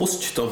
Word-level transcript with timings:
Pusť 0.00 0.32
to. 0.32 0.48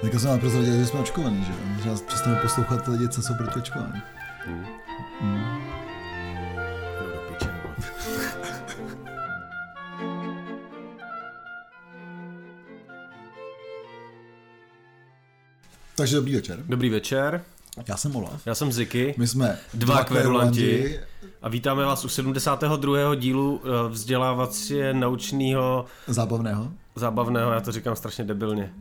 Teďka 0.00 0.18
jsme 0.18 0.30
vám 0.30 0.40
prozradili, 0.40 0.78
že 0.78 0.86
jsme 0.86 1.00
očkovaní, 1.00 1.44
že 1.44 1.52
jo? 1.52 1.58
Že 1.82 1.88
nás 1.88 2.02
přestanu 2.02 2.36
poslouchat 2.42 2.88
lidi, 2.88 3.08
co 3.08 3.22
jsou 3.22 3.34
proti 3.34 3.58
očkování. 3.58 4.02
Piče, 7.28 7.52
no. 7.64 7.74
Takže 15.94 16.16
dobrý 16.16 16.34
večer. 16.34 16.58
Dobrý 16.68 16.90
večer, 16.90 17.44
Já 17.88 17.96
jsem 17.96 18.16
Olaf. 18.16 18.46
já 18.46 18.54
jsem 18.54 18.72
Ziky 18.72 19.14
My 19.18 19.28
jsme 19.28 19.58
Dva 19.74 20.04
kverulanti. 20.04 21.00
A 21.42 21.48
vítáme 21.48 21.84
vás 21.84 22.04
u 22.04 22.08
72. 22.08 23.14
dílu 23.14 23.60
eh, 23.64 23.88
vzdělávací 23.88 24.80
naučného, 24.92 25.84
Zábavného. 26.06 26.72
zábavného, 26.96 27.52
já 27.52 27.60
to 27.60 27.72
říkám 27.72 27.96
strašně 27.96 28.24
debilně, 28.24 28.72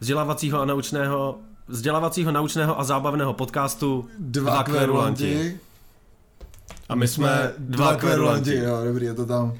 vzdělávacího 0.00 0.60
a 0.60 0.64
naučného, 0.64 1.38
vzdělávacího, 1.68 2.32
naučného 2.32 2.80
a 2.80 2.84
zábavného 2.84 3.32
podcastu 3.32 4.08
Dva, 4.18 4.62
kverulanti. 4.62 5.60
A 6.88 6.94
my 6.94 7.08
jsme 7.08 7.52
dva 7.58 7.96
kverulanti. 7.96 8.56
Jo, 8.56 8.80
dobrý, 8.84 9.06
je 9.06 9.14
to 9.14 9.26
tam. 9.26 9.54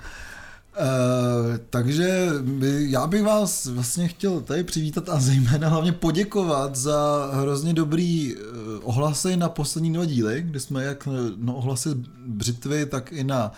Uh, 0.76 1.56
takže 1.70 2.28
by, 2.42 2.86
já 2.90 3.06
bych 3.06 3.22
vás 3.22 3.66
vlastně 3.66 4.08
chtěl 4.08 4.40
tady 4.40 4.64
přivítat 4.64 5.08
a 5.08 5.20
zejména 5.20 5.68
hlavně 5.68 5.92
poděkovat 5.92 6.76
za 6.76 7.30
hrozně 7.32 7.74
dobrý 7.74 8.36
uh, 8.36 8.42
ohlasy 8.82 9.36
na 9.36 9.48
poslední 9.48 9.92
dva 9.92 10.04
díly, 10.04 10.42
kde 10.42 10.60
jsme 10.60 10.84
jak 10.84 11.08
no, 11.36 11.56
ohlasy 11.56 11.88
Břitvy, 12.26 12.86
tak 12.86 13.12
i 13.12 13.24
na 13.24 13.52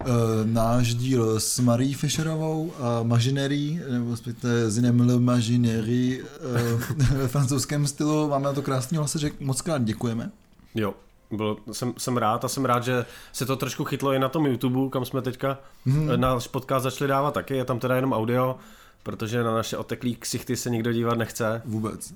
uh, 0.00 0.06
náš 0.44 0.94
díl 0.94 1.40
s 1.40 1.60
Marí 1.60 1.94
Fischerovou 1.94 2.72
a 2.78 3.02
Mažinerí, 3.02 3.80
nebo 3.90 4.10
respektive 4.10 4.70
Zinemil 4.70 5.20
Mažinerí 5.20 6.20
uh, 6.22 7.06
ve 7.16 7.28
francouzském 7.28 7.86
stylu. 7.86 8.28
Máme 8.28 8.44
na 8.44 8.52
to 8.52 8.62
krásný 8.62 8.98
ohlasy, 8.98 9.18
že 9.18 9.30
moc 9.40 9.60
krát 9.62 9.84
děkujeme. 9.84 10.30
Jo, 10.74 10.94
byl, 11.30 11.56
jsem, 11.72 11.94
jsem 11.98 12.16
rád 12.16 12.44
a 12.44 12.48
jsem 12.48 12.64
rád, 12.64 12.84
že 12.84 13.06
se 13.32 13.46
to 13.46 13.56
trošku 13.56 13.84
chytlo 13.84 14.12
i 14.12 14.18
na 14.18 14.28
tom 14.28 14.46
YouTube, 14.46 14.90
kam 14.90 15.04
jsme 15.04 15.22
teďka 15.22 15.58
hmm. 15.86 16.20
náš 16.20 16.48
podcast 16.48 16.82
začali 16.82 17.08
dávat 17.08 17.34
taky, 17.34 17.56
je 17.56 17.64
tam 17.64 17.78
teda 17.78 17.96
jenom 17.96 18.12
audio, 18.12 18.56
protože 19.02 19.42
na 19.42 19.54
naše 19.54 19.76
oteklý 19.76 20.16
ksichty 20.16 20.56
se 20.56 20.70
nikdo 20.70 20.92
dívat 20.92 21.18
nechce, 21.18 21.62
Vůbec. 21.64 22.14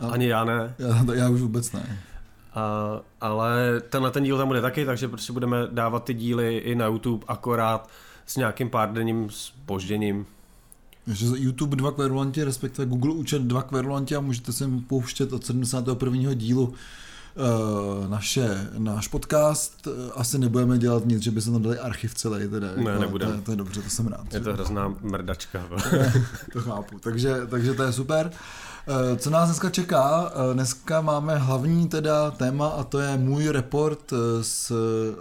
A- 0.00 0.08
ani 0.08 0.26
já 0.28 0.44
ne, 0.44 0.74
Já, 0.78 1.14
já 1.14 1.28
už 1.30 1.40
vůbec 1.40 1.72
ne. 1.72 1.98
a, 2.54 3.00
ale 3.20 3.80
tenhle 3.88 4.10
ten 4.10 4.24
díl 4.24 4.38
tam 4.38 4.48
bude 4.48 4.60
taky, 4.60 4.84
takže 4.84 5.08
prostě 5.08 5.32
budeme 5.32 5.56
dávat 5.70 6.04
ty 6.04 6.14
díly 6.14 6.56
i 6.58 6.74
na 6.74 6.86
YouTube 6.86 7.24
akorát 7.28 7.88
s 8.26 8.36
nějakým 8.36 8.70
pár 8.70 8.92
denním 8.92 9.30
spožděním. 9.30 10.26
Takže 11.04 11.26
YouTube 11.34 11.76
dva 11.76 11.92
kverulanti, 11.92 12.44
respektive 12.44 12.86
Google 12.86 13.12
účet 13.14 13.42
dva 13.42 13.62
kverulanti 13.62 14.16
a 14.16 14.20
můžete 14.20 14.52
si 14.52 14.64
pouštět 14.86 15.32
od 15.32 15.46
71. 15.46 16.34
dílu 16.34 16.74
naše, 18.08 18.68
náš 18.78 19.08
podcast. 19.08 19.86
Eh, 19.88 20.10
Asi 20.14 20.38
nebudeme 20.38 20.78
dělat 20.78 21.06
nic, 21.06 21.22
že 21.22 21.30
by 21.30 21.40
se 21.40 21.50
tam 21.50 21.62
dali 21.62 21.78
archiv 21.78 22.14
celý. 22.14 22.48
Teda, 22.48 22.66
Ne, 22.76 22.98
nebudeme. 22.98 23.32
To, 23.32 23.36
je- 23.38 23.42
to, 23.42 23.50
je 23.50 23.56
dobře, 23.56 23.82
to 23.82 23.90
jsem 23.90 24.06
rád. 24.06 24.34
Je 24.34 24.40
to 24.40 24.52
hrozná 24.52 24.94
mrdačka. 25.02 25.62
to 26.52 26.60
chápu. 26.60 26.98
Takže, 26.98 27.36
takže 27.50 27.74
to 27.74 27.82
je 27.82 27.92
super. 27.92 28.32
Eh, 28.88 29.16
Co 29.16 29.30
nás 29.30 29.48
dneska 29.48 29.70
čeká? 29.70 30.32
Eh, 30.50 30.54
Dneska 30.54 31.00
máme 31.00 31.38
hlavní 31.38 31.88
teda 31.88 32.30
téma 32.30 32.68
a 32.68 32.84
to 32.84 32.98
je 32.98 33.16
můj 33.16 33.48
report 33.48 34.12
eh, 34.12 34.16
z, 34.44 34.72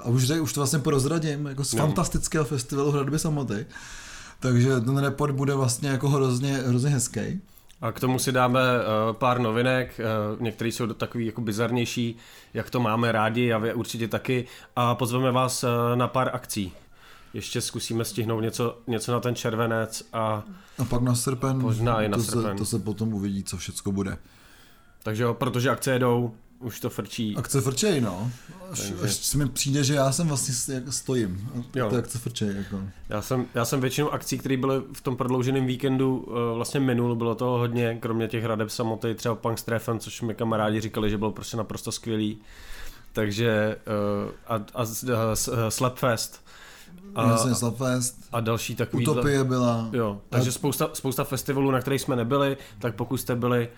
a 0.04 0.06
už, 0.10 0.28
tady- 0.28 0.40
už 0.40 0.54
to 0.54 0.60
vlastně 0.60 0.80
prozradím, 0.80 1.46
jako 1.46 1.64
z 1.66 1.74
No. 1.74 1.80
fantastického 1.86 2.46
festivalu 2.46 2.92
Hradby 2.92 3.20
samoty. 3.20 3.66
Takže 4.40 4.80
ten 4.80 4.98
report 4.98 5.36
bude 5.36 5.54
vlastně 5.56 5.90
jako 5.90 6.10
hrozně, 6.10 6.54
hrozně 6.68 6.90
hezký. 6.90 7.42
A 7.82 7.92
k 7.92 8.00
tomu 8.00 8.20
si 8.20 8.32
dáme 8.32 8.60
uh, 8.60 9.14
pár 9.14 9.40
novinek, 9.40 10.00
uh, 10.34 10.42
některé 10.42 10.68
jsou 10.68 10.88
takový 10.88 11.26
jako 11.26 11.42
bizarnější, 11.42 12.18
jak 12.54 12.70
to 12.70 12.80
máme 12.80 13.12
rádi 13.12 13.54
a 13.54 13.58
vy 13.58 13.74
určitě 13.74 14.08
taky. 14.08 14.46
A 14.76 14.96
pozveme 14.96 15.32
vás 15.32 15.64
uh, 15.64 15.70
na 15.96 16.08
pár 16.08 16.30
akcí. 16.34 16.74
Ještě 17.34 17.62
zkusíme 17.62 18.06
stihnout 18.06 18.40
něco, 18.42 18.78
něco 18.88 19.12
na 19.12 19.20
ten 19.20 19.36
červenec 19.36 20.10
a 20.14 20.44
A 20.80 20.86
pak 20.86 21.02
na 21.02 21.16
srpen, 21.16 21.58
Možná 21.58 22.02
i 22.02 22.10
na 22.10 22.18
to, 22.18 22.24
srpen. 22.24 22.52
Se, 22.52 22.58
to 22.58 22.66
se 22.66 22.80
potom 22.80 23.14
uvidí, 23.14 23.44
co 23.44 23.58
všecko 23.58 23.92
bude. 23.92 24.18
takže 25.04 25.24
jo, 25.24 25.34
protože 25.34 25.70
akce 25.70 25.92
jedou, 25.92 26.36
už 26.62 26.80
to 26.80 26.90
frčí. 26.90 27.36
Akce 27.38 27.62
frčej, 27.62 28.02
no. 28.02 28.32
Až, 28.72 28.80
Takže- 28.80 28.96
až 29.04 29.14
se 29.14 29.38
mi 29.38 29.50
přijde, 29.50 29.84
že 29.84 29.94
já 29.96 30.12
jsem 30.12 30.28
vlastně 30.28 30.76
jak 30.76 30.94
stojím. 30.94 31.50
A 31.56 31.78
Jo. 31.78 31.90
To 31.90 31.96
akce 31.96 32.20
frčej, 32.20 32.56
jako. 32.56 32.80
Já 33.10 33.22
jsem, 33.22 33.46
já 33.56 33.66
jsem 33.66 33.82
většinou 33.82 34.10
akcí, 34.10 34.38
které 34.38 34.58
byly 34.58 34.82
v 34.94 35.02
tom 35.02 35.18
prodlouženém 35.18 35.66
víkendu 35.66 36.18
uh, 36.18 36.34
vlastně 36.56 36.80
minul, 36.80 37.16
bylo 37.16 37.36
toho 37.36 37.58
hodně, 37.58 37.98
kromě 38.02 38.28
těch 38.28 38.44
hradeb 38.44 38.70
samoty, 38.70 39.16
třeba 39.16 39.36
Punk 39.36 39.60
Strefen, 39.60 40.00
což 40.00 40.22
mi 40.22 40.36
kamarádi 40.36 40.82
říkali, 40.82 41.10
že 41.10 41.18
bylo 41.18 41.32
prostě 41.32 41.58
naprosto 41.58 41.92
skvělý. 41.92 42.38
Takže 43.14 43.78
uh, 44.26 44.32
a, 44.48 44.56
a, 44.56 44.84
a, 44.84 45.32
a 45.68 45.70
Slapfest. 45.70 46.42
A, 47.16 47.30
Jasně, 47.32 47.56
Slapfest, 47.56 48.16
a 48.32 48.40
další 48.40 48.76
takový. 48.76 49.08
Utopie 49.08 49.44
byla. 49.44 49.90
Jo, 49.94 50.22
takže 50.30 50.52
spousta, 50.52 50.90
spousta 50.94 51.24
festivalů, 51.24 51.72
na 51.72 51.82
kterých 51.82 52.02
jsme 52.02 52.16
nebyli, 52.16 52.58
tak 52.80 52.96
pokud 52.96 53.18
jste 53.18 53.36
byli, 53.36 53.70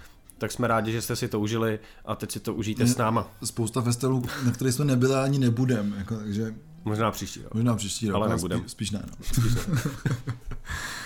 tak 0.44 0.52
jsme 0.52 0.68
rádi, 0.68 0.92
že 0.92 1.02
jste 1.02 1.16
si 1.16 1.28
to 1.28 1.40
užili 1.40 1.80
a 2.06 2.16
teď 2.16 2.32
si 2.32 2.40
to 2.40 2.54
užijte 2.54 2.88
s 2.88 2.98
náma. 2.98 3.32
Spousta 3.44 3.82
festivalů, 3.82 4.24
na 4.46 4.52
kterých 4.52 4.74
jsme 4.74 4.86
nebyli 4.86 5.16
ani 5.16 5.40
nebudem, 5.40 5.96
jako, 5.98 6.16
takže 6.16 6.56
Možná 6.86 7.12
příští 7.12 7.42
rok. 7.44 7.54
možná 7.54 7.76
příští 7.76 8.08
rok. 8.08 8.16
Ale 8.16 8.26
ale 8.26 8.36
nebudem. 8.36 8.60
Spíš, 8.60 8.72
spíš 8.72 8.92
ne, 8.92 9.04
no. 9.08 9.26
Eh, 9.76 9.84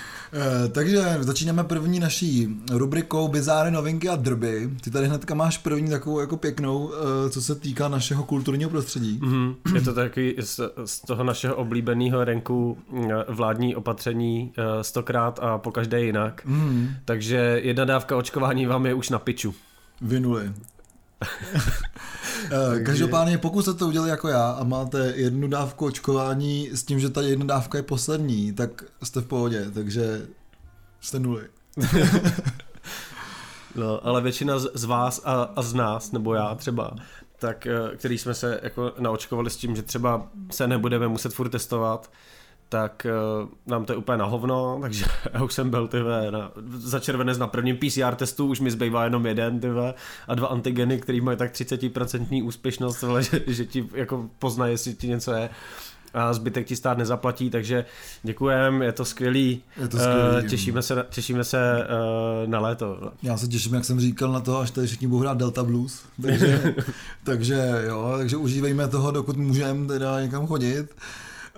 Takže 0.71 1.17
začínáme 1.19 1.63
první 1.63 1.99
naší 1.99 2.47
rubrikou 2.71 3.27
Bizáry, 3.27 3.71
novinky 3.71 4.09
a 4.09 4.15
drby. 4.15 4.69
Ty 4.81 4.91
tady 4.91 5.07
hnedka 5.07 5.35
máš 5.35 5.57
první 5.57 5.89
takovou 5.89 6.19
jako 6.19 6.37
pěknou, 6.37 6.91
eh, 6.93 7.29
co 7.29 7.41
se 7.41 7.55
týká 7.55 7.87
našeho 7.87 8.23
kulturního 8.23 8.69
prostředí. 8.69 9.19
Mhm, 9.21 9.55
je 9.75 9.81
to 9.81 9.93
taky 9.93 10.35
z, 10.39 10.59
z 10.85 11.01
toho 11.01 11.23
našeho 11.23 11.55
oblíbeného 11.55 12.23
renku 12.23 12.77
mm, 12.91 13.09
vládní 13.27 13.75
opatření 13.75 14.51
eh, 14.57 14.83
stokrát 14.83 15.39
a 15.41 15.57
po 15.57 15.71
každé 15.71 16.01
jinak. 16.01 16.41
Mm, 16.45 16.89
Takže 17.05 17.59
jedna 17.63 17.85
dávka 17.85 18.17
očkování 18.17 18.65
vám 18.65 18.85
je 18.85 18.93
už 18.93 19.09
na 19.09 19.19
piču. 19.19 19.55
vynuli. 20.01 20.51
Eh, 22.51 22.79
Každopádně, 22.79 23.37
pokud 23.37 23.61
jste 23.61 23.73
to 23.73 23.87
udělali 23.87 24.09
jako 24.09 24.27
já 24.27 24.51
a 24.51 24.63
máte 24.63 25.13
jednu 25.15 25.47
dávku 25.47 25.85
očkování 25.85 26.69
s 26.73 26.83
tím, 26.83 26.99
že 26.99 27.09
ta 27.09 27.21
jedna 27.21 27.45
dávka 27.45 27.77
je 27.77 27.83
poslední, 27.83 28.53
tak 28.53 28.83
jste 29.03 29.21
v 29.21 29.25
pohodě, 29.25 29.71
takže 29.73 30.27
jste 31.01 31.19
nuly. 31.19 31.43
No, 33.75 34.07
ale 34.07 34.21
většina 34.21 34.59
z, 34.59 34.83
vás 34.83 35.21
a, 35.25 35.33
a 35.55 35.61
z 35.61 35.73
nás, 35.73 36.11
nebo 36.11 36.33
já 36.33 36.55
třeba, 36.55 36.91
tak, 37.39 37.67
eh, 37.67 37.95
který 37.97 38.17
jsme 38.17 38.33
se 38.33 38.59
jako 38.63 38.93
naočkovali 38.99 39.49
s 39.49 39.57
tím, 39.57 39.75
že 39.75 39.81
třeba 39.83 40.27
se 40.51 40.67
nebudeme 40.67 41.07
muset 41.07 41.33
furt 41.33 41.49
testovat, 41.49 42.11
tak 42.69 43.07
uh, 43.41 43.49
nám 43.67 43.85
to 43.85 43.93
je 43.93 43.97
úplně 43.97 44.17
na 44.17 44.25
hovno, 44.25 44.79
takže 44.81 45.05
já 45.33 45.43
už 45.43 45.53
jsem 45.53 45.69
byl 45.69 45.87
tyve, 45.87 46.31
na, 46.31 46.51
za 46.77 46.99
červenec 46.99 47.37
na 47.37 47.47
prvním 47.47 47.77
PCR 47.77 48.15
testu, 48.15 48.47
už 48.47 48.59
mi 48.59 48.71
zbývá 48.71 49.03
jenom 49.03 49.25
jeden 49.25 49.59
tyve, 49.59 49.93
a 50.27 50.35
dva 50.35 50.47
antigeny, 50.47 50.99
který 50.99 51.21
mají 51.21 51.37
tak 51.37 51.53
30% 51.53 52.45
úspěšnost, 52.45 53.03
ale 53.03 53.23
že, 53.23 53.41
že 53.47 53.65
ti 53.65 53.89
jako 53.93 54.29
poznají, 54.39 54.73
jestli 54.73 54.93
ti 54.93 55.07
něco 55.07 55.31
je 55.31 55.49
a 56.13 56.33
zbytek 56.33 56.67
ti 56.67 56.75
stát 56.75 56.97
nezaplatí, 56.97 57.49
takže 57.49 57.85
děkujem, 58.23 58.81
je 58.81 58.91
to 58.91 59.05
skvělý, 59.05 59.63
Je 59.81 59.87
to 59.87 59.97
skvělý. 59.97 60.45
Eh, 60.45 60.49
těšíme 60.49 60.81
se, 60.81 60.95
na- 60.95 61.03
těšíme 61.03 61.43
se 61.43 61.87
na 62.45 62.59
léto. 62.59 63.11
Já 63.23 63.37
se 63.37 63.47
těším, 63.47 63.73
jak 63.73 63.85
jsem 63.85 63.99
říkal 63.99 64.31
na 64.31 64.39
to, 64.39 64.59
až 64.59 64.71
tady 64.71 64.87
všichni 64.87 65.07
budou 65.07 65.19
hrát 65.19 65.37
Delta 65.37 65.63
Blues. 65.63 66.01
Takže, 66.21 66.75
takže 67.23 67.83
jo, 67.87 68.13
takže 68.17 68.37
užívejme 68.37 68.87
toho, 68.87 69.11
dokud 69.11 69.37
můžeme 69.37 69.87
teda 69.87 70.21
někam 70.21 70.47
chodit. 70.47 70.95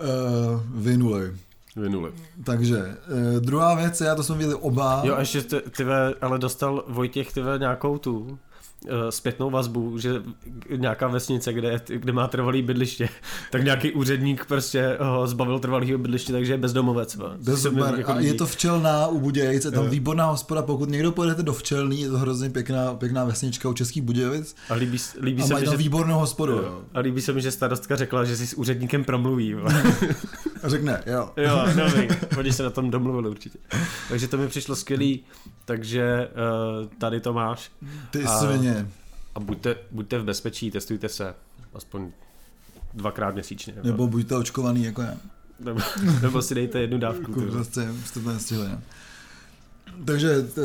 Uh, 0.00 0.60
vynuli. 0.74 1.36
Vynuli. 1.76 2.12
Takže 2.44 2.76
uh, 2.78 3.40
druhá 3.40 3.74
věc, 3.74 4.00
já 4.00 4.14
to 4.14 4.22
jsme 4.22 4.36
viděli 4.36 4.54
oba. 4.54 5.00
Jo, 5.04 5.14
a 5.14 5.20
ještě 5.20 5.42
ty, 5.42 5.60
tyve, 5.76 6.14
ale 6.20 6.38
dostal 6.38 6.84
Vojtěch 6.88 7.32
tyve 7.32 7.58
nějakou 7.58 7.98
tu 7.98 8.38
zpětnou 9.10 9.50
vazbu, 9.50 9.98
že 9.98 10.22
nějaká 10.76 11.08
vesnice, 11.08 11.52
kde, 11.52 11.80
kde 11.86 12.12
má 12.12 12.28
trvalý 12.28 12.62
bydliště, 12.62 13.08
tak 13.50 13.64
nějaký 13.64 13.92
úředník 13.92 14.44
prostě 14.44 14.96
ho 15.00 15.26
zbavil 15.26 15.58
trvalého 15.58 15.98
bydliště, 15.98 16.32
takže 16.32 16.52
je 16.52 16.58
bezdomovec. 16.58 17.16
va. 17.16 17.34
Bez 17.40 17.62
Se 17.62 17.70
mi 17.70 17.80
super. 17.80 17.98
jako 17.98 18.12
je 18.18 18.34
to 18.34 18.46
včelná 18.46 19.06
u 19.06 19.20
Budějic, 19.20 19.64
je 19.64 19.70
tam 19.70 19.84
Jo. 19.84 19.90
výborná 19.90 20.26
hospoda, 20.26 20.62
pokud 20.62 20.88
někdo 20.90 21.12
pojedete 21.12 21.42
do 21.42 21.52
včelný, 21.52 22.00
je 22.02 22.08
to 22.08 22.18
hrozně 22.18 22.50
pěkná, 22.50 22.94
pěkná 22.94 23.24
vesnička 23.24 23.68
u 23.68 23.72
Českých 23.72 24.02
Budějovic 24.02 24.54
a 24.70 24.74
líbí, 24.74 24.98
líbí 25.20 25.42
a 25.42 25.46
se 25.46 25.54
mi, 25.54 25.66
že... 25.66 25.76
výbornou 25.76 26.18
hospodu. 26.18 26.52
Jo. 26.52 26.62
Jo. 26.62 26.80
A 26.94 27.00
líbí 27.00 27.20
se 27.20 27.32
mi, 27.32 27.40
že 27.42 27.50
starostka 27.50 27.96
řekla, 27.96 28.24
že 28.24 28.36
si 28.36 28.46
s 28.46 28.54
úředníkem 28.54 29.04
promluví. 29.04 29.54
A 30.62 30.68
řekne, 30.68 31.02
jo. 31.06 31.30
jo, 31.36 31.62
dobrý. 31.76 32.08
Oni 32.38 32.52
se 32.52 32.62
na 32.62 32.70
tom 32.70 32.90
domluvili 32.90 33.28
určitě. 33.28 33.58
Takže 34.08 34.28
to 34.28 34.36
mi 34.36 34.48
přišlo 34.48 34.76
skvělý, 34.76 35.20
takže 35.64 36.28
uh, 36.82 36.86
tady 36.98 37.20
to 37.20 37.32
máš. 37.32 37.70
Ty 38.10 38.24
A- 38.24 38.38
svině. 38.38 38.69
A 39.34 39.40
buďte, 39.40 39.76
buďte 39.90 40.18
v 40.18 40.24
bezpečí, 40.24 40.70
testujte 40.70 41.08
se. 41.08 41.34
Aspoň 41.74 42.10
dvakrát 42.94 43.34
měsíčně. 43.34 43.74
Nebo 43.82 44.06
buďte 44.06 44.36
očkovaný 44.36 44.84
jako 44.84 45.02
já. 45.02 45.14
Nebo, 45.60 45.80
nebo 46.22 46.42
si 46.42 46.54
dejte 46.54 46.80
jednu 46.80 46.98
dávku. 46.98 47.32
Prostě 47.32 47.88
jste 48.04 48.20
to 48.20 48.32
nestihli. 48.32 48.68
Ne? 48.68 48.80
Takže 50.04 50.42
to, 50.42 50.60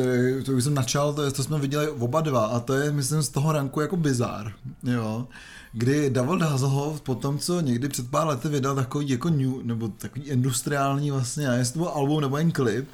to 0.45 0.51
už 0.51 0.63
jsem 0.63 0.73
načal, 0.73 1.13
to, 1.13 1.23
je, 1.23 1.31
to 1.31 1.43
jsme 1.43 1.59
viděli 1.59 1.89
oba 1.89 2.21
dva 2.21 2.45
a 2.45 2.59
to 2.59 2.73
je, 2.73 2.91
myslím, 2.91 3.21
z 3.21 3.29
toho 3.29 3.51
ranku 3.51 3.81
jako 3.81 3.97
bizár, 3.97 4.53
jo. 4.83 5.27
Kdy 5.73 6.09
David 6.09 6.41
Hasselhoff 6.41 7.01
po 7.01 7.15
tom, 7.15 7.39
co 7.39 7.61
někdy 7.61 7.89
před 7.89 8.09
pár 8.09 8.27
lety 8.27 8.47
vydal 8.49 8.75
takový 8.75 9.09
jako 9.09 9.29
new, 9.29 9.63
nebo 9.63 9.87
takový 9.87 10.25
industriální 10.25 11.11
vlastně, 11.11 11.45
jestli 11.45 11.73
to 11.73 11.79
byl 11.79 11.87
album 11.87 12.21
nebo 12.21 12.37
jen 12.37 12.51
klip, 12.51 12.89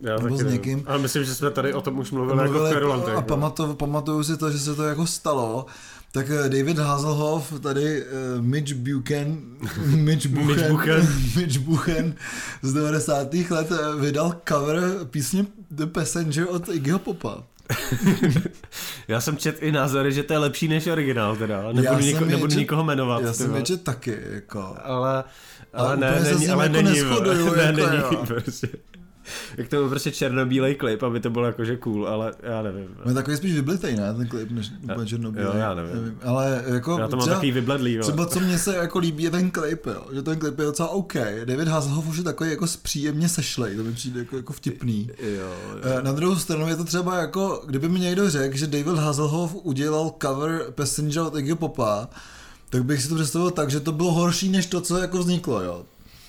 já 0.00 0.16
nebo 0.18 0.36
s 0.36 0.38
nevím. 0.38 0.52
někým. 0.52 0.82
Ale 0.86 0.98
myslím, 0.98 1.24
že 1.24 1.34
jsme 1.34 1.50
tady 1.50 1.74
o 1.74 1.80
tom 1.80 1.98
už 1.98 2.10
mluvili, 2.10 2.36
Mluvili 2.36 2.54
jako 2.54 2.64
v 2.64 2.66
a 2.66 2.70
Kverulantech. 2.70 3.24
pamatuju, 3.24 3.74
pamatuju 3.74 4.24
si 4.24 4.36
to, 4.36 4.50
že 4.50 4.58
se 4.58 4.74
to 4.74 4.82
jako 4.82 5.06
stalo. 5.06 5.66
Tak 6.12 6.26
eh, 6.30 6.48
David 6.48 6.78
Hasselhoff, 6.78 7.60
tady 7.60 8.02
uh, 8.02 8.42
Mitch 8.44 8.72
Buchan, 8.74 9.38
Mitch 9.86 10.26
Buchan, 10.26 10.46
Mitch 10.56 10.68
Buchan. 10.70 11.08
Mitch 11.36 11.58
Buchan 11.58 12.12
z 12.62 12.72
90. 12.72 13.34
let 13.50 13.72
eh, 13.72 14.00
vydal 14.00 14.34
cover 14.48 14.82
písně 15.10 15.46
The 15.70 15.86
Passenger 15.86 16.46
od 16.50 16.68
Iggyho 16.68 16.98
Popa. 16.98 17.42
Já 19.08 19.20
jsem 19.20 19.36
čet 19.36 19.56
i 19.62 19.72
názory, 19.72 20.12
že 20.12 20.22
to 20.22 20.32
je 20.32 20.38
lepší 20.38 20.68
než 20.68 20.86
originál 20.86 21.36
teda. 21.36 21.62
Já 21.62 21.72
Nebudu, 21.72 22.00
niko, 22.04 22.24
je 22.24 22.30
nebudu 22.30 22.52
čet- 22.52 22.58
nikoho 22.58 22.84
jmenovat. 22.84 23.22
Já 23.22 23.32
jsem 23.32 23.56
je 23.56 23.62
čet 23.62 23.82
taky, 23.84 24.18
jako. 24.30 24.76
ale, 24.84 25.24
ale, 25.72 25.88
Ale 25.88 25.96
ne, 25.96 26.20
není, 26.32 26.48
ale 26.48 26.64
jako 26.64 26.72
není, 26.76 27.00
ne, 27.56 27.84
jako 27.94 28.14
není, 28.14 28.26
prostě. 28.26 28.68
Jak 29.56 29.68
to 29.68 29.76
byl 29.76 29.88
prostě 29.88 30.10
černobílej 30.10 30.74
klip, 30.74 31.02
aby 31.02 31.20
to 31.20 31.30
bylo 31.30 31.46
jakože 31.46 31.76
cool, 31.76 32.08
ale 32.08 32.32
já 32.42 32.62
nevím. 32.62 32.88
Je 33.08 33.14
takový 33.14 33.36
spíš 33.36 33.54
vyblitej, 33.54 33.96
ne, 33.96 34.14
ten 34.14 34.26
klip, 34.28 34.50
než 34.50 34.70
úplně 34.92 35.06
černobílej. 35.06 35.46
jo, 35.46 35.52
já 35.56 35.74
nevím. 35.74 36.18
Ale 36.24 36.64
jako 36.66 36.98
Já 36.98 37.08
to 37.08 37.16
mám 37.16 37.20
třeba, 37.22 37.36
takový 37.36 37.52
vybledlý, 37.52 37.92
vole. 37.96 38.02
třeba 38.02 38.26
co 38.26 38.40
mně 38.40 38.58
se 38.58 38.76
jako 38.76 38.98
líbí 38.98 39.22
je 39.22 39.30
ten 39.30 39.50
klip, 39.50 39.86
jo. 39.86 40.02
že 40.12 40.22
ten 40.22 40.38
klip 40.38 40.58
je 40.58 40.64
docela 40.64 40.88
OK. 40.88 41.14
David 41.44 41.68
Hasselhoff 41.68 42.08
už 42.08 42.16
je 42.18 42.24
takový 42.24 42.50
jako 42.50 42.66
příjemně 42.82 43.28
sešlej, 43.28 43.76
to 43.76 43.82
mi 43.84 43.92
přijde 43.92 44.18
jako, 44.20 44.36
jako 44.36 44.52
vtipný. 44.52 45.10
Jo, 45.22 45.28
jo. 45.30 45.78
Eh, 45.82 46.02
Na 46.02 46.12
druhou 46.12 46.36
stranu 46.36 46.68
je 46.68 46.76
to 46.76 46.84
třeba 46.84 47.16
jako, 47.16 47.62
kdyby 47.66 47.88
mi 47.88 48.00
někdo 48.00 48.30
řekl, 48.30 48.56
že 48.56 48.66
David 48.66 48.96
Hasselhoff 48.96 49.54
udělal 49.62 50.12
cover 50.22 50.64
Passenger 50.70 51.22
od 51.22 51.36
Iggy 51.36 51.54
Popa, 51.54 52.08
tak 52.70 52.84
bych 52.84 53.02
si 53.02 53.08
to 53.08 53.14
představil 53.14 53.50
tak, 53.50 53.70
že 53.70 53.80
to 53.80 53.92
bylo 53.92 54.12
horší 54.12 54.48
než 54.48 54.66
to, 54.66 54.80
co 54.80 54.98
jako 54.98 55.18
vzniklo, 55.18 55.62
jo. 55.62 55.82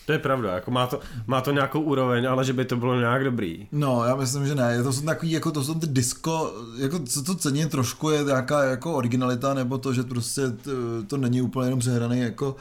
To 0.06 0.12
je 0.12 0.19
pravda, 0.19 0.53
jako 0.53 0.71
má 0.71 0.88
to, 0.88 1.00
má 1.27 1.42
to 1.42 1.51
nějakou 1.51 1.81
úroveň, 1.81 2.27
ale 2.27 2.45
že 2.45 2.53
by 2.53 2.65
to 2.65 2.75
bylo 2.75 3.00
nějak 3.00 3.24
dobrý. 3.24 3.68
No, 3.71 4.03
já 4.06 4.15
myslím, 4.15 4.48
že 4.48 4.56
ne. 4.56 4.83
To 4.83 4.94
jsou 4.94 5.01
takový, 5.01 5.31
jako 5.31 5.51
to 5.51 5.63
jsou 5.63 5.74
ty 5.74 5.88
disco, 5.88 6.53
jako 6.77 7.00
co 7.00 7.24
to 7.24 7.36
cení 7.36 7.65
trošku 7.65 8.09
je 8.09 8.24
nějaká 8.24 8.63
jako 8.63 8.94
originalita, 8.94 9.53
nebo 9.53 9.77
to, 9.77 9.94
že 9.94 10.03
prostě 10.03 10.42
to, 10.50 10.71
to 11.07 11.18
není 11.18 11.42
úplně 11.42 11.68
jenom 11.68 11.80
přehraný 11.80 12.19
jako 12.19 12.56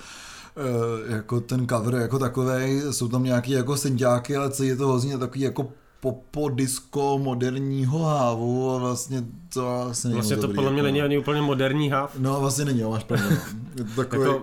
eh, 0.56 1.12
jako 1.14 1.40
ten 1.40 1.68
cover 1.68 1.94
jako 1.94 2.18
takový, 2.18 2.80
jsou 2.90 3.08
tam 3.08 3.24
nějaký 3.24 3.50
jako 3.50 3.76
synťáky, 3.76 4.36
ale 4.36 4.50
celý 4.50 4.68
je 4.68 4.76
to 4.76 4.88
hrozně 4.88 5.18
takový 5.18 5.40
jako 5.40 5.72
popo 6.00 6.48
disco 6.48 7.18
moderního 7.18 7.98
hávu 7.98 8.70
a 8.70 8.78
vlastně 8.78 9.22
to 9.54 9.68
asi 9.68 10.06
není 10.08 10.14
Vlastně 10.14 10.36
moc 10.36 10.40
to 10.40 10.46
dobrý, 10.46 10.56
podle 10.56 10.70
mě 10.70 10.80
jako, 10.80 10.86
není 10.86 11.02
ani 11.02 11.18
úplně 11.18 11.40
moderní 11.42 11.90
hav. 11.90 12.18
No, 12.18 12.40
vlastně 12.40 12.64
není, 12.64 12.80
jo, 12.80 12.90
máš 12.90 13.04
pravdu. 13.04 13.26
no. 13.30 13.36
Je 13.76 13.84
to 13.84 13.90
takový 13.96 14.22
Jako, 14.22 14.42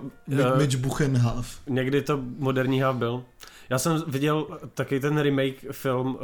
eh, 0.54 0.58
Mitch 0.58 0.76
Buchen 0.76 1.16
hav. 1.16 1.46
Někdy 1.68 2.02
to 2.02 2.20
moderní 2.38 2.80
hav 2.80 2.96
byl. 2.96 3.24
Já 3.70 3.78
jsem 3.78 4.02
viděl 4.06 4.46
taky 4.74 5.00
ten 5.00 5.18
remake 5.18 5.72
film 5.72 6.06
uh, 6.14 6.20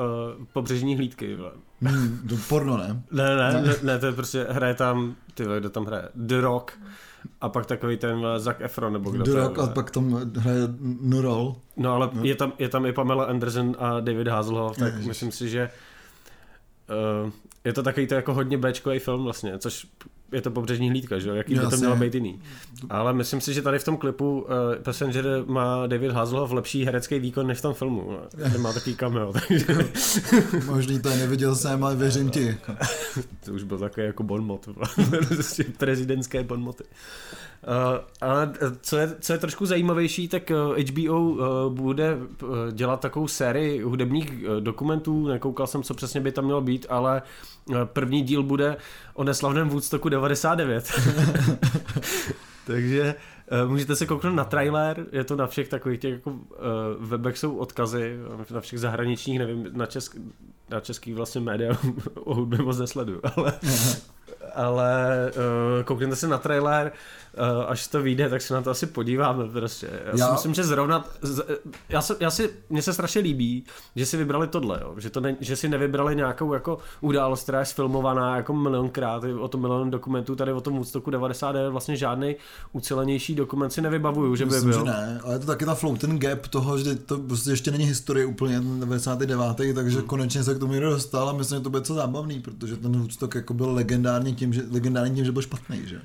Pobřežní 0.52 0.96
hlídky. 0.96 1.36
Hmm, 1.82 2.26
to 2.28 2.36
porno, 2.48 2.76
ne? 2.76 3.02
Ne, 3.12 3.36
ne, 3.36 3.62
ne, 3.62 3.74
ne, 3.82 3.98
to 3.98 4.06
je 4.06 4.12
prostě, 4.12 4.46
hraje 4.50 4.74
tam, 4.74 5.14
ty 5.34 5.44
kdo 5.58 5.70
tam 5.70 5.84
hraje? 5.84 6.08
The 6.14 6.40
Rock. 6.40 6.72
A 7.40 7.48
pak 7.48 7.66
takový 7.66 7.96
ten 7.96 8.16
uh, 8.16 8.38
Zac 8.38 8.56
Efron, 8.60 8.92
nebo 8.92 9.10
kdo 9.10 9.34
Rock 9.34 9.58
a 9.58 9.66
pak 9.66 9.90
tam 9.90 10.32
hraje 10.36 10.60
Nurol. 11.00 11.56
No 11.76 11.94
ale 11.94 12.10
je 12.22 12.34
tam, 12.34 12.52
je 12.58 12.68
tam 12.68 12.86
i 12.86 12.92
Pamela 12.92 13.24
Anderson 13.24 13.76
a 13.78 14.00
David 14.00 14.28
Hasselhoff, 14.28 14.78
tak 14.78 14.92
Ježiš. 14.92 15.06
myslím 15.06 15.32
si, 15.32 15.48
že 15.48 15.70
uh, 17.24 17.30
je 17.64 17.72
to 17.72 17.82
takový 17.82 18.06
to 18.06 18.14
jako 18.14 18.34
hodně 18.34 18.58
Bčkový 18.58 18.98
film 18.98 19.24
vlastně, 19.24 19.58
což 19.58 19.86
je 20.34 20.40
to 20.42 20.50
pobřežní 20.50 20.90
hlídka, 20.90 21.18
že 21.18 21.28
jo, 21.28 21.34
jaký 21.34 21.54
by 21.54 21.60
to 21.60 21.76
mělo 21.76 21.96
být 21.96 22.14
jiný. 22.14 22.40
Ale 22.90 23.12
myslím 23.12 23.40
si, 23.40 23.54
že 23.54 23.62
tady 23.62 23.78
v 23.78 23.84
tom 23.84 23.96
klipu 23.96 24.40
uh, 24.40 24.48
Passenger 24.82 25.26
má 25.46 25.86
David 25.86 26.10
Hasselhoff 26.10 26.52
lepší 26.52 26.84
herecký 26.84 27.18
výkon 27.18 27.46
než 27.46 27.58
v 27.58 27.62
tom 27.62 27.74
filmu. 27.74 28.18
Ten 28.52 28.60
má 28.60 28.72
takový 28.72 28.96
cameo, 28.96 29.32
takže 29.48 29.66
Možný 30.66 31.00
to 31.00 31.08
neviděl 31.08 31.54
jsem, 31.54 31.84
ale 31.84 31.96
věřím 31.96 32.30
ti. 32.30 32.56
to 33.44 33.52
už 33.52 33.62
byl 33.62 33.78
takový 33.78 34.06
jako 34.06 34.22
bonmot, 34.22 34.68
prostě 35.28 35.64
prezidentské 35.78 36.42
bonmoty. 36.42 36.84
Uh, 36.84 37.98
ale 38.20 38.52
co 38.80 38.96
je, 38.96 39.16
co 39.20 39.32
je 39.32 39.38
trošku 39.38 39.66
zajímavější, 39.66 40.28
tak 40.28 40.50
HBO 40.90 41.20
uh, 41.20 41.38
bude 41.68 42.16
dělat 42.72 43.00
takovou 43.00 43.28
sérii 43.28 43.82
hudebních 43.82 44.44
dokumentů, 44.60 45.28
nekoukal 45.28 45.66
jsem, 45.66 45.82
co 45.82 45.94
přesně 45.94 46.20
by 46.20 46.32
tam 46.32 46.44
mělo 46.44 46.60
být, 46.60 46.86
ale 46.88 47.22
první 47.84 48.22
díl 48.22 48.42
bude 48.42 48.76
o 49.14 49.24
neslavném 49.24 49.68
Woodstocku 49.68 50.08
99. 50.28 50.92
Takže 52.66 53.14
uh, 53.64 53.70
můžete 53.70 53.96
se 53.96 54.06
kouknout 54.06 54.34
na 54.34 54.44
trailer, 54.44 55.06
je 55.12 55.24
to 55.24 55.36
na 55.36 55.46
všech 55.46 55.68
takových 55.68 56.00
těch 56.00 56.12
jako 56.12 56.30
uh, 56.30 56.38
webech 57.00 57.38
jsou 57.38 57.56
odkazy, 57.56 58.16
na 58.50 58.60
všech 58.60 58.80
zahraničních, 58.80 59.38
nevím, 59.38 59.68
na, 59.72 59.86
česk, 59.86 60.16
na 60.70 60.80
český 60.80 61.12
vlastně 61.12 61.40
média 61.40 61.78
o 62.14 62.34
hudbě 62.34 62.58
moc 62.58 62.78
nesleduju, 62.78 63.20
ale 63.36 63.52
ale 64.54 65.30
uh, 65.36 65.84
koukněte 65.84 66.16
se 66.16 66.28
na 66.28 66.38
trailer, 66.38 66.92
uh, 67.38 67.64
až 67.70 67.86
to 67.86 68.02
vyjde, 68.02 68.28
tak 68.28 68.42
se 68.42 68.54
na 68.54 68.62
to 68.62 68.70
asi 68.70 68.86
podíváme 68.86 69.48
prostě. 69.48 69.90
Já, 70.04 70.12
já. 70.18 70.26
si 70.26 70.32
myslím, 70.32 70.54
že 70.54 70.64
zrovna, 70.64 71.04
z, 71.22 71.44
já, 71.88 72.02
se, 72.02 72.16
já 72.20 72.30
si, 72.30 72.50
mně 72.70 72.82
se 72.82 72.92
strašně 72.92 73.20
líbí, 73.20 73.64
že 73.96 74.06
si 74.06 74.16
vybrali 74.16 74.46
tohle, 74.48 74.78
jo. 74.82 74.94
Že, 74.98 75.10
to 75.10 75.20
ne, 75.20 75.36
že 75.40 75.56
si 75.56 75.68
nevybrali 75.68 76.16
nějakou 76.16 76.54
jako 76.54 76.78
událost, 77.00 77.42
která 77.42 77.60
je 77.60 77.66
sfilmovaná 77.66 78.36
jako 78.36 78.52
milionkrát, 78.54 79.24
o 79.40 79.48
tom 79.48 79.60
milion 79.60 79.90
dokumentů, 79.90 80.36
tady 80.36 80.52
o 80.52 80.60
tom 80.60 80.74
Woodstocku 80.74 81.10
99 81.10 81.70
vlastně 81.70 81.96
žádný 81.96 82.36
ucelenější 82.72 83.34
dokument 83.34 83.70
si 83.70 83.80
nevybavuju, 83.80 84.36
že 84.36 84.44
by 84.46 84.50
Myslím, 84.50 84.70
byl. 84.70 84.78
že 84.78 84.84
ne, 84.84 85.20
ale 85.24 85.34
je 85.34 85.38
to 85.38 85.46
taky 85.46 85.64
ta 85.64 85.74
floating 85.74 86.22
gap 86.22 86.46
toho, 86.46 86.78
že 86.78 86.94
to 86.94 87.18
prostě 87.18 87.50
ještě 87.50 87.70
není 87.70 87.84
historie 87.84 88.26
úplně 88.26 88.60
ten 88.60 88.80
99. 88.80 89.74
takže 89.74 89.98
Hmm. 89.98 90.06
konečně 90.06 90.44
se 90.44 90.54
k 90.54 90.58
tomu 90.58 90.72
někdo 90.72 90.90
dostal 90.90 91.28
a 91.28 91.32
myslím, 91.32 91.58
že 91.58 91.62
to 91.62 91.70
bude 91.70 91.82
co 91.82 91.94
zábavný, 91.94 92.40
protože 92.40 92.76
ten 92.76 92.92
Woodstock 92.98 93.34
jako 93.34 93.54
byl 93.54 93.72
legendární 93.72 94.13
tím, 94.22 94.52
že, 94.52 94.62
legendární 94.70 95.14
tím, 95.14 95.24
že 95.24 95.32
byl 95.32 95.42
špatný, 95.42 95.82
že? 95.84 96.00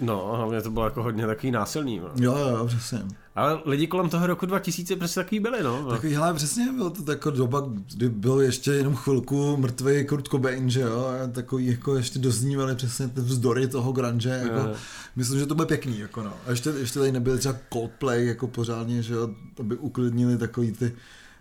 No, 0.00 0.32
hlavně 0.36 0.62
to 0.62 0.70
bylo 0.70 0.84
jako 0.84 1.02
hodně 1.02 1.26
takový 1.26 1.50
násilný. 1.50 1.98
No. 1.98 2.08
Jo, 2.16 2.36
jo, 2.38 2.66
přesně. 2.66 3.02
Ale 3.34 3.60
lidi 3.64 3.86
kolem 3.86 4.08
toho 4.08 4.26
roku 4.26 4.46
2000 4.46 4.96
prostě 4.96 5.20
takový 5.20 5.40
byli, 5.40 5.62
no. 5.62 5.90
Takový, 5.90 6.14
hele, 6.14 6.34
přesně, 6.34 6.72
byl 6.72 6.90
to 6.90 7.10
jako 7.10 7.30
doba, 7.30 7.68
kdy 7.94 8.08
byl 8.08 8.40
ještě 8.40 8.70
jenom 8.70 8.96
chvilku 8.96 9.56
mrtvý 9.56 10.04
Kurt 10.06 10.28
Cobain, 10.28 10.70
že 10.70 10.80
jo, 10.80 11.06
a 11.24 11.26
takový 11.26 11.66
jako 11.66 11.96
ještě 11.96 12.18
doznívali 12.18 12.74
přesně 12.74 13.08
ty 13.08 13.20
vzdory 13.20 13.68
toho 13.68 13.92
grunge, 13.92 14.28
jako, 14.42 14.68
Jo. 14.68 14.74
myslím, 15.16 15.38
že 15.38 15.46
to 15.46 15.54
bude 15.54 15.66
pěkný, 15.66 15.98
jako 15.98 16.22
no. 16.22 16.32
A 16.46 16.50
ještě, 16.50 16.70
ještě 16.70 16.98
tady 16.98 17.12
nebyly 17.12 17.38
třeba 17.38 17.56
Coldplay, 17.72 18.26
jako 18.26 18.46
pořádně, 18.48 19.02
že 19.02 19.14
jo, 19.14 19.28
aby 19.60 19.76
uklidnili 19.76 20.38
takový 20.38 20.72
ty 20.72 20.92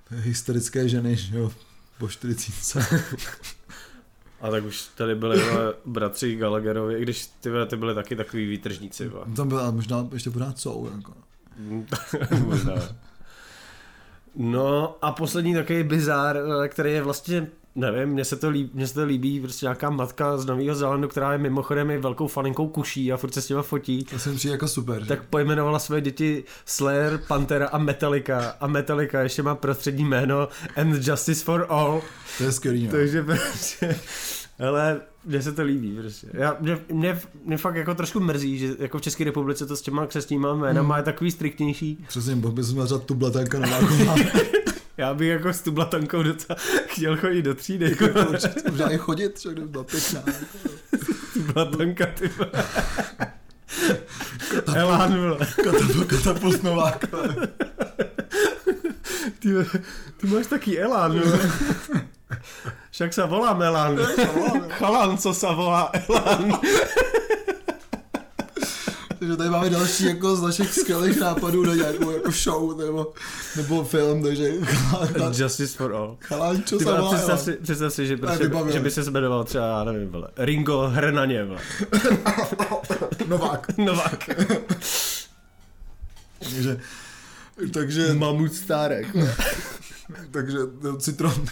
hysterické 0.10 0.90
ženy, 0.90 1.16
že 1.16 1.38
jo, 1.38 1.52
po 1.98 2.08
40. 2.10 2.84
A 4.42 4.50
tak 4.50 4.64
už 4.64 4.88
tady 4.96 5.16
byli 5.16 5.42
bratři 5.86 6.36
Gallagherovi, 6.36 7.00
i 7.00 7.02
když 7.02 7.28
ty, 7.28 7.50
ty 7.68 7.78
byli 7.78 7.96
taky 7.96 8.16
takový 8.16 8.48
výtržníci. 8.48 9.08
vole. 9.08 9.26
Tam 9.36 9.48
byla 9.48 9.72
možná 9.72 10.08
ještě 10.14 10.30
pořád 10.30 10.60
jsou, 10.60 10.90
jako. 10.96 11.14
Možná. 12.46 12.74
No 14.36 14.96
a 15.02 15.12
poslední 15.12 15.54
takový 15.54 15.84
bizár, 15.84 16.38
eh, 16.38 16.68
který 16.68 16.92
je 16.92 17.02
vlastně, 17.02 17.48
nevím, 17.78 18.10
mně 18.10 18.26
se 18.26 18.36
to 18.36 18.50
líbí, 18.50 18.70
mně 18.74 18.88
se 18.88 18.94
to 18.94 19.04
líbí 19.06 19.40
prostě 19.40 19.66
nějaká 19.66 19.90
matka 19.90 20.38
z 20.38 20.46
Nového 20.46 20.76
Zélandu, 20.76 21.08
která 21.08 21.32
je 21.32 21.38
mimochodem 21.38 21.92
i 21.92 21.98
velkou 21.98 22.28
faninkou 22.28 22.68
kuší 22.68 23.14
a 23.14 23.18
furt 23.18 23.34
se 23.34 23.42
s 23.42 23.48
těma 23.48 23.62
fotí. 23.62 24.04
To 24.04 24.20
se 24.20 24.30
mi 24.30 24.36
přijde 24.36 24.52
jako 24.52 24.68
super, 24.68 25.02
že? 25.02 25.08
Tak 25.08 25.24
pojmenovala 25.24 25.80
své 25.80 26.02
děti 26.02 26.44
Slayer, 26.66 27.20
Pantera 27.28 27.68
a 27.68 27.78
Metallica. 27.78 28.56
A 28.60 28.68
Metallica 28.68 29.22
ještě 29.22 29.44
má 29.44 29.56
prostřední 29.56 30.04
jméno 30.06 30.48
And 30.76 31.08
Justice 31.08 31.44
for 31.46 31.66
All. 31.70 32.02
to 32.38 32.44
je 32.44 32.52
skvělý, 32.52 32.86
no. 32.86 32.92
Takže 32.92 33.24
prostě, 33.24 33.96
ale 34.70 35.02
mně 35.26 35.42
se 35.42 35.52
to 35.52 35.64
líbí 35.64 35.98
prostě. 36.02 36.28
Já, 36.34 36.58
mě, 36.60 36.78
mě, 36.92 37.20
mě, 37.46 37.58
fakt 37.58 37.76
jako 37.76 37.96
trošku 37.96 38.20
mrzí, 38.20 38.58
že 38.58 38.76
jako 38.80 38.98
v 38.98 39.02
České 39.02 39.24
republice 39.24 39.66
to 39.66 39.76
s 39.78 39.82
těma 39.82 40.06
křesníma 40.08 40.54
jménama 40.54 40.96
Hmm. 40.96 41.00
je 41.00 41.04
takový 41.04 41.32
striktnější. 41.32 42.06
Přesně, 42.08 42.36
mohl 42.36 42.54
bys 42.54 42.72
měl 42.74 43.00
tu 43.00 43.16
blatanka 43.16 43.60
Nováková. 43.60 44.16
Já 44.98 45.14
bych 45.14 45.30
jako 45.30 45.54
s 45.54 45.62
tu 45.62 45.72
blatankou 45.72 46.24
docela 46.24 46.60
chtěl 46.88 47.18
chodit 47.18 47.42
do 47.42 47.56
třídy, 47.56 47.90
jako 47.90 48.20
Možná 48.70 48.92
i 48.92 48.98
chodit, 48.98 49.42
že 49.42 49.52
kdyby 49.52 49.68
byla 49.68 49.84
pěkná. 49.84 50.24
blatanka, 51.54 52.06
ty 52.06 52.28
vole. 52.28 52.52
Elán, 54.76 55.18
vole. 55.18 55.38
Katapult, 55.64 56.08
katapult 56.08 56.64
Nováková. 56.64 57.24
Ty, 59.40 59.50
ty 60.18 60.28
máš 60.28 60.48
taký 60.48 60.80
elán, 60.80 61.20
vole. 61.20 61.52
Však 62.92 63.14
se 63.14 63.26
volám 63.26 63.62
Elán. 63.62 63.98
Chalan, 64.70 65.18
co 65.18 65.34
se 65.34 65.48
volá 65.48 65.92
Elán. 65.94 66.60
Takže 69.20 69.38
tady 69.38 69.50
máme 69.50 69.70
další 69.70 70.06
jako 70.06 70.36
z 70.36 70.42
našich 70.42 70.74
skvělých 70.74 71.20
nápadů 71.20 71.64
na 71.66 71.76
nějakou 71.76 72.12
jako 72.12 72.32
show 72.32 72.78
nebo, 72.78 73.14
nebo 73.56 73.84
film, 73.84 74.24
takže 74.24 74.54
Justice 75.44 75.78
for 75.78 75.94
all. 75.96 76.18
Chalančo 76.22 76.78
Ty 76.78 76.84
sama, 76.84 77.02
vole, 77.02 77.16
představ, 77.16 77.42
si, 77.42 77.54
představ 77.54 77.94
si, 77.94 78.08
že, 78.08 78.14
Ne, 78.16 78.20
prostě, 78.20 78.44
vybavil. 78.44 78.74
že 78.74 78.80
by 78.80 78.92
se 78.92 79.12
jmenoval 79.12 79.44
třeba, 79.44 79.68
já 79.68 79.84
nevím, 79.84 80.10
vole, 80.10 80.28
Ringo 80.38 80.88
Hernaně, 80.88 81.46
vole. 81.46 81.60
Novák. 83.28 83.78
Novák. 83.78 84.30
Takže, 86.40 86.80
takže, 87.74 88.14
Mamut 88.14 88.54
Stárek. 88.54 89.08
takže 90.32 90.58
no, 90.84 90.98
citron. 90.98 91.46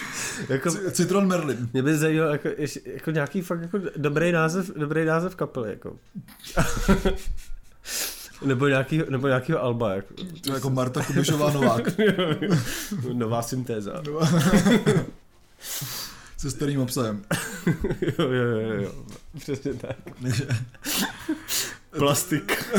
jako, 0.48 0.70
Citron 0.90 1.26
Merlin. 1.26 1.68
mě 1.72 1.82
by 1.82 1.96
zajímalo 1.96 2.32
jako, 2.32 2.48
jako 2.84 3.10
nějaký 3.10 3.42
fakt 3.42 3.60
jako 3.62 3.78
dobrý 3.96 4.32
název, 4.32 4.70
dobrý 4.76 5.04
název 5.04 5.34
kapely, 5.34 5.70
jako. 5.70 5.96
nebo, 8.44 8.68
nějaký, 8.68 9.02
nebo 9.08 9.28
nějakýho 9.28 9.62
alba, 9.62 9.94
jako. 9.94 10.14
To 10.14 10.50
je 10.50 10.54
jako 10.54 10.70
Marta 10.70 11.04
Kubišová 11.04 11.50
Novák. 11.50 11.88
Nová 13.12 13.42
syntéza. 13.42 14.02
Se 16.36 16.50
starým 16.50 16.80
obsahem. 16.80 17.22
jo, 18.00 18.12
jo, 18.18 18.44
jo, 18.60 18.82
jo. 18.82 18.92
Přesně 19.38 19.74
tak. 19.74 19.96
Plastik. 21.90 22.74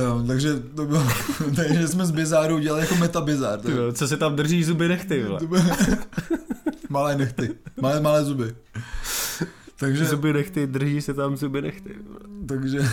Jo, 0.00 0.24
takže 0.26 0.54
to 0.60 0.84
bylo, 0.86 1.06
takže 1.56 1.88
jsme 1.88 2.06
z 2.06 2.10
Bizáru 2.10 2.56
udělali 2.56 2.82
jako 2.82 2.96
metabizár. 2.96 3.60
Ty 3.60 3.72
Co 3.92 4.08
se 4.08 4.16
tam 4.16 4.36
drží 4.36 4.64
zuby 4.64 4.88
nechty, 4.88 5.24
vole. 5.24 5.40
Malé 6.88 7.16
nechty, 7.16 7.50
malé, 7.80 8.00
malé 8.00 8.24
zuby. 8.24 8.54
Takže, 9.76 10.04
Zuby 10.04 10.32
nechty, 10.32 10.66
drží 10.66 11.02
se 11.02 11.14
tam 11.14 11.36
zuby 11.36 11.62
nechty. 11.62 11.94
vole. 12.06 12.20
takže, 12.46 12.78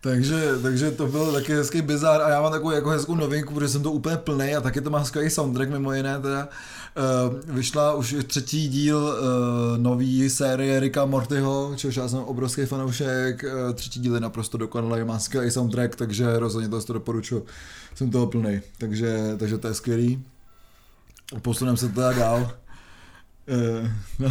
takže, 0.00 0.52
takže 0.62 0.90
to 0.90 1.06
byl 1.06 1.32
taky 1.32 1.52
hezký 1.54 1.82
bizár 1.82 2.20
a 2.22 2.28
já 2.28 2.42
mám 2.42 2.52
takovou 2.52 2.70
jako 2.70 2.90
hezkou 2.90 3.14
novinku, 3.14 3.54
protože 3.54 3.68
jsem 3.68 3.82
to 3.82 3.92
úplně 3.92 4.16
plný 4.16 4.54
a 4.54 4.60
taky 4.60 4.80
to 4.80 4.90
má 4.90 5.04
skvělý 5.04 5.30
soundtrack 5.30 5.70
mimo 5.70 5.92
jiné 5.92 6.18
teda. 6.20 6.48
Uh, 6.96 7.54
vyšla 7.54 7.94
už 7.94 8.16
třetí 8.26 8.68
díl 8.68 8.98
uh, 8.98 9.78
nový 9.78 10.30
série 10.30 10.80
Ricka 10.80 11.04
Mortyho, 11.04 11.72
čehož 11.76 11.96
já 11.96 12.08
jsem 12.08 12.18
obrovský 12.18 12.66
fanoušek, 12.66 13.44
uh, 13.44 13.72
třetí 13.74 14.00
díl 14.00 14.14
je 14.14 14.20
naprosto 14.20 14.58
dokonalý, 14.58 15.04
má 15.04 15.18
skvělý 15.18 15.50
soundtrack, 15.50 15.96
takže 15.96 16.38
rozhodně 16.38 16.68
to, 16.68 16.92
doporučuji, 16.92 17.46
jsem 17.94 18.10
toho 18.10 18.26
plný, 18.26 18.60
takže, 18.78 19.36
takže 19.38 19.58
to 19.58 19.68
je 19.68 19.74
skvělý. 19.74 20.24
Posuneme 21.42 21.76
se 21.76 21.88
teda 21.88 22.12
dál. 22.12 22.52
No. 24.18 24.30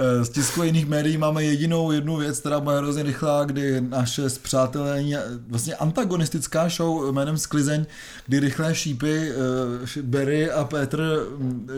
Eh, 0.00 0.24
Z 0.24 0.28
tisku 0.28 0.62
jiných 0.62 0.86
médií 0.88 1.18
máme 1.18 1.44
jedinou 1.44 1.92
jednu 1.92 2.16
věc, 2.16 2.40
která 2.40 2.60
bude 2.60 2.78
hrozně 2.78 3.02
rychlá, 3.02 3.44
kdy 3.44 3.80
naše 3.80 4.30
zpřátelení, 4.30 5.14
vlastně 5.48 5.74
antagonistická 5.74 6.68
show 6.68 7.12
jménem 7.12 7.38
Sklizeň, 7.38 7.86
kdy 8.26 8.40
rychlé 8.40 8.74
šípy, 8.74 9.30
eh, 9.30 10.02
Barry 10.02 10.50
a 10.50 10.64
Petr 10.64 11.26
mm, 11.38 11.68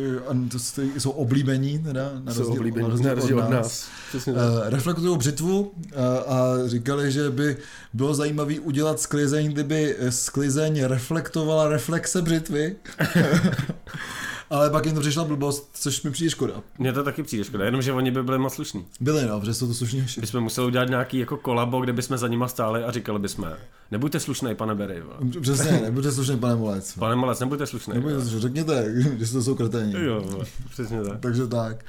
eh, 0.79 1.01
jsou 1.01 1.11
oblíbení, 1.11 1.79
teda, 1.79 2.11
na 2.25 2.35
Jsou 2.35 2.39
rozdíl, 2.39 2.61
oblíbení, 2.61 2.83
na 2.83 2.91
rozdíl 2.91 3.09
na 3.09 3.15
rozdíl 3.15 3.39
od 3.39 3.51
nás. 3.51 3.89
Přesně 4.09 4.33
tak. 4.33 4.43
Eh, 4.67 4.71
reflektují 4.71 5.19
břitvu 5.19 5.73
eh, 5.93 5.95
a 6.27 6.55
říkali, 6.67 7.13
že 7.13 7.31
by 7.31 7.57
bylo 7.93 8.15
zajímavé 8.15 8.61
udělat 8.61 9.01
sklizeň, 9.01 9.53
kdyby 9.53 9.97
eh, 9.99 10.13
sklizeň 10.13 10.85
reflektovala 10.85 11.69
reflexe 11.69 12.23
břitvy. 12.23 12.77
Ale 14.53 14.71
pak 14.71 14.87
jim 14.87 14.95
to 14.95 15.01
přišla 15.01 15.25
blbost, 15.25 15.71
což 15.75 16.03
mi 16.03 16.11
přijde 16.11 16.31
škoda. 16.31 16.55
Mně 16.79 16.93
to 16.93 17.05
taky 17.05 17.23
přijde 17.23 17.45
škoda, 17.45 17.65
jenom 17.65 17.83
že 17.83 17.93
oni 17.93 18.11
by 18.11 18.23
byli 18.23 18.39
moc 18.39 18.55
slušní. 18.55 18.85
Byli 19.01 19.27
no, 19.27 19.41
protože 19.41 19.55
jsou 19.55 19.67
to 19.67 19.75
slušní 19.75 20.01
hoši. 20.01 20.21
Bychom 20.21 20.41
museli 20.41 20.67
udělat 20.67 20.89
nějaký 20.89 21.19
jako 21.19 21.37
kolabo, 21.37 21.81
kde 21.81 21.93
bychom 21.93 22.19
za 22.19 22.29
nima 22.29 22.49
stáli 22.49 22.85
a 22.85 22.91
říkali 22.91 23.19
bychom, 23.19 23.49
nebuďte 23.91 24.21
slušnej, 24.21 24.55
pane 24.55 24.75
Berry. 24.75 25.03
Přesně, 25.41 25.81
nebuďte 25.85 26.13
slušný, 26.13 26.39
pane 26.39 26.57
Molec. 26.57 26.95
Pane 26.99 27.17
Malec, 27.17 27.41
nebuďte 27.41 27.67
slušnej. 27.67 27.95
Nebuďte 27.95 28.21
slušný, 28.21 28.41
řekněte, 28.41 28.95
že 29.19 29.33
to 29.33 29.43
jsou 29.43 29.55
kreténi. 29.55 29.95
Jo, 30.05 30.45
přesně 30.71 31.03
tak. 31.03 31.21
Takže 31.21 31.47
tak. 31.47 31.85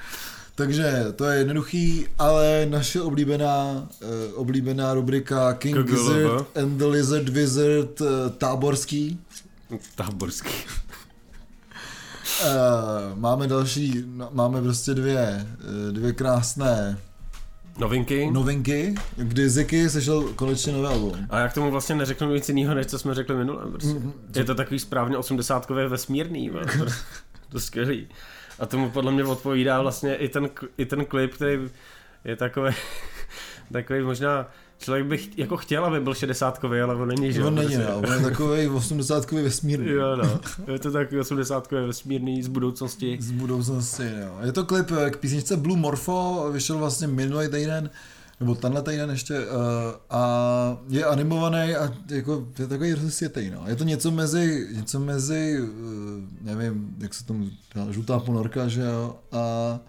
Takže 0.55 1.05
to 1.15 1.25
je 1.25 1.37
jednoduchý, 1.37 2.07
ale 2.19 2.67
naše 2.69 3.01
oblíbená, 3.01 3.87
uh, 4.01 4.39
oblíbená 4.39 4.93
rubrika 4.93 5.53
King. 5.53 5.77
Gizzard 5.77 6.57
and 6.57 6.77
the 6.77 6.85
Lizard 6.85 7.29
Wizard 7.29 8.01
uh, 8.01 8.07
táborský. 8.37 9.19
Táborský. 9.95 10.49
Uh, 12.43 13.19
máme 13.19 13.47
další, 13.47 14.03
no, 14.05 14.29
máme 14.31 14.61
prostě 14.61 14.93
dvě, 14.93 15.19
eh, 15.19 15.91
dvě 15.91 16.13
krásné 16.13 16.97
Novinky. 17.77 18.31
novinky, 18.31 18.95
kdy 19.15 19.49
Ziky 19.49 19.89
sešel 19.89 20.23
konečně 20.23 20.73
nové 20.73 20.89
album. 20.89 21.27
A 21.29 21.39
já 21.39 21.47
k 21.47 21.53
tomu 21.53 21.71
vlastně 21.71 21.95
neřeknu 21.95 22.33
nic 22.33 22.49
jiného, 22.49 22.75
než 22.75 22.87
co 22.87 22.99
jsme 22.99 23.13
řekli 23.13 23.35
minule. 23.35 23.65
Prostě. 23.71 23.93
Mhm. 23.93 24.13
Je 24.35 24.43
to 24.43 24.55
takový 24.55 24.79
správně 24.79 25.17
osmdesátkové 25.17 25.87
vesmírný. 25.87 26.51
to 27.49 27.59
skvělý. 27.59 28.07
A 28.59 28.65
tomu 28.65 28.89
podle 28.89 29.11
mě 29.11 29.23
odpovídá 29.23 29.81
vlastně 29.81 30.15
i 30.15 30.29
ten, 30.29 30.49
i 30.77 30.85
ten 30.85 31.05
klip, 31.05 31.33
který 31.33 31.59
je 32.25 32.35
takový, 32.35 32.73
takový 33.71 34.01
možná, 34.01 34.47
člověk 34.79 35.05
by 35.05 35.17
ch- 35.17 35.37
jako 35.37 35.57
chtěl, 35.57 35.85
aby 35.85 35.99
byl 35.99 36.13
šedesátkový, 36.13 36.79
ale 36.81 36.95
on 36.95 37.07
není, 37.07 37.33
že? 37.33 37.43
On 37.43 37.55
není, 37.55 37.67
Prostě- 37.75 37.91
no, 37.91 37.97
on 37.97 38.13
je 38.13 38.19
takový 38.19 38.67
80 38.67 39.31
vesmírný. 39.31 39.89
Jo, 39.91 40.15
no. 40.15 40.39
Je 40.73 40.79
to 40.79 40.91
takový 40.91 41.21
osmdesátkový 41.21 41.87
vesmírný 41.87 42.43
z 42.43 42.47
budoucnosti. 42.47 43.17
Z 43.21 43.31
budoucnosti, 43.31 44.03
jo. 44.21 44.37
Je 44.45 44.51
to 44.51 44.65
klip 44.65 44.91
eh, 44.91 45.09
k 45.09 45.17
písničce 45.17 45.57
Blue 45.57 45.77
Morpho, 45.79 46.49
vyšel 46.51 46.77
vlastně 46.77 47.07
minulý 47.07 47.47
týden, 47.47 47.89
nebo 48.39 48.55
tenhle 48.55 48.81
týden 48.81 49.09
ještě, 49.09 49.39
uh, 49.39 49.45
a 50.09 50.77
je 50.89 51.05
animovaný 51.05 51.75
a 51.75 51.93
jako, 52.09 52.47
je 52.59 52.67
takový 52.67 52.91
hrozně 52.91 53.11
světej, 53.11 53.49
no. 53.49 53.63
Je 53.67 53.75
to 53.75 53.83
něco 53.83 54.11
mezi, 54.11 54.67
něco 54.71 54.99
mezi, 54.99 55.59
uh, 55.61 55.67
nevím, 56.41 56.95
jak 56.99 57.13
se 57.13 57.25
tomu 57.25 57.43
říká, 57.43 57.91
žlutá 57.91 58.19
ponorka, 58.19 58.67
že 58.67 58.81
jo, 58.81 59.15
a 59.31 59.79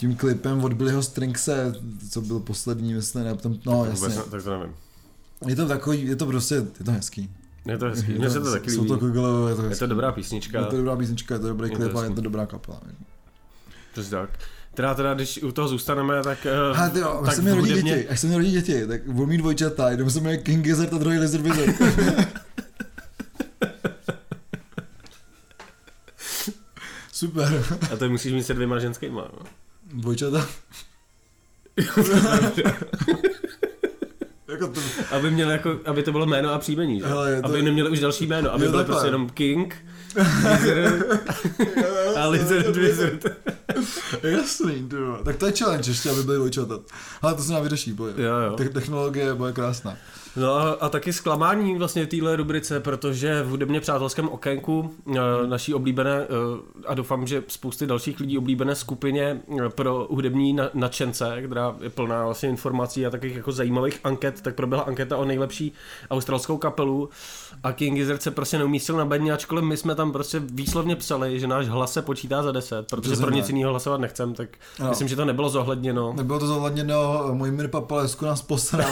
tím 0.00 0.16
klipem 0.16 0.64
od 0.64 0.72
Billyho 0.72 1.02
Stringse, 1.02 1.74
co 2.10 2.20
byl 2.20 2.40
poslední, 2.40 2.94
myslím, 2.94 3.24
ne, 3.24 3.34
tam, 3.34 3.58
no 3.66 3.72
Vůbec 3.84 4.02
jasně. 4.02 4.08
ne, 4.18 4.22
tak 4.30 4.42
to 4.44 4.58
nevím. 4.58 4.74
Je 5.46 5.56
to 5.56 5.68
takový, 5.68 6.06
je 6.06 6.16
to 6.16 6.26
prostě, 6.26 6.54
je 6.54 6.84
to 6.84 6.92
hezký. 6.92 7.30
Je 7.66 7.78
to 7.78 7.84
hezký, 7.86 8.12
Je 8.12 8.18
mně 8.18 8.30
se 8.30 8.40
to 8.40 8.50
taky 8.52 8.70
jsou 8.70 8.82
líbí. 8.82 8.88
to 8.88 8.96
Google, 8.96 9.50
je 9.50 9.56
to 9.56 9.64
Je 9.64 9.76
to 9.76 9.86
dobrá 9.86 10.12
písnička. 10.12 10.58
Je 10.60 10.64
to 10.66 10.76
dobrá 10.76 10.96
písnička, 10.96 11.34
je 11.34 11.40
to 11.40 11.48
dobrý 11.48 11.70
klip 11.70 11.96
a 11.96 12.04
je 12.04 12.10
to 12.10 12.20
dobrá 12.20 12.46
kapela. 12.46 12.80
Přesně 13.92 14.10
tak. 14.10 14.30
Teda, 14.74 14.94
teda, 14.94 15.14
když 15.14 15.42
u 15.42 15.52
toho 15.52 15.68
zůstaneme, 15.68 16.22
tak... 16.22 16.46
eh, 16.46 16.76
Ha, 16.76 16.88
ty 16.88 16.98
jo, 16.98 17.22
tak 17.24 17.34
se 17.34 17.42
mi 17.42 17.52
rodí 17.52 17.72
děti, 17.72 18.08
až 18.08 18.20
se 18.20 18.26
mi 18.26 18.36
rodí 18.36 18.50
děti, 18.52 18.86
tak 18.86 19.06
budu 19.08 19.26
mít 19.26 19.38
dvojčata, 19.38 19.90
jdeme 19.90 20.10
se 20.10 20.18
jmenuje 20.18 20.38
King 20.38 20.64
Gizzard 20.64 20.94
a 20.94 20.98
druhý 20.98 21.18
Lizard 21.18 21.44
Wizard. 21.44 21.76
Super. 27.12 27.64
A 27.92 27.96
to 27.96 28.08
musíš 28.08 28.32
mít 28.32 28.42
se 28.44 28.54
dvěma 28.54 28.78
ženskýma. 28.78 29.28
no. 29.32 29.46
Dvojčata? 29.94 30.46
jako 34.48 34.68
to, 34.68 34.80
Aby, 35.10 35.30
měl 35.30 35.50
jako, 35.50 35.78
aby 35.84 36.02
to 36.02 36.12
bylo 36.12 36.26
jméno 36.26 36.52
a 36.52 36.58
příjmení. 36.58 37.00
že? 37.00 37.06
Hele, 37.06 37.40
to- 37.40 37.46
Aby 37.46 37.62
neměli 37.62 37.90
už 37.90 38.00
další 38.00 38.26
jméno. 38.26 38.52
Aby 38.54 38.64
Jo, 38.64 38.70
bylo 38.70 38.80
takhle. 38.82 38.94
prostě 38.94 39.08
jenom 39.08 39.30
King, 39.30 39.76
a 42.16 42.26
Lizard 42.28 42.76
Wizard. 42.76 43.24
jasný, 44.22 44.88
ty 44.88 44.96
jo. 44.96 45.18
Tak 45.24 45.36
to 45.36 45.46
je 45.46 45.52
challenge 45.52 45.90
ještě, 45.90 46.10
aby 46.10 46.22
byly 46.22 46.36
dvojčata. 46.36 46.78
Ale 47.22 47.34
to 47.34 47.42
se 47.42 47.52
nám 47.52 47.62
vyřeší, 47.62 47.92
boje. 47.92 48.14
Jo, 48.16 48.32
jo. 48.46 48.56
Te- 48.56 48.68
technologie 48.68 49.34
bude 49.34 49.52
krásná. 49.52 49.96
No 50.36 50.54
a, 50.54 50.70
a 50.70 50.88
taky 50.88 51.12
zklamání 51.12 51.78
vlastně 51.78 52.06
téhle 52.06 52.36
rubrice, 52.36 52.80
protože 52.80 53.42
v 53.42 53.48
hudebně 53.48 53.80
přátelském 53.80 54.28
okénku 54.28 54.94
eh, 55.16 55.18
naší 55.46 55.74
oblíbené, 55.74 56.10
eh, 56.20 56.26
a 56.86 56.94
doufám, 56.94 57.26
že 57.26 57.42
spousty 57.48 57.86
dalších 57.86 58.20
lidí 58.20 58.38
oblíbené 58.38 58.74
skupině 58.74 59.40
eh, 59.64 59.68
pro 59.68 60.06
hudební 60.10 60.52
na- 60.52 60.70
nadšence, 60.74 61.42
která 61.46 61.76
je 61.80 61.90
plná 61.90 62.24
vlastně 62.24 62.48
informací 62.48 63.06
a 63.06 63.10
takových 63.10 63.36
jako 63.36 63.52
zajímavých 63.52 64.00
anket, 64.04 64.40
tak 64.40 64.54
proběhla 64.54 64.84
anketa 64.84 65.16
o 65.16 65.24
nejlepší 65.24 65.72
australskou 66.10 66.56
kapelu 66.56 67.10
a 67.62 67.72
King 67.72 67.96
Gizzard 67.96 68.22
se 68.22 68.30
prostě 68.30 68.58
neumístil 68.58 68.96
na 68.96 69.04
bedně, 69.04 69.32
ačkoliv 69.32 69.64
my 69.64 69.76
jsme 69.76 69.94
tam 70.00 70.12
prostě 70.12 70.38
výslovně 70.40 70.96
psali, 70.96 71.40
že 71.40 71.46
náš 71.46 71.68
hlas 71.68 71.92
se 71.92 72.02
počítá 72.02 72.42
za 72.42 72.52
10, 72.52 72.86
protože 72.90 73.00
Přesně 73.10 73.26
pro 73.26 73.34
nic 73.34 73.48
jiného 73.48 73.70
hlasovat 73.70 74.00
nechcem, 74.00 74.34
tak 74.34 74.48
No. 74.80 74.88
myslím, 74.88 75.08
že 75.08 75.16
to 75.16 75.24
nebylo 75.24 75.50
zohledněno. 75.50 76.12
Nebylo 76.16 76.38
to 76.38 76.46
zohledněno, 76.46 77.28
můj 77.32 77.50
Mir 77.50 77.68
Papalesku 77.68 78.24
nás 78.24 78.42
posral. 78.42 78.90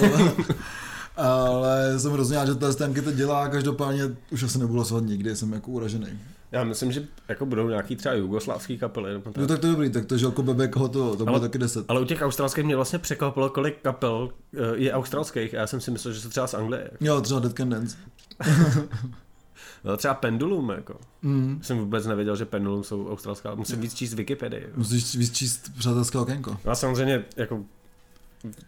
ale 1.17 1.99
jsem 1.99 2.13
hrozně 2.13 2.37
rád, 2.37 2.47
že 2.47 2.55
ta 2.55 2.73
STMky 2.73 3.03
to 3.03 3.13
dělá, 3.13 3.49
každopádně 3.49 4.03
už 4.31 4.43
asi 4.43 4.59
nebudu 4.59 4.75
hlasovat 4.75 5.05
nikdy, 5.05 5.37
jsem 5.37 5.53
jako 5.53 5.71
uražený. 5.71 6.07
Já 6.53 6.65
myslím, 6.65 6.93
že 6.93 7.03
jako 7.29 7.47
budou 7.47 7.69
nějaký 7.69 7.97
třeba 7.97 8.15
jugoslávský 8.15 8.79
kapely. 8.79 9.13
Nebo 9.13 9.25
tak. 9.31 9.37
No 9.37 9.47
tak 9.47 9.59
to 9.59 9.67
je 9.67 9.73
dobrý, 9.73 9.91
tak 9.91 10.07
to 10.07 10.19
Želko 10.19 10.43
Bebek 10.43 10.77
ho 10.77 10.89
to, 10.89 11.17
to 11.17 11.25
bylo 11.25 11.41
taky 11.41 11.59
10. 11.59 11.85
Ale 11.89 12.01
u 12.01 12.05
těch 12.05 12.23
australských 12.23 12.65
mě 12.65 12.77
vlastně 12.77 12.99
překvapilo, 12.99 13.51
kolik 13.51 13.83
kapel 13.83 14.29
eh, 14.55 14.59
je 14.75 14.93
australských 14.93 15.55
a 15.55 15.57
já 15.57 15.67
jsem 15.67 15.81
si 15.81 15.91
myslel, 15.91 16.15
že 16.15 16.21
jsou 16.21 16.29
třeba 16.29 16.47
z 16.47 16.55
Anglie. 16.55 16.91
Jo, 17.01 17.21
třeba 17.21 17.41
Dead 17.41 17.53
Can 17.53 17.69
Dance. 17.71 17.97
No 19.89 19.97
třeba 19.97 20.15
Pendulum, 20.15 20.71
jako. 20.71 20.97
Mm. 21.23 21.59
Jsem 21.63 21.79
vůbec 21.79 22.07
nevěděl, 22.07 22.37
že 22.37 22.45
Pendulum 22.45 22.85
jsou 22.85 23.09
australská. 23.09 23.55
Musím 23.55 23.81
víc 23.81 23.95
číst 23.95 24.15
Wikipedii. 24.15 24.69
Musíš 24.77 25.17
víc 25.17 25.33
číst 25.33 25.71
přátelské 25.79 26.19
okénko. 26.19 26.57
No 26.65 26.73
a 26.73 26.75
samozřejmě, 26.75 27.25
jako 27.37 27.65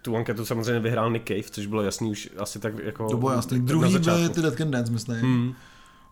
tu 0.02 0.16
anketu 0.16 0.44
samozřejmě 0.44 0.80
vyhrál 0.80 1.10
Nick 1.10 1.28
Cave, 1.28 1.42
což 1.42 1.66
bylo 1.66 1.82
jasný 1.82 2.10
už 2.10 2.30
asi 2.38 2.58
tak 2.58 2.74
jako... 2.84 3.08
To 3.08 3.16
bylo 3.16 3.32
jasný. 3.32 3.60
Druhý 3.60 3.98
byl 3.98 4.28
ty 4.28 4.42
Dead 4.42 4.54
Can 4.54 4.70
Dance, 4.70 4.92
myslím. 4.92 5.16
Hmm. 5.16 5.54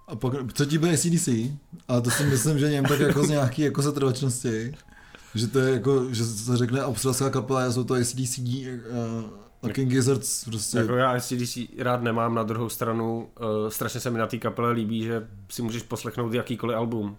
A 0.07 0.17
pak, 0.17 0.53
třetí 0.53 0.79
byl 0.79 0.91
ACDC, 0.91 1.29
ale 1.89 2.01
to 2.01 2.11
si 2.11 2.25
myslím, 2.25 2.59
že 2.59 2.71
něm 2.71 2.85
tak 2.85 3.01
jako 3.01 3.25
z 3.25 3.29
nějaký 3.29 3.63
jako 3.63 3.83
setrvačnosti. 3.83 4.75
Že 5.35 5.47
to 5.47 5.59
je 5.59 5.73
jako, 5.73 6.15
že 6.15 6.25
se 6.25 6.57
řekne 6.57 6.85
australská 6.85 7.31
kapela, 7.31 7.67
a 7.67 7.73
jsou 7.73 7.85
to 7.85 7.95
ACDC 7.95 8.39
uh, 8.39 8.45
a 9.63 9.69
King 9.69 9.91
Gizzards, 9.91 10.45
prostě. 10.45 10.79
Jako 10.79 10.93
já 10.97 11.21
SCDC 11.21 11.59
rád 11.79 12.03
nemám, 12.03 12.35
na 12.35 12.43
druhou 12.43 12.69
stranu 12.69 13.29
uh, 13.41 13.69
strašně 13.69 14.01
se 14.01 14.11
mi 14.11 14.19
na 14.19 14.27
té 14.27 14.39
kapele 14.39 14.71
líbí, 14.73 15.03
že 15.05 15.27
si 15.51 15.63
můžeš 15.63 15.83
poslechnout 15.83 16.35
jakýkoliv 16.35 16.77
album. 16.77 17.17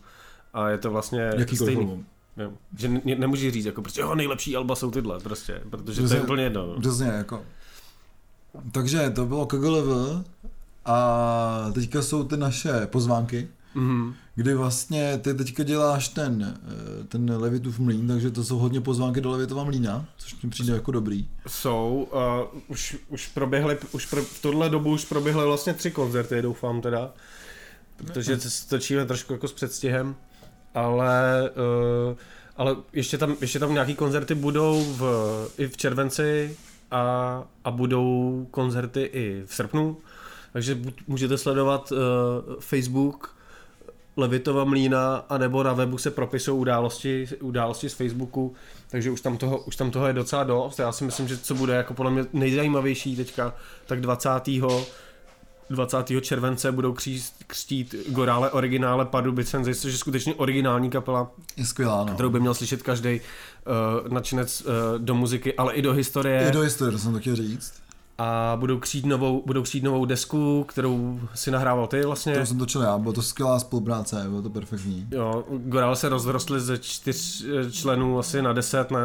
A 0.53 0.69
je 0.69 0.77
to 0.77 0.91
vlastně 0.91 1.21
Jakýkoliv 1.21 1.57
stejný. 1.73 1.81
album. 1.81 2.05
Jo. 2.37 2.51
Že 2.77 2.87
ne, 2.89 3.01
nemůžeš 3.05 3.53
říct, 3.53 3.65
jako 3.65 3.81
prostě 3.81 4.01
jo, 4.01 4.15
nejlepší 4.15 4.55
alba 4.55 4.75
jsou 4.75 4.91
tyhle, 4.91 5.19
prostě, 5.19 5.61
protože 5.69 6.01
to 6.01 6.05
Přesně. 6.05 6.17
je 6.17 6.21
úplně 6.23 6.43
jedno. 6.43 6.67
no. 6.67 6.79
Přesně, 6.81 7.05
jako. 7.07 7.45
Takže 8.71 9.09
to 9.09 9.25
bylo 9.25 9.45
KGLV 9.45 9.87
a 10.85 11.71
teďka 11.73 12.01
jsou 12.01 12.23
ty 12.23 12.37
naše 12.37 12.87
pozvánky, 12.87 13.47
Mhm. 13.75 14.13
kdy 14.35 14.53
vlastně 14.53 15.17
ty 15.17 15.33
teďka 15.33 15.63
děláš 15.63 16.07
ten, 16.07 16.57
eh, 17.01 17.03
ten 17.03 17.31
Levitův 17.31 17.79
mlín, 17.79 18.07
takže 18.07 18.31
to 18.31 18.43
jsou 18.43 18.57
hodně 18.57 18.81
pozvánky 18.81 19.21
do 19.21 19.31
Levitova 19.31 19.63
mlína, 19.63 20.05
což 20.17 20.41
mi 20.41 20.49
přijde 20.49 20.73
jako 20.73 20.91
dobrý. 20.91 21.29
Jsou, 21.47 22.07
uh, 22.51 22.61
už, 22.67 22.97
už 23.07 23.27
proběhly, 23.27 23.77
už 23.91 24.05
pro, 24.05 24.21
v 24.21 24.41
tuhle 24.41 24.69
dobu 24.69 24.91
už 24.91 25.05
proběhly 25.05 25.45
vlastně 25.45 25.73
tři 25.73 25.91
koncerty, 25.91 26.41
doufám 26.41 26.81
teda, 26.81 27.13
protože 27.97 28.39
se 28.39 28.69
točíme 28.69 29.05
trošku 29.05 29.33
jako 29.33 29.47
s 29.47 29.53
předstihem, 29.53 30.15
ale, 30.75 31.49
uh, 32.09 32.17
ale 32.57 32.75
ještě, 32.93 33.17
tam, 33.17 33.35
ještě 33.41 33.59
tam 33.59 33.73
nějaký 33.73 33.95
koncerty 33.95 34.35
budou 34.35 34.83
v, 34.83 35.03
i 35.57 35.67
v 35.67 35.77
červenci 35.77 36.57
a, 36.91 37.43
a 37.63 37.71
budou 37.71 38.47
koncerty 38.51 39.01
i 39.01 39.43
v 39.45 39.55
srpnu, 39.55 39.97
takže 40.53 40.75
buď 40.75 41.01
můžete 41.07 41.37
sledovat 41.37 41.91
uh, 41.91 41.97
Facebook 42.59 43.38
Levitova 44.19 44.63
mlína, 44.63 45.25
anebo 45.29 45.63
na 45.63 45.73
webu 45.73 45.97
se 45.97 46.11
propisují 46.11 46.59
události, 46.59 47.27
události 47.41 47.89
z 47.89 47.93
Facebooku, 47.93 48.53
takže 48.89 49.11
už 49.11 49.21
tam, 49.21 49.37
toho, 49.37 49.57
už 49.57 49.75
tam 49.75 49.91
toho 49.91 50.07
je 50.07 50.13
docela 50.13 50.43
dost. 50.43 50.79
Já 50.79 50.91
si 50.91 51.03
myslím, 51.03 51.27
že 51.27 51.37
co 51.37 51.55
bude 51.55 51.73
jako 51.73 51.93
podle 51.93 52.11
mě 52.11 52.25
nejzajímavější 52.33 53.15
teďka, 53.15 53.55
tak 53.85 54.01
20. 54.01 54.29
20. 55.69 55.97
července 56.21 56.71
budou 56.71 56.93
kříst, 56.93 57.33
křtít 57.47 57.95
Gorále 58.07 58.51
originále 58.51 59.05
Pardubice, 59.05 59.75
což 59.75 59.91
je 59.91 59.97
skutečně 59.97 60.35
originální 60.35 60.89
kapela, 60.89 61.31
Je 61.57 61.65
skvělá, 61.65 62.05
no. 62.05 62.13
kterou 62.13 62.29
by 62.29 62.39
měl 62.39 62.53
slyšet 62.53 62.83
každý 62.83 63.19
uh, 63.19 64.13
nadšenec 64.13 64.61
uh, 64.61 64.67
do 64.97 65.15
muziky, 65.15 65.53
ale 65.53 65.73
i 65.73 65.81
do 65.81 65.93
historie 65.93 66.49
I 66.49 66.51
do 66.51 66.61
historie, 66.61 66.91
to 66.91 66.99
jsem 66.99 67.13
to 67.13 67.19
chtěl 67.19 67.35
říct. 67.35 67.73
A 68.19 68.55
budou 68.59 68.79
křít 68.79 69.05
novou, 69.05 69.43
budou 69.45 69.63
křít 69.63 69.83
novou 69.83 70.05
desku, 70.05 70.63
kterou 70.63 71.19
si 71.33 71.51
nahrával 71.51 71.87
ty 71.87 72.01
vlastně. 72.01 72.39
To 72.39 72.45
jsem 72.45 72.57
točil 72.57 72.81
já, 72.81 72.97
bylo 72.97 73.13
to 73.13 73.21
skvělá 73.21 73.59
spolupráce, 73.59 74.25
bylo 74.29 74.41
to 74.41 74.49
perfektní. 74.49 75.07
Jo, 75.11 75.43
Goral 75.49 75.95
se 75.95 76.09
rozrostli 76.09 76.59
ze 76.59 76.77
čtyř 76.77 77.45
eh, 77.67 77.71
členů 77.71 78.19
asi 78.19 78.41
na 78.41 78.53
deset, 78.53 78.91
ne, 78.91 78.99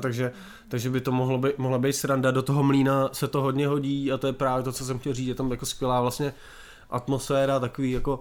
takže, 0.00 0.32
takže 0.68 0.90
by 0.90 1.00
to 1.00 1.12
mohlo 1.12 1.38
být, 1.38 1.58
mohla 1.58 1.78
být 1.78 1.92
sranda. 1.92 2.30
Do 2.30 2.42
toho 2.42 2.62
mlína 2.62 3.08
se 3.12 3.28
to 3.28 3.42
hodně 3.42 3.68
hodí 3.68 4.12
a 4.12 4.18
to 4.18 4.26
je 4.26 4.32
právě 4.32 4.64
to, 4.64 4.72
co 4.72 4.84
jsem 4.84 4.98
chtěl 4.98 5.14
říct, 5.14 5.28
je 5.28 5.34
tam 5.34 5.50
jako 5.50 5.66
skvělá 5.66 6.00
vlastně 6.00 6.34
atmosféra, 6.90 7.60
takový 7.60 7.90
jako 7.90 8.20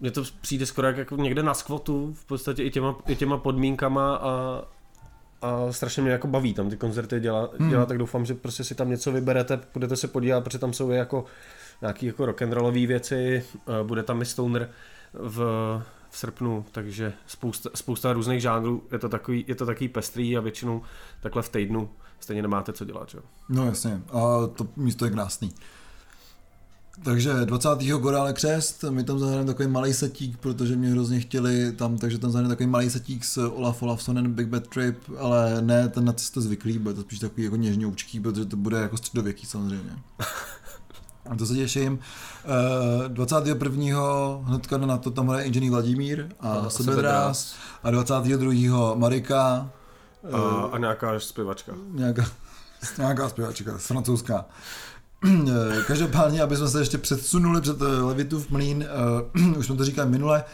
mně 0.00 0.10
to 0.10 0.22
přijde 0.40 0.66
skoro 0.66 0.86
jak 0.86 0.96
jako 0.96 1.16
někde 1.16 1.42
na 1.42 1.54
skvotu, 1.54 2.12
v 2.12 2.24
podstatě 2.24 2.62
i 2.62 2.70
těma, 2.70 2.96
i 3.06 3.16
těma 3.16 3.38
podmínkama 3.38 4.16
a, 4.16 4.62
a 5.42 5.72
strašně 5.72 6.02
mě 6.02 6.12
jako 6.12 6.26
baví 6.26 6.54
tam 6.54 6.70
ty 6.70 6.76
koncerty 6.76 7.20
dělat, 7.20 7.50
Hmm. 7.58 7.70
dělat, 7.70 7.88
tak 7.88 7.98
doufám, 7.98 8.24
že 8.24 8.34
prostě 8.34 8.64
si 8.64 8.74
tam 8.74 8.90
něco 8.90 9.12
vyberete, 9.12 9.60
budete 9.74 9.96
se 9.96 10.08
podívat, 10.08 10.40
protože 10.44 10.58
tam 10.58 10.72
jsou 10.72 10.90
i 10.90 10.96
jako 10.96 11.24
nějaký 11.80 12.06
jako 12.06 12.26
rock'n'rollové 12.26 12.86
věci, 12.86 13.44
eh, 13.54 13.84
bude 13.84 14.02
tam 14.02 14.22
i 14.22 14.24
stoner 14.24 14.70
v, 15.12 15.36
v 16.10 16.18
srpnu, 16.18 16.64
takže 16.72 17.12
spousta, 17.26 17.70
spousta 17.74 18.12
různých 18.12 18.40
žánrů, 18.40 18.82
je 18.92 18.98
to 18.98 19.08
takový, 19.08 19.44
je 19.48 19.54
to 19.54 19.66
takový 19.66 19.88
pestrý 19.88 20.36
a 20.36 20.40
většinou 20.40 20.82
takhle 21.20 21.42
v 21.42 21.48
týdnu 21.48 21.90
stejně 22.20 22.42
nemáte 22.42 22.72
co 22.72 22.84
dělat, 22.84 23.08
že? 23.08 23.18
jo. 23.18 23.24
No 23.48 23.66
jasně, 23.66 24.00
a 24.12 24.46
to 24.54 24.66
místo 24.76 25.04
je 25.04 25.10
krásný. 25.10 25.52
Takže 27.02 27.32
20. 27.44 27.68
Gorále 27.82 28.32
křest, 28.32 28.84
my 28.90 29.04
tam 29.04 29.18
zahrajeme 29.18 29.46
takový 29.46 29.68
malý 29.68 29.94
setík, 29.94 30.36
protože 30.36 30.76
mě 30.76 30.88
hrozně 30.90 31.20
chtěli 31.20 31.72
tam, 31.72 31.98
takže 31.98 32.18
tam 32.18 32.30
zahrajeme 32.30 32.54
takový 32.54 32.66
malý 32.66 32.90
setík 32.90 33.24
s 33.24 33.38
Olaf 33.38 33.82
Olafsonem 33.82 34.32
Big 34.32 34.48
Bad 34.48 34.66
Trip, 34.66 34.98
ale 35.18 35.62
ne 35.62 35.88
ten 35.88 36.04
na 36.04 36.12
co 36.12 36.24
jste 36.24 36.40
zvyklý, 36.40 36.78
bude 36.78 36.94
to 36.94 37.00
spíš 37.00 37.18
takový 37.18 37.44
jako 37.44 37.56
něžňoučký, 37.56 38.20
protože 38.20 38.44
to 38.44 38.56
bude 38.56 38.78
jako 38.78 38.96
středověký 38.96 39.46
samozřejmě. 39.46 39.92
A 41.30 41.36
to 41.36 41.46
se 41.46 41.54
těším. 41.54 41.98
Eh, 42.44 43.08
21. 43.08 43.96
hnedka 44.44 44.78
na 44.78 44.98
to 44.98 45.10
tam 45.10 45.28
hraje 45.28 45.44
Inženýr 45.44 45.70
Vladimír 45.70 46.26
a, 46.40 46.48
A 46.48 46.54
a 46.66 46.70
Sebedrás 46.70 47.54
a 47.82 47.90
22. 47.90 48.94
Marika 48.94 49.70
A, 50.32 50.38
a 50.72 50.78
nějaká 50.78 51.20
zpěvačka. 51.20 51.72
nějaká, 51.90 52.24
nějaká 52.98 53.28
zpěvačka, 53.28 53.78
francouzská. 53.78 54.44
Eh, 55.24 55.82
Každopádně, 55.86 56.42
aby 56.42 56.56
jsme 56.56 56.68
se 56.68 56.80
ještě 56.80 56.98
předsunuli 56.98 57.60
před 57.60 57.82
eh, 57.82 57.84
Levitův 57.84 58.50
mlín, 58.50 58.86
už 59.58 59.66
jsme 59.66 59.76
to 59.76 59.84
říkali 59.84 60.10
minule, 60.10 60.44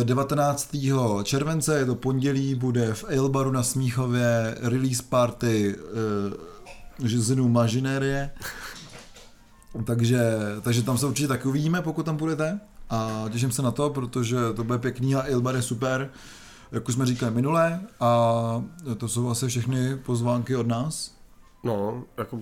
eh, 0.00 0.04
19. 0.04 0.76
července, 1.22 1.78
je 1.78 1.86
to 1.86 1.94
pondělí, 1.94 2.54
bude 2.54 2.94
v 2.94 3.04
Ailbaru 3.08 3.50
na 3.50 3.62
Smíchově 3.62 4.56
release 4.60 5.02
party 5.08 5.76
uh, 7.00 7.06
Žizinu 7.08 7.48
Mažinérie. 7.48 8.30
Takže, 9.84 10.38
takže 10.62 10.82
tam 10.82 10.98
se 10.98 11.06
určitě 11.06 11.28
taky 11.28 11.48
uvidíme, 11.48 11.82
pokud 11.82 12.02
tam 12.02 12.16
budete. 12.16 12.60
A 12.90 13.24
těším 13.30 13.52
se 13.52 13.62
na 13.62 13.70
to, 13.70 13.90
protože 13.90 14.36
to 14.56 14.64
bude 14.64 14.78
pěkný 14.78 15.14
a 15.14 15.20
Ailbar 15.20 15.56
je 15.56 15.62
super, 15.62 16.10
jak 16.72 16.88
už 16.88 16.94
jsme 16.94 17.06
říkali 17.06 17.34
minule. 17.34 17.80
A 18.00 18.64
to 18.96 19.08
jsou 19.08 19.30
asi 19.30 19.48
všechny 19.48 19.96
pozvánky 19.96 20.56
od 20.56 20.66
nás. 20.66 21.14
No, 21.64 22.04
jako 22.18 22.40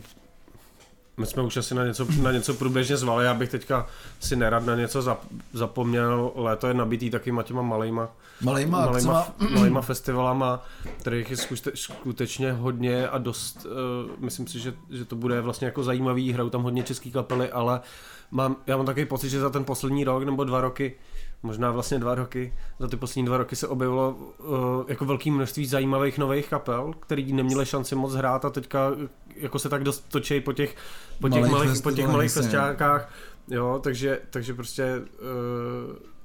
my 1.16 1.26
jsme 1.26 1.42
už 1.42 1.56
asi 1.56 1.74
na 1.74 1.86
něco, 1.86 2.06
na 2.22 2.32
něco 2.32 2.54
průběžně 2.54 2.96
zvali, 2.96 3.24
já 3.24 3.34
bych 3.34 3.50
teďka 3.50 3.86
si 4.20 4.36
nerad 4.36 4.66
na 4.66 4.74
něco 4.74 5.02
zap, 5.02 5.20
zapomněl, 5.52 6.32
léto 6.34 6.66
je 6.66 6.74
nabitý 6.74 7.10
takýma 7.10 7.42
těma 7.42 7.62
malejma, 7.62 8.08
Malejma, 8.40 8.86
malejma, 8.86 9.12
malejma 9.12 9.54
malejma 9.54 9.80
festivalama, 9.80 10.64
kterých 11.00 11.30
je 11.30 11.36
skute- 11.36 11.70
skutečně 11.74 12.52
hodně 12.52 13.08
a 13.08 13.18
dost, 13.18 13.66
uh, 13.66 14.10
myslím 14.18 14.46
si, 14.46 14.60
že, 14.60 14.74
že 14.90 15.04
to 15.04 15.16
bude 15.16 15.40
vlastně 15.40 15.64
jako 15.64 15.82
zajímavý, 15.82 16.32
hrajou 16.32 16.50
tam 16.50 16.62
hodně 16.62 16.82
český 16.82 17.12
kapely, 17.12 17.50
ale 17.50 17.80
mám, 18.30 18.56
já 18.66 18.76
mám 18.76 18.86
takový 18.86 19.06
pocit, 19.06 19.28
že 19.28 19.40
za 19.40 19.50
ten 19.50 19.64
poslední 19.64 20.04
rok 20.04 20.22
nebo 20.22 20.44
dva 20.44 20.60
roky 20.60 20.94
možná 21.46 21.70
vlastně 21.70 21.98
dva 21.98 22.14
roky, 22.14 22.54
za 22.78 22.88
ty 22.88 22.96
poslední 22.96 23.26
dva 23.26 23.36
roky 23.36 23.56
se 23.56 23.68
objevilo 23.68 24.10
uh, 24.10 24.56
jako 24.88 25.04
velké 25.04 25.30
množství 25.30 25.66
zajímavých 25.66 26.18
nových 26.18 26.48
kapel, 26.48 26.94
který 27.00 27.32
neměli 27.32 27.66
šanci 27.66 27.94
moc 27.94 28.14
hrát 28.14 28.44
a 28.44 28.50
teďka 28.50 28.92
jako 29.36 29.58
se 29.58 29.68
tak 29.68 29.84
dost 29.84 30.04
točí 30.08 30.40
po 30.40 30.52
těch, 30.52 30.76
po 31.20 31.28
těch 31.28 31.40
Malých 31.40 31.52
malých, 31.52 31.82
po 31.82 31.90
těch 31.90 32.08
malých 32.08 32.32
festiákách, 32.32 33.12
jo, 33.48 33.80
takže, 33.82 34.20
takže 34.30 34.54
prostě 34.54 34.96
uh, 34.96 36.15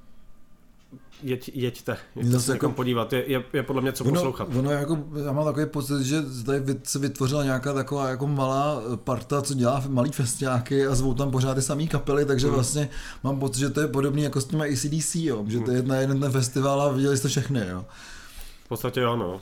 jeď, 1.22 1.50
jeďte, 1.54 1.96
jeďte 2.16 2.40
se 2.40 2.52
jako- 2.52 2.66
jako... 2.66 2.76
podívat, 2.76 3.12
je, 3.12 3.30
je, 3.30 3.44
je 3.52 3.62
podle 3.62 3.82
mě 3.82 3.92
co 3.92 4.04
ono, 4.04 4.12
poslouchat. 4.14 4.48
ono 4.56 4.70
jako, 4.70 5.04
já 5.26 5.32
mám 5.32 5.44
takový 5.44 5.66
pocit, 5.66 6.02
že 6.04 6.22
tady 6.46 6.62
se 6.84 6.98
vytvořila 6.98 7.44
nějaká 7.44 7.72
taková 7.72 8.08
jako 8.08 8.26
malá 8.26 8.82
parta, 8.96 9.42
co 9.42 9.54
dělá 9.54 9.84
malý 9.88 10.10
festiáky 10.10 10.86
a 10.86 10.94
zvou 10.94 11.14
tam 11.14 11.30
pořád 11.30 11.54
ty 11.54 11.62
samý 11.62 11.88
kapely, 11.88 12.24
takže 12.24 12.46
Hmm. 12.46 12.54
vlastně 12.54 12.88
mám 13.24 13.38
pocit, 13.40 13.60
že 13.60 13.70
to 13.70 13.80
je 13.80 13.88
podobný 13.88 14.22
jako 14.22 14.40
s 14.40 14.44
těma 14.44 14.64
ACDC, 14.64 15.14
jo, 15.14 15.44
že 15.48 15.60
to 15.60 15.70
je 15.70 15.82
na 15.82 15.96
jeden 15.96 16.20
ten 16.20 16.32
festival 16.32 16.82
a 16.82 16.88
viděli 16.92 17.16
jste 17.16 17.28
všechny, 17.28 17.60
jo. 17.68 17.84
V 18.64 18.68
podstatě 18.68 19.00
jo, 19.00 19.16
no. 19.16 19.40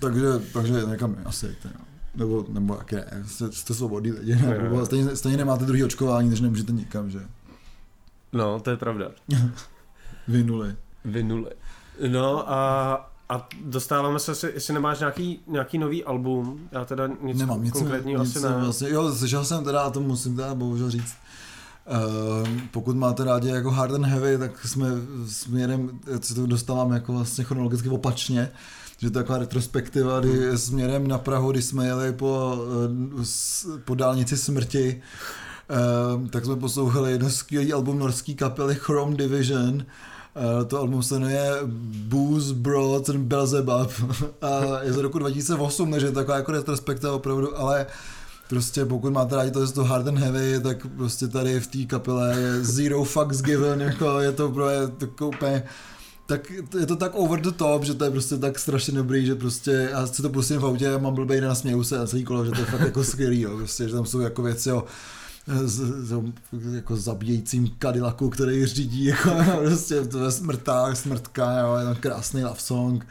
Takže, 0.00 0.26
takže 0.52 0.72
někam 0.90 1.16
asi, 1.24 1.46
jdete, 1.46 1.68
jo. 1.74 1.80
Nebo, 2.14 2.44
nebo 2.48 2.74
jak 2.74 2.92
ne, 2.92 3.24
jste, 3.26 3.52
jste 3.52 3.74
svobodní 3.74 4.12
lidi, 4.12 4.36
ne? 4.36 4.54
Jo. 4.56 4.62
Nebo 4.62 4.86
stejně, 4.86 5.16
stejně 5.16 5.36
nemáte 5.38 5.64
druhý 5.64 5.84
očkování, 5.84 6.28
takže 6.28 6.42
nemůžete 6.42 6.72
nikam, 6.72 7.10
že? 7.10 7.20
No, 8.32 8.60
to 8.60 8.70
je 8.70 8.76
pravda. 8.76 9.10
Vynuli. 10.28 10.76
Vynuli. 11.04 11.50
No 12.08 12.50
a, 12.52 13.10
a 13.28 13.48
dostáváme 13.64 14.18
se, 14.18 14.30
jestli, 14.30 14.50
jestli 14.54 14.74
nemáš 14.74 14.98
nějaký, 14.98 15.40
nějaký 15.46 15.78
nový 15.78 16.04
album, 16.04 16.68
já 16.72 16.84
teda 16.84 17.06
nic 17.22 17.38
Nemám 17.38 17.62
nic, 17.62 17.72
konkrétního 17.72 18.24
nic 18.24 18.36
asi 18.36 18.46
ne. 18.46 18.64
Vlastně, 18.64 18.90
jo, 18.90 19.14
slyšel 19.14 19.44
jsem 19.44 19.64
teda, 19.64 19.80
a 19.80 19.90
to 19.90 20.00
musím 20.00 20.36
teda 20.36 20.54
bohužel 20.54 20.90
říct, 20.90 21.14
Uh, 22.40 22.48
pokud 22.70 22.96
máte 22.96 23.24
rádi 23.24 23.48
jako 23.48 23.70
hard 23.70 23.94
and 23.94 24.04
heavy, 24.04 24.38
tak 24.38 24.66
jsme 24.66 24.86
směrem, 25.26 26.00
se 26.20 26.34
to 26.34 26.46
dostáváme 26.46 26.94
jako 26.94 27.12
vlastně 27.12 27.44
chronologicky 27.44 27.88
opačně, 27.88 28.50
že 28.98 29.10
to 29.10 29.18
je 29.18 29.22
taková 29.22 29.38
retrospektiva, 29.38 30.20
kdy 30.20 30.58
směrem 30.58 31.08
na 31.08 31.18
Prahu, 31.18 31.52
když 31.52 31.64
jsme 31.64 31.86
jeli 31.86 32.12
po, 32.12 32.58
eh, 33.22 33.78
po 33.84 33.94
dálnici 33.94 34.36
smrti, 34.36 35.02
uh, 36.20 36.28
tak 36.28 36.44
jsme 36.44 36.56
poslouchali 36.56 37.12
jedno 37.12 37.30
skvělý 37.30 37.72
album 37.72 37.98
norský 37.98 38.34
kapely 38.34 38.74
Chrome 38.74 39.16
Division, 39.16 39.74
uh, 39.74 39.82
to 40.66 40.78
album 40.78 41.02
se 41.02 41.14
jmenuje 41.14 41.50
Booze, 42.08 42.54
Broad 42.54 43.10
and 43.10 43.18
Belzebub 43.18 43.92
a 44.42 44.82
je 44.82 44.92
z 44.92 44.96
roku 44.96 45.18
2008, 45.18 45.90
takže 45.90 46.06
je 46.06 46.12
taková 46.12 46.36
jako 46.36 46.52
retrospektiva 46.52 47.12
opravdu, 47.12 47.58
ale 47.58 47.86
prostě 48.48 48.84
pokud 48.84 49.12
máte 49.12 49.36
rádi 49.36 49.50
to, 49.50 49.72
to 49.72 49.84
hard 49.84 50.08
and 50.08 50.18
heavy, 50.18 50.60
tak 50.60 50.86
prostě 50.96 51.28
tady 51.28 51.60
v 51.60 51.66
té 51.66 51.84
kapele 51.84 52.40
je 52.40 52.64
zero 52.64 53.04
fucks 53.04 53.42
given, 53.42 53.80
jako 53.80 54.20
je 54.20 54.32
to 54.32 54.48
pro 54.48 54.68
je 54.68 54.88
to 54.88 55.28
úplně 55.28 55.62
tak 56.28 56.50
je 56.78 56.86
to 56.86 56.96
tak 56.96 57.14
over 57.14 57.40
the 57.40 57.50
top, 57.50 57.84
že 57.84 57.94
to 57.94 58.04
je 58.04 58.10
prostě 58.10 58.36
tak 58.36 58.58
strašně 58.58 58.94
dobrý, 58.94 59.26
že 59.26 59.34
prostě 59.34 59.88
já 59.90 60.06
si 60.06 60.22
to 60.22 60.30
pustím 60.30 60.60
v 60.60 60.66
autě 60.66 60.98
mám 60.98 61.14
blbej 61.14 61.40
den 61.40 61.50
a 61.50 61.54
směju 61.54 61.84
se 61.84 61.98
a 61.98 62.06
celý 62.06 62.24
kolo, 62.24 62.44
že 62.44 62.50
to 62.50 62.60
je 62.60 62.66
fakt 62.66 62.80
jako 62.80 63.04
skvělý, 63.04 63.40
jo, 63.40 63.56
prostě, 63.56 63.88
že 63.88 63.94
tam 63.94 64.06
jsou 64.06 64.20
jako 64.20 64.42
věci 64.42 64.72
o 64.72 64.84
z, 65.48 66.06
z, 66.06 66.22
jako 66.74 66.96
zabíjejícím 66.96 67.76
Cadillacu, 67.82 68.30
který 68.30 68.66
řídí 68.66 69.04
jako 69.04 69.30
prostě 69.64 69.94
je 69.94 70.30
smrtách, 70.30 70.96
smrtka, 70.96 71.58
jo, 71.58 71.76
je 71.76 71.84
tam 71.84 71.94
krásný 71.94 72.44
love 72.44 72.60
song. 72.60 73.06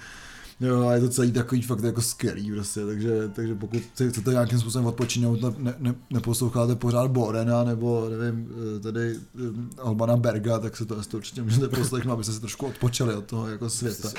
Jo, 0.59 0.87
a 0.87 0.93
je 0.93 1.01
to 1.01 1.09
celý 1.09 1.31
takový 1.31 1.61
fakt 1.61 1.83
jako 1.83 2.01
skvělý 2.01 2.51
prostě, 2.51 2.85
takže, 2.85 3.29
takže 3.33 3.55
pokud 3.55 3.83
chcete 4.07 4.31
nějakým 4.31 4.59
způsobem 4.59 4.85
odpočinout, 4.85 5.57
ne, 5.57 5.75
ne, 5.77 5.95
neposloucháte 6.09 6.75
pořád 6.75 7.11
Borena 7.11 7.63
nebo 7.63 8.09
nevím, 8.09 8.51
eh, 8.77 8.79
tady 8.79 9.15
eh, 9.15 9.81
Albana 9.81 10.17
Berga, 10.17 10.59
tak 10.59 10.77
se 10.77 10.85
to, 10.85 11.03
to 11.03 11.17
určitě 11.17 11.41
můžete 11.41 11.67
poslechnout, 11.67 12.13
abyste 12.13 12.33
se 12.33 12.39
trošku 12.39 12.65
odpočali 12.65 13.15
od 13.15 13.25
toho 13.25 13.47
jako 13.47 13.69
světa. 13.69 14.09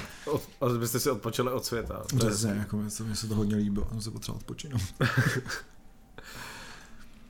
Abyste 0.61 1.01
si 1.01 1.11
odpočali 1.11 1.53
od 1.53 1.65
světa. 1.65 2.03
Přesně, 2.19 2.51
jako 2.51 2.77
mě 2.77 2.91
se, 2.91 3.05
mě 3.05 3.15
se 3.15 3.27
to 3.27 3.35
hodně 3.35 3.57
líbilo, 3.57 3.87
jsem 3.91 4.01
se 4.01 4.11
potřeboval 4.11 4.39
odpočinout. 4.41 4.83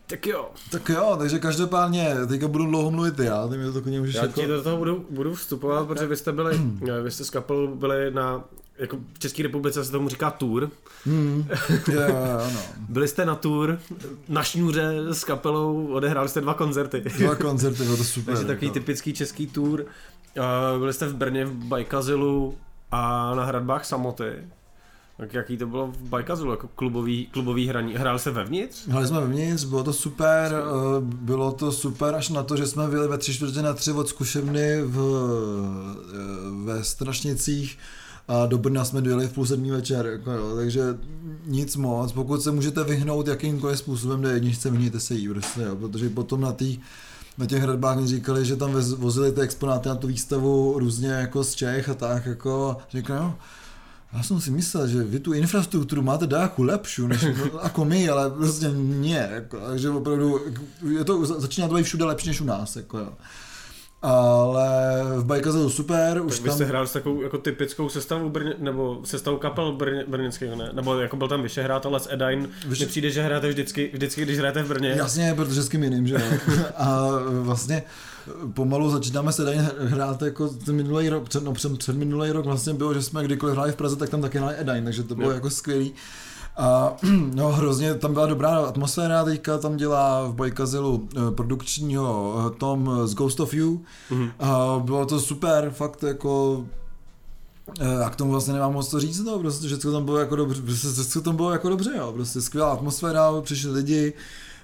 Tak 0.08 0.26
jo. 0.26 0.50
Tak 0.70 0.88
jo, 0.88 1.16
takže 1.18 1.38
každopádně, 1.38 2.14
teďka 2.28 2.48
budu 2.48 2.66
dlouho 2.66 2.90
mluvit 2.90 3.18
já, 3.18 3.48
ty 3.48 3.56
mi 3.56 3.64
to 3.64 3.72
takový 3.72 3.98
můžeš 3.98 4.14
Já 4.14 4.22
jako... 4.22 4.40
ti 4.40 4.46
do 4.46 4.62
toho 4.62 4.76
budu, 4.76 5.06
budu 5.10 5.34
vstupovat, 5.34 5.86
protože 5.86 6.06
vy 6.06 6.16
jste 6.16 6.32
byli, 6.32 6.60
vy 7.02 7.10
jste 7.10 7.24
s 7.24 7.30
kapelou 7.30 7.74
byli 7.74 8.10
na, 8.10 8.44
jako 8.78 8.98
v 9.14 9.18
České 9.18 9.42
republice 9.42 9.84
se 9.84 9.92
tomu 9.92 10.08
říká 10.08 10.30
tour. 10.30 10.70
Hmm, 11.04 11.46
jo, 11.88 12.00
jo, 12.00 12.50
no. 12.54 12.60
Byli 12.88 13.08
jste 13.08 13.24
na 13.24 13.34
tour, 13.34 13.78
na 14.28 14.42
šňůře 14.42 14.92
s 15.12 15.24
kapelou, 15.24 15.86
odehráli 15.86 16.28
jste 16.28 16.40
dva 16.40 16.54
koncerty. 16.54 17.04
Dva 17.18 17.34
koncerty, 17.34 17.82
bylo 17.82 17.96
to 17.96 18.04
super. 18.04 18.34
Takže 18.34 18.46
takový 18.46 18.66
jako. 18.66 18.74
typický 18.74 19.12
český 19.12 19.46
tour. 19.46 19.80
Uh, 20.36 20.78
byli 20.78 20.92
jste 20.92 21.06
v 21.06 21.14
Brně 21.14 21.44
v 21.44 21.52
Bajkazilu 21.52 22.58
a 22.90 23.34
na 23.34 23.44
hradbách 23.44 23.84
Samoty. 23.84 24.32
Tak 25.18 25.34
jaký 25.34 25.56
to 25.56 25.66
bylo 25.66 25.86
v 25.86 26.08
Bajkazilu, 26.08 26.50
jako 26.50 26.68
klubový, 26.68 27.26
klubový 27.26 27.68
hraní? 27.68 27.94
Hráli 27.94 28.18
se 28.18 28.30
vevnitř? 28.30 28.88
Hráli 28.88 29.06
jsme 29.06 29.20
vevnitř, 29.20 29.64
bylo 29.64 29.84
to 29.84 29.92
super, 29.92 30.52
eh, 30.54 31.00
bylo 31.00 31.52
to 31.52 31.72
super 31.72 32.14
až 32.14 32.28
na 32.28 32.42
to, 32.42 32.56
že 32.56 32.66
jsme 32.66 32.88
byli 32.88 33.08
ve 33.08 33.18
tři 33.18 33.34
čtvrtě 33.34 33.62
na 33.62 33.72
tři 33.74 33.92
od 33.92 34.08
zkušebny 34.08 34.82
v, 34.82 34.98
eh, 36.10 36.64
ve 36.64 36.84
Strašnicích 36.84 37.78
a 38.28 38.46
do 38.46 38.58
Brna 38.58 38.84
jsme 38.84 39.00
dojeli 39.00 39.28
v 39.28 39.32
půl 39.32 39.46
sedmý 39.46 39.70
večer, 39.70 40.06
jako 40.06 40.32
jo, 40.32 40.56
takže 40.56 40.82
nic 41.46 41.76
moc, 41.76 42.12
pokud 42.12 42.42
se 42.42 42.50
můžete 42.50 42.84
vyhnout 42.84 43.26
jakýmkoliv 43.26 43.78
způsobem 43.78 44.22
do 44.22 44.28
jedničce, 44.28 44.70
vyhněte 44.70 45.00
se 45.00 45.14
jí, 45.14 45.28
prostě, 45.28 45.62
jo, 45.62 45.76
protože 45.76 46.08
potom 46.08 46.40
na 46.40 46.52
tý, 46.52 46.78
na 47.38 47.46
těch 47.46 47.62
hradbách 47.62 47.98
mi 47.98 48.06
říkali, 48.06 48.44
že 48.44 48.56
tam 48.56 48.72
vozili 48.96 49.32
ty 49.32 49.40
exponáty 49.40 49.88
na 49.88 49.94
tu 49.94 50.06
výstavu 50.06 50.78
různě 50.78 51.08
jako 51.08 51.44
z 51.44 51.54
Čech 51.54 51.88
a 51.88 51.94
tak, 51.94 52.26
jako, 52.26 52.76
říkali, 52.90 53.20
no, 53.20 53.38
já 54.12 54.22
jsem 54.22 54.40
si 54.40 54.50
myslel, 54.50 54.88
že 54.88 55.02
vy 55.02 55.20
tu 55.20 55.32
infrastrukturu 55.32 56.02
máte 56.02 56.26
dáku 56.26 56.62
lepší, 56.62 57.02
než 57.02 57.26
jako 57.62 57.84
my, 57.84 58.08
ale 58.08 58.30
prostě 58.30 58.68
ne, 58.74 59.30
jako, 59.32 59.60
takže 59.68 59.90
opravdu 59.90 60.40
je 60.90 61.04
to, 61.04 61.26
začíná 61.26 61.68
to 61.68 61.74
být 61.74 61.82
všude 61.82 62.04
lepší 62.04 62.28
než 62.28 62.40
u 62.40 62.44
nás, 62.44 62.76
jako 62.76 62.98
jo. 62.98 63.12
Ale 64.02 64.68
v 65.16 65.24
Bajkaze 65.24 65.58
to 65.58 65.70
super, 65.70 66.22
už 66.22 66.32
tak 66.34 66.42
vy 66.42 66.48
tam... 66.48 66.56
jste 66.56 66.64
hráli 66.64 66.86
s 66.86 66.92
takovou 66.92 67.22
jako 67.22 67.38
typickou 67.38 67.88
sestavu 67.88 68.30
Brně, 68.30 68.54
nebo 68.58 69.00
sestavu 69.04 69.36
kapel 69.36 69.72
Brně, 69.72 70.04
brněnského, 70.08 70.56
ne? 70.56 70.70
Nebo 70.72 70.98
jako 70.98 71.16
byl 71.16 71.28
tam 71.28 71.42
Vyšehrad, 71.42 71.86
ale 71.86 72.00
s 72.00 72.12
Edain 72.12 72.42
Vyše- 72.42 72.68
Vyše... 72.68 72.86
přijde, 72.86 73.10
že 73.10 73.22
hráte 73.22 73.48
vždycky, 73.48 73.90
vždycky, 73.92 74.22
když 74.22 74.38
hrajete 74.38 74.62
v 74.62 74.68
Brně. 74.68 74.88
Jasně, 74.88 75.34
protože 75.34 75.62
s 75.62 75.68
kým 75.68 75.82
jiným, 75.82 76.06
že 76.06 76.14
jo. 76.14 76.38
A 76.76 77.08
vlastně 77.30 77.82
pomalu 78.54 78.90
začínáme 78.90 79.32
se 79.32 79.44
tady 79.44 79.58
hrát 79.78 80.22
jako 80.22 80.48
ten 80.48 80.76
minulý 80.76 81.08
rok, 81.08 81.28
před, 81.28 81.44
no, 81.44 81.52
před, 81.52 81.78
před 81.78 81.96
minulý 81.96 82.30
rok 82.30 82.44
vlastně 82.44 82.74
bylo, 82.74 82.94
že 82.94 83.02
jsme 83.02 83.24
kdykoliv 83.24 83.54
hráli 83.54 83.72
v 83.72 83.76
Praze, 83.76 83.96
tak 83.96 84.08
tam 84.08 84.22
taky 84.22 84.38
hráli 84.38 84.54
Edain, 84.58 84.84
takže 84.84 85.02
to 85.02 85.14
bylo 85.14 85.28
Jo. 85.28 85.34
jako 85.34 85.50
skvělý. 85.50 85.92
A 86.56 86.96
no 87.34 87.48
hrozně, 87.48 87.94
tam 87.94 88.12
byla 88.12 88.26
dobrá 88.26 88.58
atmosféra, 88.58 89.24
teďka 89.24 89.58
tam 89.58 89.76
dělá 89.76 90.26
v 90.26 90.34
Bajkazilu 90.34 91.08
eh, 91.16 91.30
produkčního 91.30 92.34
eh, 92.46 92.58
Tom 92.58 92.90
z 93.04 93.14
Ghost 93.14 93.40
of 93.40 93.54
You. 93.54 93.82
Mhm. 94.10 94.30
A 94.38 94.80
bylo 94.84 95.06
to 95.06 95.20
super, 95.20 95.70
fakt 95.70 96.02
jako 96.02 96.64
eh, 97.80 97.94
já 98.00 98.10
k 98.10 98.16
tomu 98.16 98.30
vlastně 98.30 98.52
nemám 98.54 98.72
moc 98.72 98.88
to 98.88 99.00
říct, 99.00 99.24
no, 99.24 99.38
prostě 99.38 99.66
všechno 99.66 99.92
tam 99.92 100.04
bylo 100.04 100.18
jako 100.18 100.36
dobře, 100.36 100.62
prostě 100.62 100.88
všechno 100.88 101.22
tam 101.22 101.36
bylo 101.36 101.50
jako 101.50 101.68
dobře, 101.68 101.90
jo, 101.96 102.12
prostě 102.12 102.40
skvělá 102.40 102.72
atmosféra, 102.72 103.40
přišli 103.40 103.70
lidi, 103.70 104.12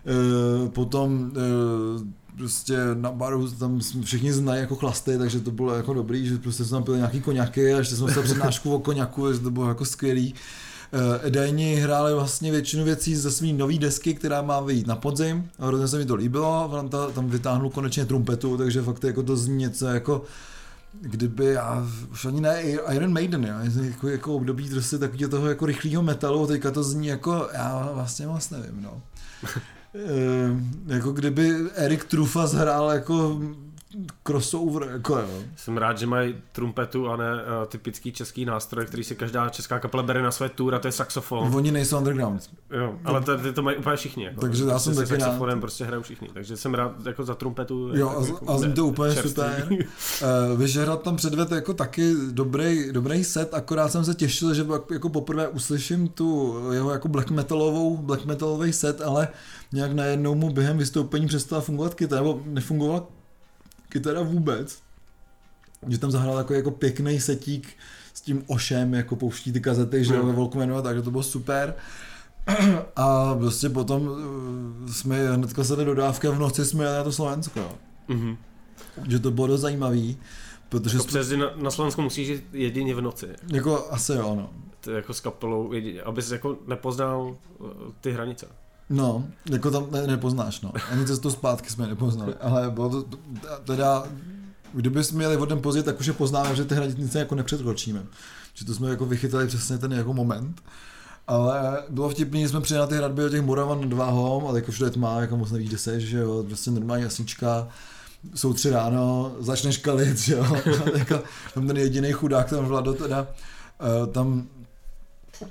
eh, 0.06 0.68
potom 0.68 1.32
eh, 1.36 2.23
prostě 2.36 2.78
na 2.94 3.12
baru 3.12 3.50
tam 3.50 3.80
všichni 4.04 4.32
znají 4.32 4.60
jako 4.60 4.76
chlasty, 4.76 5.18
takže 5.18 5.40
to 5.40 5.50
bylo 5.50 5.74
jako 5.74 5.94
dobrý, 5.94 6.26
že 6.26 6.38
prostě 6.38 6.64
jsme 6.64 6.76
tam 6.76 6.84
pili 6.84 6.96
nějaký 6.96 7.20
koněky 7.20 7.74
a 7.74 7.78
ještě 7.78 7.96
jsme 7.96 8.12
se 8.12 8.22
přednášku 8.22 8.74
o 8.74 8.78
koněku, 8.78 9.32
že 9.32 9.38
to 9.38 9.50
bylo 9.50 9.68
jako 9.68 9.84
skvělý. 9.84 10.34
Eh, 10.92 11.26
Edajni 11.26 11.74
hráli 11.74 12.14
vlastně 12.14 12.52
většinu 12.52 12.84
věcí 12.84 13.16
ze 13.16 13.30
své 13.30 13.52
nové 13.52 13.78
desky, 13.78 14.14
která 14.14 14.42
má 14.42 14.60
vyjít 14.60 14.86
na 14.86 14.96
podzim 14.96 15.50
a 15.58 15.66
hrozně 15.66 15.88
se 15.88 15.98
mi 15.98 16.06
to 16.06 16.14
líbilo, 16.14 16.70
tam, 16.90 17.12
tam 17.12 17.30
vytáhnul 17.30 17.70
konečně 17.70 18.06
trumpetu, 18.06 18.56
takže 18.56 18.82
fakt 18.82 19.04
jako 19.04 19.22
to 19.22 19.36
zní 19.36 19.56
něco 19.56 19.86
jako 19.86 20.22
kdyby 21.00 21.44
já 21.44 21.86
už 22.12 22.24
ani 22.24 22.40
ne 22.40 22.62
Iron 22.92 23.12
Maiden, 23.12 23.44
jo, 23.44 23.82
jako, 23.82 24.08
jako 24.08 24.34
období 24.34 24.70
prostě 24.70 24.98
takového 24.98 25.30
toho 25.30 25.48
jako 25.48 25.66
rychlého 25.66 26.02
metalu, 26.02 26.46
teďka 26.46 26.70
to 26.70 26.82
zní 26.82 27.06
jako, 27.06 27.48
já 27.52 27.90
vlastně 27.92 28.26
moc 28.26 28.50
nevím, 28.50 28.82
no. 28.82 29.02
E, 29.94 30.94
jako 30.94 31.12
kdyby 31.12 31.54
Erik 31.74 32.04
Trufa 32.04 32.46
hrál 32.54 32.90
jako 32.90 33.40
crossover, 34.22 34.88
jako 34.92 35.18
jo. 35.18 35.28
Jsem 35.56 35.76
rád, 35.76 35.98
že 35.98 36.06
mají 36.06 36.34
trumpetu 36.52 37.08
a 37.08 37.16
ne 37.16 37.32
uh, 37.34 37.40
typický 37.66 38.12
český 38.12 38.44
nástroj, 38.44 38.86
který 38.86 39.04
si 39.04 39.14
každá 39.16 39.48
česká 39.48 39.78
kapela 39.78 40.02
bere 40.02 40.22
na 40.22 40.30
své 40.30 40.48
tour 40.48 40.74
a 40.74 40.78
to 40.78 40.88
je 40.88 40.92
saxofon. 40.92 41.54
Oni 41.54 41.72
nejsou 41.72 41.98
underground. 41.98 42.50
Jo, 42.70 42.94
ale 43.04 43.20
to, 43.20 43.38
ty 43.38 43.52
to 43.52 43.62
mají 43.62 43.76
úplně 43.76 43.96
všichni. 43.96 44.24
Jako. 44.24 44.40
Takže 44.40 44.64
já 44.64 44.78
jsem 44.78 44.94
Prostě 44.94 45.08
taky 45.12 45.20
se 45.20 45.26
rád. 45.26 45.32
saxofonem 45.32 45.60
prostě 45.60 45.84
hrajou 45.84 46.02
všichni. 46.02 46.28
Takže 46.34 46.56
jsem 46.56 46.74
rád 46.74 47.06
jako 47.06 47.24
za 47.24 47.34
trumpetu. 47.34 47.90
Jo, 47.94 48.08
jako, 48.08 48.18
a, 48.20 48.26
jako, 48.26 48.50
a 48.50 48.58
zní 48.58 48.72
to 48.72 48.86
úplně 48.86 49.14
super. 49.14 49.68
Uh, 49.70 50.58
Vyžehrad 50.58 51.02
tam 51.02 51.16
předved 51.16 51.50
jako 51.50 51.74
taky 51.74 52.14
dobrý, 52.30 52.92
dobrý 52.92 53.24
set, 53.24 53.54
akorát 53.54 53.88
jsem 53.88 54.04
se 54.04 54.14
těšil, 54.14 54.54
že 54.54 54.64
pak 54.64 54.90
jako 54.90 55.08
poprvé 55.08 55.48
uslyším 55.48 56.08
tu 56.08 56.58
jeho 56.72 56.90
jako 56.90 57.08
black 57.08 57.30
metalovou, 57.30 57.96
black 57.96 58.24
metalový 58.24 58.72
set, 58.72 59.00
ale 59.00 59.28
nějak 59.72 59.92
najednou 59.92 60.34
mu 60.34 60.50
během 60.50 60.78
vystoupení 60.78 61.26
přestala 61.26 61.62
fungovat 61.62 61.94
kytara, 61.94 62.22
nebo 62.22 62.40
nefungovala 62.44 63.06
kytara 63.94 64.22
vůbec. 64.22 64.78
Že 65.88 65.98
tam 65.98 66.10
zahrál 66.10 66.38
jako, 66.38 66.54
jako 66.54 66.70
pěkný 66.70 67.20
setík 67.20 67.68
s 68.14 68.20
tím 68.20 68.44
ošem, 68.46 68.94
jako 68.94 69.16
pouští 69.16 69.52
ty 69.52 69.60
kazety, 69.60 70.04
že 70.04 70.14
jo, 70.14 70.22
Mm. 70.22 70.28
ve 70.28 70.34
Walkmanu, 70.34 70.82
takže 70.82 71.02
to 71.02 71.10
bylo 71.10 71.22
super. 71.22 71.74
A 72.96 73.34
prostě 73.34 73.68
potom 73.68 74.10
eh, 74.88 74.92
jsme 74.92 75.32
hnedka 75.32 75.64
se 75.64 75.76
do 75.76 75.94
dávky 75.94 76.26
a 76.28 76.30
v 76.30 76.38
noci 76.38 76.64
jsme 76.64 76.84
jeli 76.84 76.96
na 76.96 77.04
to 77.04 77.12
Slovensko. 77.12 77.78
Mhm. 78.08 78.36
Že 79.08 79.18
to 79.18 79.30
bylo 79.30 79.46
dost 79.46 79.60
zajímavý, 79.60 80.16
protože 80.68 80.96
Jako 80.96 81.06
přes 81.06 81.30
na, 81.30 81.50
na 81.56 81.70
Slovensku 81.70 82.02
musíš 82.02 82.28
jít 82.28 82.44
jedině 82.52 82.94
v 82.94 83.00
noci. 83.00 83.26
jako 83.52 83.86
asi 83.90 84.12
jo, 84.12 84.34
no. 84.34 84.50
To 84.80 84.90
jako 84.90 85.14
s 85.14 85.20
kapelou, 85.20 85.72
jedině, 85.72 86.02
abys 86.02 86.30
jako 86.30 86.56
nepoznal 86.66 87.36
uh, 87.58 87.68
ty 88.00 88.12
hranice. 88.12 88.46
No, 88.90 89.24
jako 89.50 89.70
tam 89.70 89.86
ne, 89.90 90.06
nepoznáš, 90.06 90.60
no. 90.60 90.72
Ani 90.90 91.06
cestu 91.06 91.30
zpátky 91.30 91.70
jsme 91.70 91.86
nepoznali, 91.86 92.34
ale 92.40 92.70
bylo 92.70 93.02
to, 93.02 93.18
teda, 93.64 94.04
kdyby 94.72 95.04
jsme 95.04 95.18
měli 95.18 95.36
vodem 95.36 95.60
později, 95.60 95.82
tak 95.82 96.00
už 96.00 96.06
je 96.06 96.12
poznáme, 96.12 96.56
že 96.56 96.64
ty 96.64 96.74
hranice 96.74 97.18
jako 97.18 97.34
nepřekročíme. 97.34 98.02
Že 98.54 98.64
to 98.64 98.74
jsme 98.74 98.90
jako 98.90 99.06
vychytali 99.06 99.46
přesně 99.46 99.78
ten 99.78 99.92
jako 99.92 100.14
moment. 100.14 100.62
Ale 101.26 101.82
bylo 101.88 102.08
vtipný, 102.08 102.42
že 102.42 102.48
jsme 102.48 102.60
přijeli 102.60 102.80
na 102.80 102.86
ty 102.86 102.96
hradby 102.96 103.24
o 103.24 103.28
těch 103.28 103.42
Moravan 103.42 103.80
nad 103.80 103.92
Váhom, 103.92 104.46
ale 104.46 104.58
jako 104.58 104.72
všude 104.72 104.86
je 104.86 104.90
tma, 104.90 105.20
jako 105.20 105.36
moc 105.36 105.50
nevíš, 105.50 105.68
kde 105.68 105.78
seš, 105.78 106.04
že 106.04 106.18
jo, 106.18 106.44
prostě 106.46 106.70
normální 106.70 107.04
jasnička, 107.04 107.68
jsou 108.34 108.52
tři 108.52 108.70
ráno, 108.70 109.32
začneš 109.40 109.76
kalit, 109.76 110.18
že 110.18 110.34
jo, 110.34 110.56
jako, 110.94 111.22
tam 111.54 111.66
ten 111.66 111.76
jediný 111.76 112.12
chudák, 112.12 112.50
tam 112.50 112.64
Vlado 112.64 112.92
teda, 112.92 113.26
eh, 113.80 114.06
tam 114.06 114.46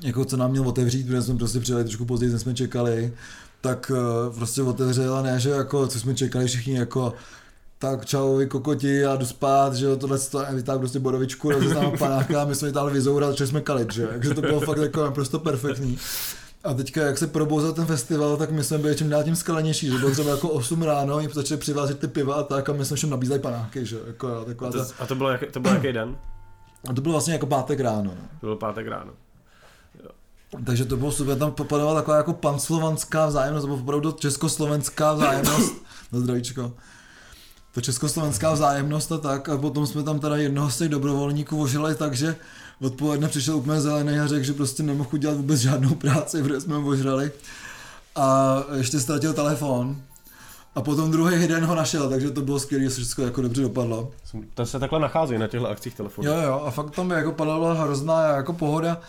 jako 0.01 0.25
co 0.25 0.37
nám 0.37 0.51
měl 0.51 0.67
otevřít, 0.67 1.07
protože 1.07 1.21
jsme 1.21 1.37
prostě 1.37 1.59
přijeli 1.59 1.83
trošku 1.83 2.05
později, 2.05 2.31
než 2.31 2.41
jsme 2.41 2.53
čekali, 2.53 3.13
tak 3.61 3.91
eh, 3.95 4.35
prostě 4.35 4.61
otevřel 4.61 5.15
a 5.15 5.21
ne, 5.21 5.39
že 5.39 5.49
jako, 5.49 5.87
co 5.87 5.99
jsme 5.99 6.15
čekali 6.15 6.47
všichni 6.47 6.73
jako 6.73 7.13
tak 7.83 8.05
čau, 8.05 8.37
vy 8.37 8.47
kokoti, 8.47 8.95
já 8.95 9.15
jdu 9.15 9.25
spát, 9.25 9.75
že 9.75 9.85
jo, 9.85 9.95
tohle 9.95 10.19
to, 10.19 10.45
vytáhl 10.51 10.79
prostě 10.79 10.99
borovičku, 10.99 11.51
rozeznáme 11.51 11.97
panáka, 11.97 12.45
my 12.45 12.55
jsme 12.55 12.67
vytáhli 12.67 12.93
vizoura, 12.93 13.27
začali 13.27 13.47
jsme 13.47 13.61
kalit, 13.61 13.93
že 13.93 14.07
takže 14.07 14.33
to 14.33 14.41
bylo 14.41 14.59
fakt 14.59 14.77
jako 14.77 15.03
naprosto 15.03 15.39
perfektní. 15.39 15.97
A 16.63 16.73
teďka, 16.73 17.01
jak 17.01 17.17
se 17.17 17.27
probouzel 17.27 17.73
ten 17.73 17.85
festival, 17.85 18.37
tak 18.37 18.51
my 18.51 18.63
jsme 18.63 18.77
byli 18.77 18.95
čím 18.95 19.09
dál 19.09 19.23
tím 19.23 19.35
skalenější, 19.35 19.87
že 19.91 19.97
bylo 19.97 20.11
třeba 20.11 20.29
jako 20.29 20.49
8 20.49 20.83
ráno, 20.83 21.15
oni 21.15 21.29
začali 21.33 21.59
přivázet 21.59 21.99
ty 21.99 22.07
piva 22.07 22.35
a 22.35 22.43
tak 22.43 22.69
a 22.69 22.73
my 22.73 22.85
jsme 22.85 22.97
všem 22.97 23.09
nabízeli 23.09 23.39
panáky, 23.39 23.85
že 23.85 23.97
jako, 24.07 24.45
taková 24.45 24.69
a 24.69 24.71
to, 24.71 24.85
ta... 24.85 24.93
a 24.99 25.05
to 25.05 25.15
bylo, 25.15 25.29
jak, 25.29 25.51
to 25.51 25.59
byl 25.59 25.71
jaký 25.71 25.93
den? 25.93 26.15
A 26.89 26.93
to 26.93 27.01
bylo 27.01 27.11
vlastně 27.11 27.33
jako 27.33 27.45
pátek 27.45 27.79
ráno. 27.79 28.03
No. 28.03 28.27
To 28.39 28.45
bylo 28.45 28.55
pátek 28.55 28.87
ráno. 28.87 29.11
Takže 30.65 30.85
to 30.85 30.97
bylo 30.97 31.11
super, 31.11 31.37
tam 31.37 31.51
popadavala 31.51 32.01
taková 32.01 32.17
jako 32.17 32.33
panslovanská 32.33 33.25
vzájemnost, 33.25 33.63
nebo 33.63 33.75
opravdu 33.75 34.11
československá 34.11 35.13
vzájemnost. 35.13 35.73
no 36.11 36.19
zdravíčko. 36.19 36.73
To 37.73 37.81
československá 37.81 38.53
vzájemnost 38.53 39.11
a 39.11 39.17
tak. 39.17 39.49
A 39.49 39.57
potom 39.57 39.87
jsme 39.87 40.03
tam 40.03 40.19
teda 40.19 40.35
jednoho 40.35 40.69
z 40.69 40.77
těch 40.77 40.89
dobrovolníků 40.89 41.61
ožili 41.61 41.95
tak, 41.95 42.13
že 42.13 42.35
odpoledne 42.81 43.27
přišel 43.27 43.55
úplně 43.55 43.81
zelený 43.81 44.19
a 44.19 44.27
řekl, 44.27 44.43
že 44.43 44.53
prostě 44.53 44.83
nemohl 44.83 45.09
udělat 45.13 45.37
vůbec 45.37 45.59
žádnou 45.59 45.95
práci, 45.95 46.43
protože 46.43 46.61
jsme 46.61 46.75
ho 46.75 46.87
ožrali. 46.87 47.31
A 48.15 48.57
ještě 48.77 48.99
ztratil 48.99 49.33
telefon. 49.33 50.01
A 50.75 50.81
potom 50.81 51.11
druhý 51.11 51.47
den 51.47 51.65
ho 51.65 51.75
našel, 51.75 52.09
takže 52.09 52.31
to 52.31 52.41
bylo 52.41 52.59
skvělé, 52.59 52.83
že 52.83 52.89
všechno 52.89 53.23
jako 53.23 53.41
dobře 53.41 53.61
dopadlo. 53.61 54.11
To 54.53 54.65
se 54.65 54.79
takhle 54.79 54.99
nachází 54.99 55.37
na 55.37 55.47
těchto 55.47 55.69
akcích 55.69 55.95
telefonů. 55.95 56.27
Jo, 56.27 56.41
jo, 56.41 56.63
a 56.65 56.71
fakt 56.71 56.91
tam 56.91 57.11
jako 57.11 57.31
padala 57.31 57.73
hrozná 57.73 58.23
jako 58.23 58.53
pohoda. 58.53 59.01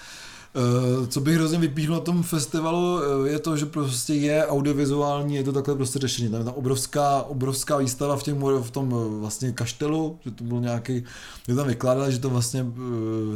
Eh, 0.57 1.07
co 1.07 1.21
bych 1.21 1.35
hrozně 1.35 1.59
vypíchnul 1.59 1.97
na 1.97 2.05
tom 2.05 2.23
festivalu, 2.23 3.01
eh, 3.03 3.29
je 3.29 3.39
to, 3.39 3.57
že 3.57 3.67
prostě 3.67 4.15
je 4.15 4.47
audiovizuální, 4.47 5.35
je 5.35 5.45
to 5.45 5.53
takhle 5.53 5.75
prostě 5.75 5.99
řešení. 5.99 6.29
Tam 6.29 6.41
je 6.41 6.45
ta 6.45 6.53
obrovská, 6.53 7.23
obrovská 7.23 7.77
výstava 7.77 8.17
v, 8.17 8.23
těch, 8.23 8.35
v 8.61 8.71
tom 8.71 8.95
eh, 8.95 9.21
vlastně 9.21 9.53
kaštelu, 9.53 10.19
že 10.25 10.31
to 10.31 10.45
byl 10.45 10.61
nějaký, 10.61 11.05
že 11.49 11.55
tam 11.55 11.67
vykládali, 11.67 12.13
že 12.13 12.19
to 12.19 12.31
vlastně 12.31 12.67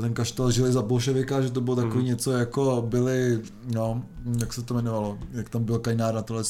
ten 0.01 0.15
kaštel 0.15 0.51
žili 0.51 0.73
za 0.73 0.83
bolševika, 0.83 1.41
že 1.41 1.51
to 1.51 1.61
bylo 1.61 1.77
takový 1.77 2.01
mm. 2.01 2.07
něco 2.07 2.33
jako 2.33 2.85
byli, 2.89 3.41
no, 3.75 4.03
jak 4.41 4.53
se 4.53 4.63
to 4.63 4.75
jmenovalo, 4.75 5.19
jak 5.33 5.49
tam 5.49 5.65
byl 5.65 5.79
Kajnár 5.79 6.15
na 6.15 6.23
tohle 6.23 6.43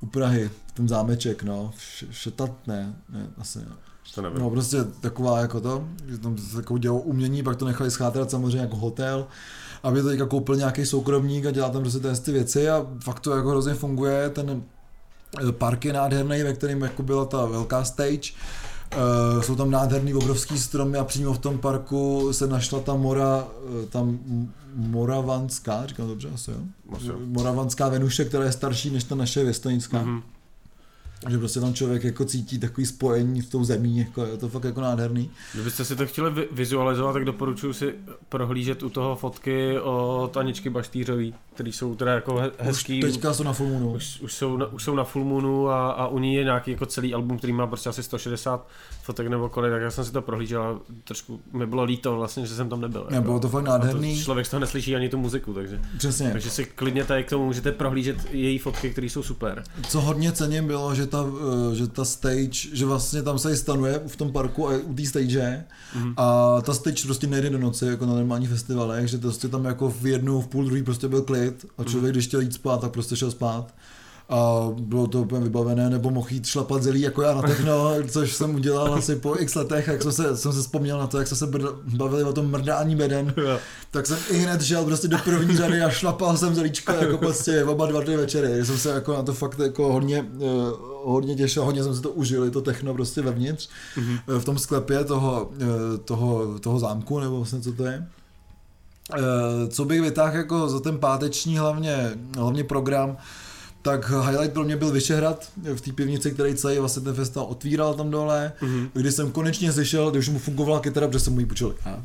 u 0.00 0.06
Prahy, 0.06 0.50
ten 0.74 0.88
zámeček, 0.88 1.42
no, 1.42 1.70
šetat, 2.10 2.50
ne, 2.66 2.96
ne, 3.12 3.26
asi 3.38 3.58
ne. 3.58 3.66
To 4.14 4.22
nevím. 4.22 4.38
No 4.38 4.50
prostě 4.50 4.84
taková 5.00 5.40
jako 5.40 5.60
to, 5.60 5.88
že 6.06 6.18
tam 6.18 6.38
se 6.38 6.56
takovou 6.56 6.78
dělou 6.78 6.98
umění, 6.98 7.42
pak 7.42 7.56
to 7.56 7.64
nechali 7.64 7.90
schátrat 7.90 8.30
samozřejmě 8.30 8.58
jako 8.58 8.76
hotel 8.76 9.26
aby 9.84 10.02
to 10.02 10.08
teďka 10.08 10.26
koupil 10.26 10.56
nějaký 10.56 10.86
soukromník 10.86 11.46
a 11.46 11.50
dělá 11.50 11.70
tam 11.70 11.82
prostě 11.82 12.00
ty 12.24 12.32
věci 12.32 12.70
a 12.70 12.86
fakt 13.00 13.20
to 13.20 13.36
jako 13.36 13.50
hrozně 13.50 13.74
funguje, 13.74 14.30
ten 14.30 14.62
eh, 15.48 15.52
park 15.52 15.84
je 15.84 15.92
nádherný, 15.92 16.42
ve 16.42 16.52
kterém 16.52 16.82
jako 16.82 17.02
byla 17.02 17.24
ta 17.24 17.46
velká 17.46 17.84
stage, 17.84 18.32
Uh, 19.36 19.42
jsou 19.42 19.56
tam 19.56 19.70
nádherný 19.70 20.14
obrovský 20.14 20.58
stromy 20.58 20.98
a 20.98 21.04
přímo 21.04 21.34
v 21.34 21.38
tom 21.38 21.58
parku 21.58 22.32
se 22.32 22.46
našla 22.46 22.80
ta 22.80 22.94
mora, 22.94 23.46
eh, 23.82 23.86
tam 23.86 24.18
Moravanská, 24.74 25.86
říkám 25.86 26.08
dobře 26.08 26.28
asi 26.34 26.50
jo? 26.50 26.56
Moravanská 27.26 27.88
Venuše, 27.88 28.24
která 28.24 28.44
je 28.44 28.52
starší 28.52 28.90
než 28.90 29.04
ta 29.04 29.14
naše 29.14 29.44
věstonická. 29.44 30.04
Mm-hmm 30.04 30.22
že 31.28 31.38
prostě 31.38 31.60
tam 31.60 31.74
člověk 31.74 32.04
jako 32.04 32.24
cítí 32.24 32.58
takový 32.58 32.86
spojení 32.86 33.40
v 33.40 33.50
tou 33.50 33.64
zemí, 33.64 33.98
jako 33.98 34.24
je 34.24 34.36
to 34.36 34.48
fakt 34.48 34.64
jako 34.64 34.80
nádherný. 34.80 35.30
Kdybyste 35.54 35.84
si 35.84 35.96
to 35.96 36.06
chtěli 36.06 36.48
vizualizovat, 36.52 37.12
tak 37.12 37.24
doporučuji 37.24 37.72
si 37.72 37.94
prohlížet 38.28 38.82
u 38.82 38.88
toho 38.90 39.16
fotky 39.16 39.78
od 39.78 40.36
Aničky 40.36 40.70
Baštýřový, 40.70 41.34
který 41.54 41.72
jsou 41.72 41.94
teda 41.94 42.12
jako 42.12 42.42
hezký. 42.58 43.04
Už 43.04 43.12
teďka 43.12 43.34
jsou 43.34 43.42
na 43.42 43.52
full 43.52 43.68
moonu. 43.68 43.92
Už, 43.92 44.20
už, 44.20 44.34
jsou, 44.34 44.56
na, 44.56 44.66
už 44.66 44.82
jsou 44.82 44.94
na 44.94 45.04
full 45.04 45.24
moonu 45.24 45.68
a, 45.68 45.90
a 45.90 46.06
u 46.06 46.18
ní 46.18 46.34
je 46.34 46.44
nějaký 46.44 46.70
jako 46.70 46.86
celý 46.86 47.14
album, 47.14 47.38
který 47.38 47.52
má 47.52 47.66
prostě 47.66 47.88
asi 47.88 48.02
160 48.02 48.68
fotek 49.02 49.28
nebo 49.28 49.48
kolik, 49.48 49.72
tak 49.72 49.82
já 49.82 49.90
jsem 49.90 50.04
si 50.04 50.12
to 50.12 50.22
prohlížel 50.22 50.62
a 50.62 50.80
trošku 51.04 51.40
mi 51.52 51.66
bylo 51.66 51.84
líto 51.84 52.16
vlastně, 52.16 52.46
že 52.46 52.54
jsem 52.54 52.68
tam 52.68 52.80
nebyl. 52.80 53.06
Ne, 53.10 53.16
jako. 53.16 53.24
bylo 53.24 53.40
to 53.40 53.48
fakt 53.48 53.64
nádherný. 53.64 54.18
To 54.18 54.24
člověk 54.24 54.46
z 54.46 54.50
toho 54.50 54.60
neslyší 54.60 54.96
ani 54.96 55.08
tu 55.08 55.18
muziku, 55.18 55.54
takže. 55.54 55.80
Přesně. 55.98 56.30
Takže 56.30 56.50
si 56.50 56.64
klidně 56.64 57.04
tady 57.04 57.24
k 57.24 57.30
tomu 57.30 57.46
můžete 57.46 57.72
prohlížet 57.72 58.16
její 58.30 58.58
fotky, 58.58 58.90
které 58.90 59.06
jsou 59.06 59.22
super. 59.22 59.62
Co 59.88 60.00
hodně 60.00 60.32
cením 60.32 60.66
bylo, 60.66 60.94
že 60.94 61.06
ta, 61.14 61.26
eh, 61.26 61.74
že 61.74 61.86
ta 61.86 62.04
stage, 62.04 62.68
že 62.72 62.86
vlastně 62.86 63.22
tam 63.22 63.38
se 63.38 63.52
i 63.52 63.56
stanuje 63.56 64.00
v 64.06 64.16
tom 64.16 64.32
parku 64.32 64.68
a 64.68 64.72
u 64.84 64.94
té 64.94 65.06
stage 65.06 65.64
mm-hmm. 65.96 66.14
a 66.16 66.60
ta 66.60 66.74
stage 66.74 67.04
prostě 67.04 67.26
nejde 67.26 67.50
do 67.50 67.58
noci, 67.58 67.86
jako 67.86 68.06
na 68.06 68.14
normální 68.14 68.46
festivalech, 68.46 69.08
že 69.08 69.18
prostě 69.18 69.48
tam 69.48 69.64
jako 69.64 69.90
v 69.90 70.06
jednu, 70.06 70.40
v 70.40 70.46
půl 70.46 70.64
druhý 70.64 70.82
prostě 70.82 71.08
byl 71.08 71.22
klid 71.22 71.66
a 71.78 71.84
člověk, 71.84 72.10
mm-hmm. 72.10 72.14
když 72.14 72.26
chtěl 72.26 72.40
jít 72.40 72.54
spát, 72.54 72.80
tak 72.80 72.90
prostě 72.90 73.16
šel 73.16 73.30
spát 73.30 73.74
a 74.28 74.68
bylo 74.78 75.06
to 75.06 75.22
úplně 75.22 75.40
vybavené, 75.40 75.90
nebo 75.90 76.10
mohl 76.10 76.26
jít 76.30 76.46
šlapat 76.46 76.82
zelí 76.82 77.00
jako 77.00 77.22
já 77.22 77.34
na 77.34 77.42
techno, 77.48 77.90
což 78.08 78.32
jsem 78.32 78.54
udělal 78.54 78.94
asi 78.94 79.16
po 79.16 79.36
x 79.38 79.54
letech, 79.54 79.88
jak 79.88 80.02
jsem 80.02 80.12
se, 80.12 80.36
jsem 80.36 80.52
se 80.52 80.60
vzpomněl 80.60 80.98
na 80.98 81.06
to, 81.06 81.18
jak 81.18 81.26
jsme 81.26 81.36
se 81.36 81.46
bavili 81.96 82.24
o 82.24 82.32
tom 82.32 82.50
mrdání 82.50 82.96
beden, 82.96 83.34
tak 83.90 84.06
jsem 84.06 84.18
i 84.30 84.36
hned 84.36 84.62
šel 84.62 84.84
prostě 84.84 85.08
do 85.08 85.18
první 85.18 85.56
řady 85.56 85.82
a 85.82 85.90
šlapal 85.90 86.36
jsem 86.36 86.54
zelíčko 86.54 86.92
jako 86.92 87.18
prostě 87.18 87.64
oba 87.64 87.86
dva 87.86 88.00
ty 88.00 88.16
večery, 88.16 88.64
jsem 88.64 88.78
se 88.78 88.90
jako 88.90 89.12
na 89.12 89.22
to 89.22 89.34
fakt 89.34 89.58
jako 89.58 89.92
hodně, 89.92 90.22
uh, 90.22 90.50
hodně 91.04 91.34
těšil, 91.34 91.64
hodně 91.64 91.84
jsem 91.84 91.94
si 91.94 92.02
to 92.02 92.10
užil, 92.10 92.50
to 92.50 92.60
techno 92.60 92.94
prostě 92.94 93.22
vevnitř, 93.22 93.68
mm-hmm. 93.96 94.38
v 94.38 94.44
tom 94.44 94.58
sklepě 94.58 95.04
toho, 95.04 95.50
uh, 95.62 95.68
toho, 96.04 96.58
toho 96.58 96.78
zámku, 96.78 97.20
nebo 97.20 97.36
vlastně 97.36 97.60
co 97.60 97.72
to 97.72 97.84
je. 97.84 98.06
Co 99.68 99.84
bych 99.84 100.02
vytáhl 100.02 100.36
jako 100.36 100.68
za 100.68 100.80
ten 100.80 100.98
páteční 100.98 101.58
hlavně, 101.58 102.10
hlavně 102.36 102.64
program, 102.64 103.16
tak 103.84 104.10
highlight 104.10 104.52
pro 104.52 104.64
mě 104.64 104.76
byl 104.76 104.90
Vyšehrad 104.90 105.48
v 105.74 105.80
té 105.80 105.92
pivnici, 105.92 106.30
který 106.30 106.54
celý 106.54 106.78
vlastně 106.78 107.02
ten 107.02 107.14
festival 107.14 107.48
otvíral 107.48 107.94
tam 107.94 108.10
dole, 108.10 108.52
mm-hmm. 108.60 108.88
kdy 108.92 109.12
jsem 109.12 109.30
konečně 109.30 109.72
slyšel, 109.72 110.10
když 110.10 110.28
mu 110.28 110.38
fungovala 110.38 110.80
kytara, 110.80 111.08
protože 111.08 111.20
jsem 111.20 111.32
mu 111.32 111.40
ji 111.40 111.46
počul. 111.46 111.74
A, 111.84 112.02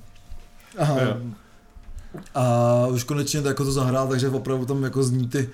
a 2.36 2.88
už 2.88 3.04
konečně 3.04 3.42
to, 3.42 3.48
jako 3.48 3.64
to 3.64 3.72
zahrál, 3.72 4.08
takže 4.08 4.30
opravdu 4.30 4.66
tam 4.66 4.84
jako 4.84 5.04
zní 5.04 5.28
ty 5.28 5.50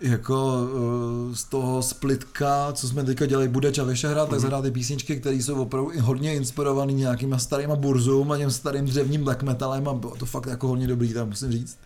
jako 0.00 0.68
uh, 1.28 1.34
z 1.34 1.44
toho 1.44 1.82
splitka, 1.82 2.72
co 2.72 2.88
jsme 2.88 3.04
teďka 3.04 3.26
dělali 3.26 3.48
Budeč 3.48 3.78
a 3.78 3.84
Vyšehrad, 3.84 4.28
mm-hmm. 4.28 4.30
tak 4.30 4.38
mhm. 4.38 4.42
zahrál 4.42 4.62
ty 4.62 4.70
písničky, 4.70 5.20
které 5.20 5.36
jsou 5.36 5.62
opravdu 5.62 5.92
hodně 6.00 6.34
inspirované 6.34 6.92
nějakýma 6.92 7.38
starýma 7.38 7.76
burzům 7.76 8.32
a 8.32 8.38
těm 8.38 8.50
starým 8.50 8.84
dřevním 8.84 9.24
black 9.24 9.42
metalem 9.42 9.88
a 9.88 9.94
bylo 9.94 10.16
to 10.16 10.26
fakt 10.26 10.46
jako 10.46 10.68
hodně 10.68 10.86
dobrý, 10.86 11.12
tam 11.12 11.28
musím 11.28 11.52
říct. 11.52 11.78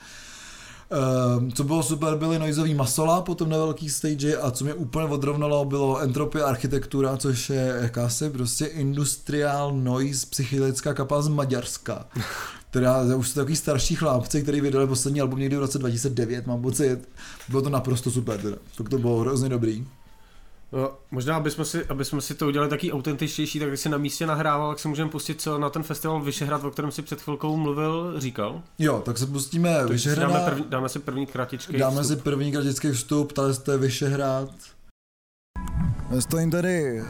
Uh, 0.93 1.49
co 1.49 1.65
bylo 1.65 1.83
super, 1.83 2.17
byly 2.17 2.39
noizový 2.39 2.75
masola 2.75 3.23
potom 3.23 3.49
na 3.51 3.57
velký 3.57 3.89
stage 3.89 4.37
a 4.37 4.51
co 4.51 4.65
mě 4.65 4.75
úplně 4.75 5.07
odrovnalo, 5.07 5.65
bylo 5.65 5.99
entropie 5.99 6.45
architektura, 6.45 7.17
což 7.17 7.51
je 7.51 7.79
jakási 7.83 8.31
prostě 8.31 8.67
industrial 8.67 9.73
noise 9.73 10.27
psychedelická 10.31 10.95
kapela 10.95 11.23
z 11.23 11.29
Maďarska. 11.29 12.07
Teda 12.71 13.03
už 13.17 13.29
jsou 13.29 13.41
takový 13.41 13.57
starší 13.57 13.95
chlápci, 13.95 14.43
který 14.43 14.61
vydali 14.61 14.87
poslední 14.87 15.21
album 15.21 15.39
někdy 15.39 15.57
v 15.57 15.61
roce 15.61 15.79
2009, 15.79 16.47
mám 16.47 16.63
pocit. 16.63 17.09
Bylo 17.49 17.63
to 17.63 17.71
naprosto 17.71 18.11
super, 18.11 18.41
teda. 18.41 18.57
to 18.91 18.99
bylo 18.99 19.19
hrozně 19.19 19.49
dobrý. 19.49 19.87
No, 20.73 20.91
možná, 21.11 21.37
aby 21.37 21.51
jsme, 21.51 21.65
si, 21.65 21.85
aby 21.87 22.05
jsme 22.05 22.21
si 22.21 22.35
to 22.35 22.47
udělali 22.47 22.71
taky 22.71 22.93
autentičtější, 22.93 23.59
tak 23.59 23.69
když 23.69 23.81
si 23.81 23.89
na 23.89 23.99
místě 23.99 24.27
nahrával, 24.27 24.69
tak 24.71 24.79
si 24.79 24.89
můžeme 24.89 25.11
pustit, 25.11 25.41
co 25.41 25.59
na 25.59 25.71
ten 25.71 25.83
festival 25.83 26.21
Vyšehrad, 26.21 26.65
o 26.65 26.71
kterém 26.71 26.91
si 26.91 27.03
před 27.03 27.21
chvilkou 27.21 27.57
mluvil, 27.57 28.21
říkal. 28.21 28.63
Jo, 28.79 29.03
tak 29.05 29.19
se 29.19 29.27
pustíme 29.27 29.87
Vyšehrad. 29.87 30.33
Dáme, 30.33 30.45
první, 30.51 30.65
dáme 30.69 30.89
si 30.89 30.99
první 30.99 31.27
kratičký 31.27 31.79
Dáme 31.79 32.03
vstup. 32.03 32.19
si 32.19 32.23
první 32.23 32.53
kratičký 32.53 32.91
vstup, 32.91 33.33
tady 33.33 33.55
jste 33.55 33.79
Vyšehrad. 33.79 34.51
Stojím 36.19 36.51
tady 36.51 37.01
uh, 37.01 37.07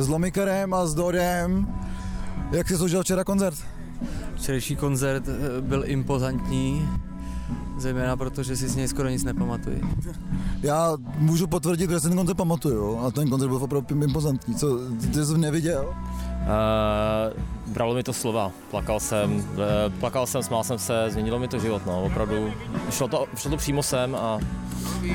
s 0.00 0.08
Lomikerem 0.08 0.74
a 0.74 0.86
s 0.86 0.94
Dorem. 0.94 1.66
Jak 2.52 2.68
jsi 2.68 2.74
užil 2.74 3.02
včera 3.02 3.24
koncert? 3.24 3.58
Včerejší 4.36 4.76
koncert 4.76 5.28
eh, 5.28 5.60
byl 5.60 5.82
impozantní 5.86 6.88
zejména 7.76 8.16
proto, 8.16 8.42
že 8.42 8.56
si 8.56 8.68
z 8.68 8.76
něj 8.76 8.88
skoro 8.88 9.08
nic 9.08 9.24
nepamatuji. 9.24 9.80
Já 10.62 10.96
můžu 11.18 11.46
potvrdit, 11.46 11.90
že 11.90 12.00
si 12.00 12.08
ten 12.08 12.16
koncert 12.16 12.36
pamatuju 12.36 12.98
a 12.98 13.10
ten 13.10 13.30
koncert 13.30 13.48
byl 13.48 13.56
opravdu 13.56 14.02
impozantní. 14.02 14.54
Co, 14.54 14.78
ty 15.12 15.24
jsi 15.24 15.38
neviděl? 15.38 15.94
Uh, 16.44 17.72
bralo 17.72 17.94
mi 17.94 18.02
to 18.02 18.12
slova, 18.12 18.52
plakal 18.70 19.00
jsem, 19.00 19.34
uh, 19.34 19.42
plakal 20.00 20.26
jsem, 20.26 20.42
smál 20.42 20.64
jsem 20.64 20.78
se, 20.78 21.06
změnilo 21.10 21.38
mi 21.38 21.48
to 21.48 21.58
život, 21.58 21.86
no, 21.86 22.04
opravdu. 22.04 22.50
Šlo 22.90 23.08
to, 23.08 23.26
šlo 23.36 23.50
to 23.50 23.56
přímo 23.56 23.82
sem 23.82 24.14
a 24.14 24.38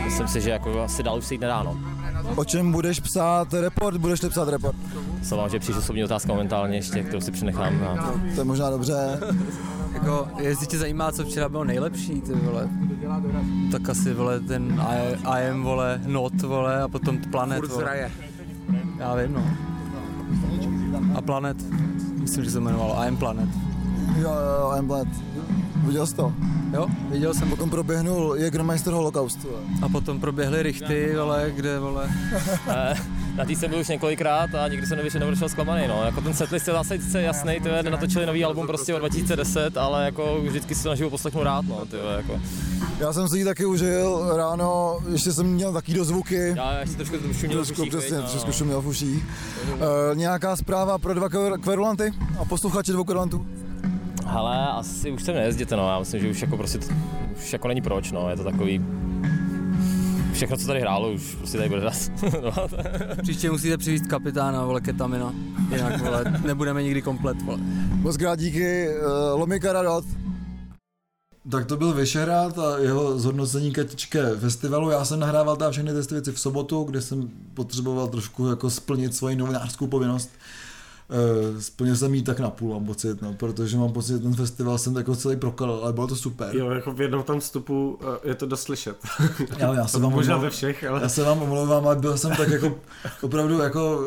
myslím 0.05 0.27
si, 0.27 0.41
že 0.41 0.49
jako 0.49 0.81
asi 0.81 1.03
dál 1.03 1.17
už 1.17 1.25
se 1.25 1.33
jít 1.33 1.41
nedá, 1.41 1.63
no. 1.63 1.77
O 2.35 2.45
čem 2.45 2.71
budeš 2.71 2.99
psát 2.99 3.53
report? 3.53 3.97
Budeš 3.97 4.19
psát 4.19 4.49
report? 4.49 4.75
Co 5.23 5.37
vám, 5.37 5.49
že 5.49 5.59
přijde 5.59 5.79
osobní 5.79 6.03
otázka 6.03 6.31
momentálně 6.33 6.77
ještě, 6.77 7.03
kterou 7.03 7.21
si 7.21 7.31
přenechám. 7.31 7.83
A... 7.87 7.95
No, 7.95 8.21
to 8.35 8.41
je 8.41 8.45
možná 8.45 8.69
dobře. 8.69 9.19
jako, 9.93 10.27
jestli 10.39 10.67
tě 10.67 10.77
zajímá, 10.77 11.11
co 11.11 11.25
včera 11.25 11.49
bylo 11.49 11.63
nejlepší, 11.63 12.21
ty 12.21 12.33
vole, 12.33 12.69
tak 13.71 13.89
asi, 13.89 14.13
vole, 14.13 14.39
ten 14.39 14.81
I, 14.87 15.15
I 15.25 15.49
am, 15.49 15.63
vole, 15.63 16.01
not, 16.05 16.41
vole, 16.41 16.81
a 16.81 16.87
potom 16.87 17.17
Planet, 17.17 17.65
vole. 17.65 18.11
Já 18.99 19.15
vím, 19.15 19.33
no. 19.33 19.43
A 21.15 21.21
Planet, 21.21 21.57
myslím, 22.21 22.43
že 22.43 22.51
se 22.51 22.59
jmenoval 22.59 22.95
I 22.97 23.07
am 23.07 23.17
Planet. 23.17 23.49
Jo, 24.17 24.31
jo, 24.31 24.71
I 24.75 24.79
am 24.79 24.87
Planet. 24.87 25.07
Viděl 25.83 26.07
jsi 26.07 26.15
to? 26.15 26.33
Jo, 26.73 26.87
viděl 27.09 27.33
jsem. 27.33 27.49
Potom 27.49 27.69
proběhnul 27.69 28.35
Jägermeister 28.37 28.93
Holocaust. 28.93 29.39
A 29.81 29.89
potom 29.89 30.19
proběhly 30.19 30.63
rychty, 30.63 31.15
vole, 31.15 31.51
kde, 31.55 31.79
vole. 31.79 32.09
Eh, 32.67 32.93
na 33.35 33.45
tý 33.45 33.55
jsem 33.55 33.69
byl 33.69 33.79
už 33.79 33.87
několikrát 33.87 34.55
a 34.55 34.67
nikdy 34.67 34.87
jsem 34.87 34.97
nevyšel, 34.97 35.19
nevyšel 35.19 35.49
zklamaný, 35.49 35.87
no. 35.87 36.03
Jako 36.05 36.21
ten 36.21 36.33
setlist 36.33 36.67
je 36.67 36.73
zase 36.73 36.97
sice 36.97 37.21
jasný, 37.21 37.59
ty 37.83 37.89
natočili 37.89 38.25
nový 38.25 38.45
album 38.45 38.67
prostě 38.67 38.95
o 38.95 38.99
2010, 38.99 39.77
ale 39.77 40.05
jako 40.05 40.41
vždycky 40.41 40.75
si 40.75 40.83
to 40.83 40.89
naživo 40.89 41.09
poslechnu 41.09 41.43
rád, 41.43 41.65
no, 41.65 41.85
ty 41.85 41.97
jako. 42.17 42.41
Já 42.99 43.13
jsem 43.13 43.29
si 43.29 43.37
ji 43.37 43.45
taky 43.45 43.65
užil 43.65 44.37
ráno, 44.37 44.97
ještě 45.11 45.33
jsem 45.33 45.45
měl 45.45 45.73
taky 45.73 45.93
dozvuky. 45.93 46.53
Já 46.55 46.79
ještě 46.79 46.95
trošku 46.95 47.15
šuměl 47.33 47.57
Trošku, 47.57 47.75
v 47.75 47.79
uších, 47.79 47.97
přesně, 47.97 48.17
no, 48.17 48.23
trošku 48.23 48.51
šuměl 48.51 48.81
v 48.81 48.87
uších. 48.87 49.25
Uh, 49.73 49.79
nějaká 50.13 50.55
zpráva 50.55 50.97
pro 50.97 51.13
dva 51.13 51.29
kver- 51.29 51.59
kverulanty 51.59 52.11
a 52.39 52.45
posluchače 52.45 52.91
dvou 52.91 53.03
kverulantů? 53.03 53.45
Hele, 54.31 54.67
asi 54.67 55.11
už 55.11 55.23
sem 55.23 55.35
nejezděte, 55.35 55.75
no, 55.75 55.89
já 55.89 55.99
myslím, 55.99 56.21
že 56.21 56.29
už 56.29 56.41
jako 56.41 56.57
prostě, 56.57 56.79
už 57.37 57.53
jako 57.53 57.67
není 57.67 57.81
proč, 57.81 58.11
no, 58.11 58.29
je 58.29 58.35
to 58.35 58.43
takový, 58.43 58.81
všechno, 60.33 60.57
co 60.57 60.67
tady 60.67 60.81
hrálo, 60.81 61.11
už 61.11 61.35
prostě 61.35 61.57
tady 61.57 61.69
bude 61.69 61.81
raz. 61.81 62.11
no, 62.43 62.51
Příště 63.21 63.51
musíte 63.51 63.77
přivést 63.77 64.07
kapitána, 64.07 64.65
vole, 64.65 64.81
ketamina. 64.81 65.33
Jinak, 65.71 66.01
vole, 66.01 66.23
nebudeme 66.45 66.83
nikdy 66.83 67.01
komplet, 67.01 67.41
vole. 67.41 67.57
Moc 67.93 68.17
krát 68.17 68.39
díky, 68.39 68.87
uh, 68.89 69.39
Lomika 69.39 69.73
Radot. 69.73 70.05
Tak 71.51 71.65
to 71.65 71.77
byl 71.77 71.93
Vyšehrad 71.93 72.59
a 72.59 72.77
jeho 72.77 73.19
zhodnocení 73.19 73.71
Katičke 73.71 74.35
festivalu. 74.39 74.89
Já 74.89 75.05
jsem 75.05 75.19
nahrával 75.19 75.55
tam 75.55 75.71
všechny 75.71 75.91
ty 75.93 76.13
věci 76.13 76.31
v 76.31 76.39
sobotu, 76.39 76.83
kde 76.83 77.01
jsem 77.01 77.29
potřeboval 77.53 78.07
trošku 78.07 78.47
jako 78.47 78.69
splnit 78.69 79.15
svoji 79.15 79.35
novinářskou 79.35 79.87
povinnost. 79.87 80.29
Uh, 81.09 81.59
splnil 81.59 81.95
jsem 81.95 82.13
jí 82.13 82.23
tak 82.23 82.39
na 82.39 82.49
půl, 82.49 82.73
mám 82.73 82.85
pocit, 82.85 83.21
no, 83.21 83.33
protože 83.33 83.77
mám 83.77 83.91
pocit, 83.91 84.13
že 84.13 84.19
ten 84.19 84.33
festival 84.35 84.77
jsem 84.77 84.95
jako 84.95 85.15
celý 85.15 85.35
prokal, 85.35 85.79
ale 85.83 85.93
bylo 85.93 86.07
to 86.07 86.15
super. 86.15 86.55
Jo, 86.55 86.69
jako 86.69 86.91
v 86.91 87.01
jednom 87.01 87.23
tam 87.23 87.39
vstupu 87.39 87.99
eh, 88.23 88.27
je 88.29 88.35
to 88.35 88.45
dost 88.45 88.61
slyšet. 88.61 88.97
Já, 89.57 89.73
já 89.73 89.87
se 89.87 89.99
vám 89.99 90.11
Možná 90.11 90.35
omlouvám. 90.35 90.41
ve 90.41 90.49
všech, 90.55 90.83
ale... 90.83 91.01
Já 91.01 91.09
se 91.09 91.23
vám 91.23 91.41
omlouvám, 91.41 91.85
ale 91.85 91.95
byl 91.95 92.17
jsem 92.17 92.31
tak 92.35 92.49
jako 92.49 92.75
opravdu 93.21 93.59
jako 93.59 93.97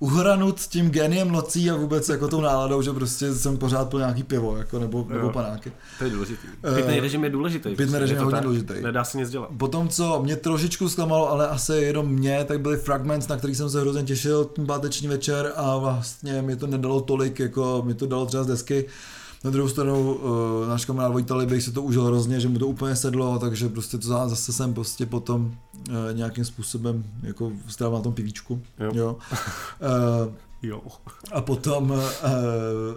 uh, 0.00 0.08
uhranut 0.08 0.60
tím 0.60 0.90
geniem 0.90 1.32
nocí 1.32 1.70
a 1.70 1.76
vůbec 1.76 2.08
jako 2.08 2.28
tou 2.28 2.40
náladou, 2.40 2.82
že 2.82 2.92
prostě 2.92 3.34
jsem 3.34 3.56
pořád 3.58 3.88
pil 3.90 3.98
nějaký 3.98 4.22
pivo, 4.22 4.56
jako, 4.56 4.78
nebo, 4.78 5.06
nebo 5.08 5.26
Jo. 5.26 5.30
panáky. 5.32 5.72
To 5.98 6.04
je 6.04 6.10
důležitý. 6.10 6.46
Eh, 6.64 6.74
Pitný 6.76 7.00
režim 7.00 7.24
je 7.24 7.30
důležitý. 7.30 7.74
pitný 7.76 7.98
režim 7.98 8.16
je 8.16 8.22
hodně 8.22 8.36
tak. 8.36 8.44
důležitý. 8.44 8.74
Nedá 8.82 9.04
se 9.04 9.18
nic 9.18 9.30
dělat. 9.30 9.48
Potom, 9.58 9.88
co 9.88 10.22
mě 10.22 10.36
trošičku 10.36 10.88
zklamalo, 10.88 11.30
ale 11.30 11.48
asi 11.48 11.72
jenom 11.72 12.06
mě, 12.08 12.44
tak 12.44 12.60
byly 12.60 12.76
Fragments, 12.76 13.28
na 13.28 13.36
který 13.36 13.54
jsem 13.54 13.70
se 13.70 13.80
hrozně 13.80 14.02
těšil 14.02 14.44
ten 14.44 14.66
páteční 14.66 15.08
večer 15.08 15.52
a 15.56 15.76
vlastně 15.76 16.21
mi 16.40 16.56
to 16.56 16.66
nedalo 16.66 17.00
tolik, 17.00 17.38
jako 17.40 17.82
mi 17.86 17.94
to 17.94 18.06
dalo 18.06 18.26
třeba 18.26 18.44
z 18.44 18.46
desky. 18.46 18.84
Na 19.44 19.50
druhou 19.50 19.68
stranu 19.68 20.14
uh, 20.14 20.68
náš 20.68 20.84
kamarád 20.84 21.12
Vojta 21.12 21.36
Libej 21.36 21.60
si 21.60 21.72
to 21.72 21.82
užil 21.82 22.04
hrozně, 22.04 22.40
že 22.40 22.48
mu 22.48 22.58
to 22.58 22.66
úplně 22.66 22.96
sedlo, 22.96 23.38
takže 23.38 23.68
prostě 23.68 23.98
to 23.98 24.08
za- 24.08 24.28
zase 24.28 24.52
jsem 24.52 24.74
prostě 24.74 25.06
potom 25.06 25.44
uh, 25.88 25.94
nějakým 26.12 26.44
způsobem 26.44 27.04
jako 27.22 27.52
strávil 27.68 27.96
na 27.98 28.02
tom 28.02 28.12
pivíčku. 28.12 28.62
Jo. 28.80 28.90
Jo. 28.94 29.16
Uh, 30.26 30.32
Jo. 30.64 30.80
a 31.32 31.40
potom 31.40 31.90
uh, 31.90 31.98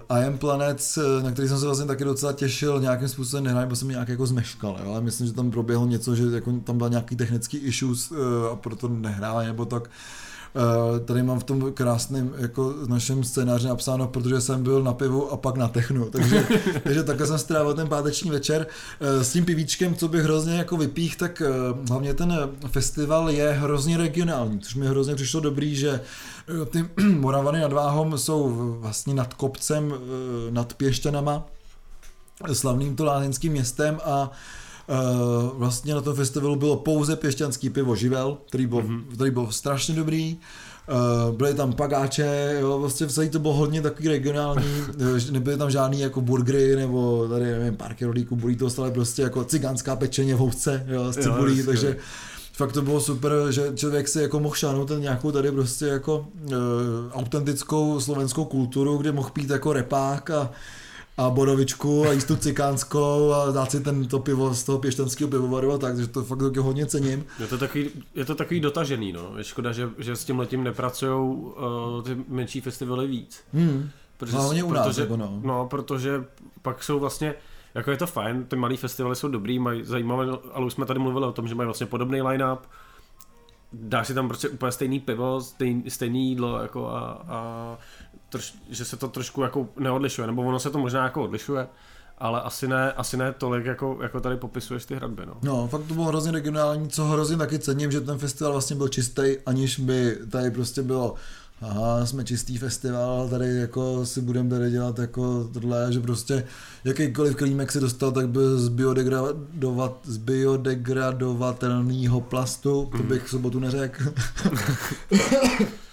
I 0.09 0.25
Am 0.27 0.37
Planets, 0.37 0.97
eh, 0.97 1.23
na 1.23 1.31
který 1.31 1.47
jsem 1.47 1.59
se 1.59 1.65
vlastně 1.65 1.85
taky 1.85 2.03
docela 2.03 2.33
těšil, 2.33 2.79
nějakým 2.81 3.07
způsobem 3.07 3.43
nehrál, 3.43 3.67
bo 3.67 3.75
jsem 3.75 3.87
nějak 3.87 4.09
jako 4.09 4.25
zmeškal, 4.25 4.77
jo? 4.83 4.91
ale 4.91 5.01
myslím, 5.01 5.27
že 5.27 5.33
tam 5.33 5.51
proběhlo 5.51 5.85
něco, 5.85 6.15
že 6.15 6.23
jako 6.23 6.53
tam 6.63 6.77
byl 6.77 6.89
nějaký 6.89 7.15
technický 7.15 7.57
issues 7.57 8.11
uh, 8.11 8.17
a 8.51 8.55
proto 8.55 8.87
nehráli 8.87 9.45
nebo 9.45 9.65
tak. 9.65 9.83
Uh, 9.83 9.89
tady 11.05 11.23
mám 11.23 11.39
v 11.39 11.43
tom 11.43 11.71
krásném 11.73 12.33
jako 12.37 12.73
našem 12.87 13.23
scénáři 13.23 13.67
napsáno, 13.67 14.07
protože 14.07 14.41
jsem 14.41 14.63
byl 14.63 14.83
na 14.83 14.93
pivu 14.93 15.31
a 15.31 15.37
pak 15.37 15.55
na 15.55 15.67
technu, 15.67 16.05
takže, 16.11 16.47
takže 16.83 17.03
takhle 17.03 17.27
jsem 17.27 17.37
strávil 17.37 17.73
ten 17.73 17.87
páteční 17.87 18.31
večer. 18.31 18.67
Uh, 18.99 19.23
s 19.23 19.31
tím 19.31 19.45
pivíčkem, 19.45 19.95
co 19.95 20.07
bych 20.07 20.23
hrozně 20.23 20.55
jako 20.55 20.77
vypích, 20.77 21.15
tak 21.15 21.41
uh, 21.41 21.87
hlavně 21.89 22.13
ten 22.13 22.49
festival 22.67 23.29
je 23.29 23.51
hrozně 23.51 23.97
regionální, 23.97 24.59
což 24.59 24.75
mi 24.75 24.87
hrozně 24.87 25.15
přišlo 25.15 25.39
dobrý, 25.39 25.75
že 25.75 26.01
ty 26.69 26.85
Moravany 27.03 27.59
nad 27.59 27.73
Váhom 27.73 28.17
jsou 28.17 28.49
vlastně 28.79 29.13
nad 29.13 29.33
kopcem, 29.33 29.93
nad 30.49 30.73
Pěšťanama, 30.73 31.45
slavným 32.53 32.95
to 32.95 33.05
lázeňským 33.05 33.51
městem 33.51 33.99
a 34.05 34.31
vlastně 35.53 35.93
na 35.93 36.01
tom 36.01 36.15
festivalu 36.15 36.55
bylo 36.55 36.75
pouze 36.75 37.15
pěšťanský 37.15 37.69
pivo 37.69 37.95
Živel, 37.95 38.37
který 38.47 38.65
byl, 38.65 38.81
mm-hmm. 38.81 39.03
který 39.13 39.31
byl 39.31 39.47
strašně 39.51 39.95
dobrý. 39.95 40.37
Uh, 41.29 41.35
byly 41.35 41.53
tam 41.53 41.73
pagáče, 41.73 42.57
jo, 42.59 42.79
vlastně 42.79 43.07
celý 43.07 43.29
to 43.29 43.39
bylo 43.39 43.53
hodně 43.53 43.81
takový 43.81 44.07
regionální, 44.07 44.65
eh, 45.27 45.31
nebyly 45.31 45.57
tam 45.57 45.71
žádný 45.71 45.99
jako 45.99 46.21
burgery 46.21 46.75
nebo 46.75 47.27
tady 47.27 47.45
nevím, 47.45 47.75
párky 47.75 48.05
rodíků, 48.05 48.35
burritos, 48.35 48.79
ale 48.79 48.91
prostě 48.91 49.21
jako 49.21 49.43
cigánská 49.43 49.95
pečeně 49.95 50.35
v 50.35 50.37
housce, 50.37 50.85
jo, 50.87 51.13
z 51.13 51.17
Jo, 51.17 51.23
cibulí, 51.23 51.59
skvělý. 51.59 51.65
takže 51.65 51.97
fakt 52.53 52.71
to 52.71 52.81
bylo 52.81 53.01
super, 53.01 53.31
že 53.49 53.71
člověk 53.75 54.07
si 54.07 54.21
jako 54.21 54.39
mohl 54.39 54.55
šáhnout 54.55 54.87
ten 54.87 55.01
nějakou 55.01 55.31
tady 55.31 55.51
prostě 55.51 55.85
jako 55.85 56.27
uh, 56.43 56.53
autentickou 57.11 57.99
slovenskou 57.99 58.45
kulturu, 58.45 58.97
kde 58.97 59.11
mohl 59.11 59.29
pít 59.29 59.49
jako 59.49 59.73
repák 59.73 60.29
a 60.29 60.51
a 61.17 61.29
borovičku 61.29 62.07
a 62.07 62.11
jíst 62.11 62.25
tu 62.25 62.35
cikánskou 62.35 63.31
a 63.31 63.51
dát 63.51 63.71
si 63.71 63.79
ten 63.83 64.07
to 64.07 64.19
pivo 64.19 64.53
z 64.53 64.63
toho 64.63 64.79
pěštenského 64.79 65.29
pivovaru 65.29 65.73
a 65.73 65.77
tak, 65.77 65.95
takže 65.95 66.07
to 66.07 66.23
fakt 66.23 66.39
taky 66.39 66.59
hodně 66.59 66.85
cením. 66.85 67.25
Je 67.39 67.47
to 67.47 67.57
takový, 67.57 67.89
je 68.15 68.25
to 68.25 68.35
takový 68.35 68.59
dotažený, 68.59 69.13
no. 69.13 69.31
Je 69.37 69.43
škoda, 69.43 69.71
že, 69.71 69.89
že 69.97 70.15
s 70.15 70.25
tím 70.25 70.39
letím 70.39 70.63
nepracují 70.63 71.11
uh, 71.11 72.03
ty 72.03 72.17
menší 72.27 72.61
festivaly 72.61 73.07
víc. 73.07 73.43
Hmm. 73.53 73.89
Protože, 74.17 74.37
Hlavně 74.37 74.63
u 74.63 74.73
nás, 74.73 74.87
protože, 74.87 75.01
jako 75.01 75.17
no. 75.17 75.39
no, 75.43 75.67
protože 75.67 76.25
pak 76.61 76.83
jsou 76.83 76.99
vlastně, 76.99 77.35
jako 77.75 77.91
je 77.91 77.97
to 77.97 78.07
fajn, 78.07 78.45
ty 78.45 78.55
malý 78.55 78.77
festivaly 78.77 79.15
jsou 79.15 79.27
dobrý, 79.27 79.59
mají 79.59 79.83
zajímavé, 79.83 80.25
ale 80.53 80.65
už 80.65 80.73
jsme 80.73 80.85
tady 80.85 80.99
mluvili 80.99 81.25
o 81.25 81.31
tom, 81.31 81.47
že 81.47 81.55
mají 81.55 81.65
vlastně 81.67 81.85
podobný 81.85 82.21
line-up, 82.21 82.59
dáš 83.73 84.07
si 84.07 84.13
tam 84.13 84.27
prostě 84.27 84.49
úplně 84.49 84.71
stejný 84.71 84.99
pivo, 84.99 85.41
stejný, 85.41 85.89
stejný 85.89 86.29
jídlo, 86.29 86.61
jako 86.61 86.89
a, 86.89 87.25
a 87.27 87.77
troš, 88.35 88.53
že 88.69 88.85
se 88.85 88.97
to 88.97 89.07
trošku 89.07 89.41
jako 89.41 89.67
neodlišuje, 89.79 90.27
nebo 90.27 90.41
ono 90.41 90.59
se 90.59 90.69
to 90.69 90.77
možná 90.77 91.03
jako 91.03 91.23
odlišuje, 91.23 91.67
ale 92.17 92.41
asi 92.41 92.67
ne, 92.67 92.91
asi 92.91 93.17
ne 93.17 93.31
tolik, 93.31 93.65
jako, 93.65 93.97
jako 94.01 94.19
tady 94.19 94.37
popisuješ 94.37 94.85
ty 94.85 94.95
hradby, 94.95 95.25
no. 95.25 95.37
No, 95.43 95.67
fakt 95.67 95.87
to 95.87 95.93
bylo 95.93 96.05
hrozně 96.05 96.31
regionální, 96.31 96.89
co 96.89 97.05
hrozně 97.05 97.37
taky 97.37 97.59
cením, 97.59 97.91
že 97.91 98.01
ten 98.01 98.17
festival 98.17 98.51
vlastně 98.51 98.75
byl 98.75 98.87
čistý, 98.87 99.37
aniž 99.45 99.79
by 99.79 100.17
tady 100.29 100.51
prostě 100.51 100.81
bylo 100.81 101.15
aha, 101.61 102.05
jsme 102.05 102.23
čistý 102.23 102.57
festival, 102.57 103.29
tady 103.29 103.55
jako 103.55 104.05
si 104.05 104.21
budeme 104.21 104.49
tady 104.49 104.71
dělat 104.71 104.99
jako 104.99 105.49
tohle, 105.53 105.93
že 105.93 105.99
prostě 105.99 106.43
jakýkoliv 106.83 107.35
klímek 107.35 107.71
si 107.71 107.79
dostal, 107.79 108.11
tak 108.11 108.29
byl 108.29 108.59
z, 108.59 108.69
biodegradovat, 108.69 109.97
z 110.03 110.17
biodegradovatelného 110.17 112.21
plastu, 112.21 112.89
to 112.97 113.03
bych 113.03 113.23
v 113.23 113.29
sobotu 113.29 113.59
neřekl. 113.59 114.03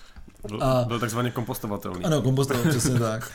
Byl, 0.48 0.62
A- 0.64 0.84
byl 0.88 1.00
takzvaně 1.00 1.30
kompostovatelný. 1.30 2.04
Ano, 2.04 2.22
kompostovat, 2.22 2.66
přesně 2.68 2.98
tak. 2.98 3.30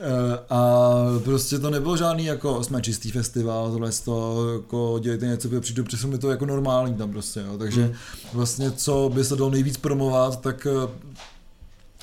Eh, 0.00 0.38
A 0.50 0.80
prostě 1.24 1.58
to 1.58 1.70
nebylo 1.70 1.96
žádný 1.96 2.24
jako 2.24 2.64
jsme 2.64 2.82
čistý 2.82 3.10
festival, 3.10 3.70
tohle 3.70 3.92
z 3.92 4.00
toho, 4.00 4.52
jako 4.52 4.98
dělejte 5.02 5.26
něco, 5.26 5.60
přijdu, 5.60 5.84
přesně 5.84 6.08
mi 6.08 6.18
to 6.18 6.30
jako 6.30 6.46
normální 6.46 6.94
tam 6.94 7.10
prostě, 7.10 7.40
jo. 7.40 7.58
takže 7.58 7.82
Hmm. 7.84 7.92
vlastně 8.32 8.70
co 8.70 9.10
by 9.14 9.24
se 9.24 9.36
dalo 9.36 9.50
nejvíc 9.50 9.76
promovat, 9.76 10.40
tak 10.40 10.66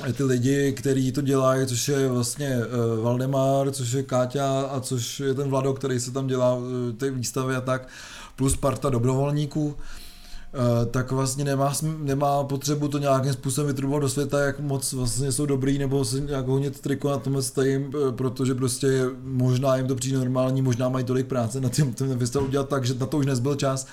eh, 0.07 0.13
ty 0.13 0.23
lidi, 0.23 0.73
kteří 0.73 1.11
to 1.11 1.21
dělají, 1.21 1.67
což 1.67 1.87
je 1.87 2.07
vlastně 2.07 2.47
eh, 2.47 3.01
Valdemar, 3.01 3.71
což 3.71 3.91
je 3.91 4.03
Káťa 4.03 4.61
a 4.61 4.79
což 4.79 5.19
je 5.19 5.33
ten 5.33 5.49
Vlado, 5.49 5.73
který 5.73 5.99
se 5.99 6.11
tam 6.11 6.27
dělá 6.27 6.57
ty 6.97 7.09
výstavy 7.11 7.55
a 7.55 7.61
tak, 7.61 7.87
plus 8.35 8.55
parta 8.55 8.89
dobrovolníků, 8.89 9.75
tak 10.91 11.11
vlastně 11.11 11.43
nemá, 11.43 11.73
nemá 11.97 12.43
potřebu 12.43 12.87
to 12.87 12.97
nějakým 12.97 13.33
způsobem 13.33 13.67
vytrubovat 13.67 14.01
do 14.01 14.09
světa, 14.09 14.39
jak 14.39 14.59
moc 14.59 14.93
vlastně 14.93 15.31
jsou 15.31 15.45
dobrý, 15.45 15.77
nebo 15.77 16.05
se 16.05 16.19
nějak 16.19 16.47
hodně 16.47 16.71
triko 16.71 17.09
na 17.09 17.17
tomhle 17.17 17.41
stajím, 17.41 17.91
eh, 17.95 18.11
protože 18.11 18.55
prostě 18.55 19.05
možná 19.23 19.75
jim 19.75 19.87
to 19.87 19.95
přijde 19.95 20.17
normální, 20.17 20.61
možná 20.61 20.89
mají 20.89 21.05
tolik 21.05 21.27
práce 21.27 21.61
na 21.61 21.69
tím, 21.69 21.93
ten 21.93 22.19
festival 22.19 22.47
udělat 22.47 22.69
tak, 22.69 22.85
že 22.85 22.93
na 22.93 23.05
to 23.05 23.17
už 23.17 23.25
nezbyl 23.25 23.55
čas, 23.55 23.87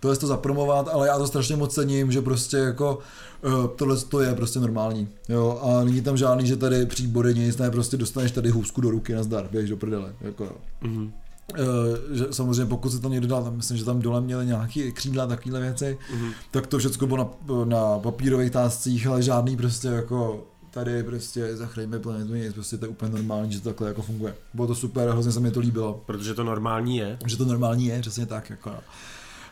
tohle 0.00 0.16
to 0.16 0.26
zapromovat, 0.26 0.88
ale 0.92 1.08
já 1.08 1.18
to 1.18 1.26
strašně 1.26 1.56
moc 1.56 1.74
cením, 1.74 2.12
že 2.12 2.22
prostě 2.22 2.56
jako 2.56 2.98
eh, 3.44 3.68
tohle 3.76 3.96
to 3.96 4.20
je 4.20 4.34
prostě 4.34 4.60
normální, 4.60 5.08
jo, 5.28 5.60
a 5.62 5.84
není 5.84 6.02
tam 6.02 6.16
žádný, 6.16 6.46
že 6.46 6.56
tady 6.56 6.86
příbory 6.86 7.34
nic, 7.34 7.58
ne, 7.58 7.70
prostě 7.70 7.96
dostaneš 7.96 8.30
tady 8.30 8.50
hůzku 8.50 8.80
do 8.80 8.90
ruky, 8.90 9.14
nazdar, 9.14 9.48
běž 9.50 9.70
do 9.70 9.76
prdele, 9.76 10.12
jako 10.20 10.44
jo. 10.44 10.52
Mhm. 10.82 11.12
Eh, 11.54 12.16
že 12.16 12.24
samozřejmě 12.30 12.66
pokud 12.66 12.90
se 12.90 13.00
tam 13.00 13.12
někdo 13.12 13.26
dal, 13.26 13.44
tam 13.44 13.56
myslím, 13.56 13.76
že 13.76 13.84
tam 13.84 14.00
dole 14.00 14.20
měli 14.20 14.46
nějaký 14.46 14.92
křídla, 14.92 15.26
takovéhle 15.26 15.60
věci, 15.60 15.98
Mhm. 16.14 16.30
tak 16.50 16.66
to 16.66 16.78
všechno 16.78 17.06
bylo 17.06 17.16
na, 17.16 17.64
na 17.64 17.98
papírových 17.98 18.50
táscích, 18.50 19.06
ale 19.06 19.22
žádný 19.22 19.56
prostě 19.56 19.88
jako 19.88 20.46
tady 20.70 21.02
prostě 21.02 21.56
zachrajme 21.56 21.98
planetu, 21.98 22.34
nic, 22.34 22.52
prostě 22.52 22.78
to 22.78 22.84
je 22.84 22.88
úplně 22.88 23.12
normální, 23.12 23.52
že 23.52 23.60
to 23.60 23.68
takhle 23.68 23.88
jako 23.88 24.02
funguje. 24.02 24.34
Bylo 24.54 24.66
to 24.66 24.74
super, 24.74 25.08
hrozně 25.08 25.32
se 25.32 25.40
mi 25.40 25.50
to 25.50 25.60
líbilo, 25.60 26.02
Protože 26.06 26.34
to 26.34 26.44
normální 26.44 26.96
je. 26.96 27.18
že 27.26 27.36
to 27.36 27.44
normální 27.44 27.86
je, 27.86 28.00
přesně 28.00 28.26
tak, 28.26 28.50
jako 28.50 28.70
no. 28.70 28.76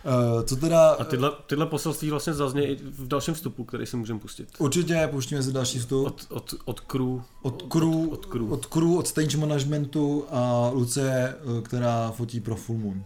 Uh, 0.05 0.43
co 0.43 0.57
teda... 0.57 0.91
A 0.91 1.05
tyhle, 1.05 1.31
tyhle 1.47 1.67
poselství 1.67 2.11
vlastně 2.11 2.35
zazně 2.35 2.67
i 2.67 2.75
v 2.77 3.09
dalším 3.09 3.35
vstupu, 3.35 3.65
který 3.65 3.87
si 3.87 3.97
můžeme 3.97 4.21
pustit. 4.21 4.49
Určitě, 4.59 5.09
pouštíme 5.11 5.43
si 5.43 5.53
další 5.53 5.79
vstup. 5.79 6.07
Od, 6.07 6.27
od, 6.29 6.55
od 6.65 6.81
crew. 6.81 7.21
Od 7.43 7.63
crew, 7.63 8.09
Od, 8.09 8.13
od 8.13 8.27
crew. 8.27 8.53
od, 8.53 8.67
crew, 8.67 8.93
od 8.97 9.09
stage 9.09 9.37
managementu 9.37 10.25
a 10.31 10.71
Lucie, 10.75 11.35
eh, 11.59 11.63
která 11.63 12.11
fotí 12.11 12.41
pro 12.41 12.57
Full 12.57 12.79
Moon. 12.79 13.05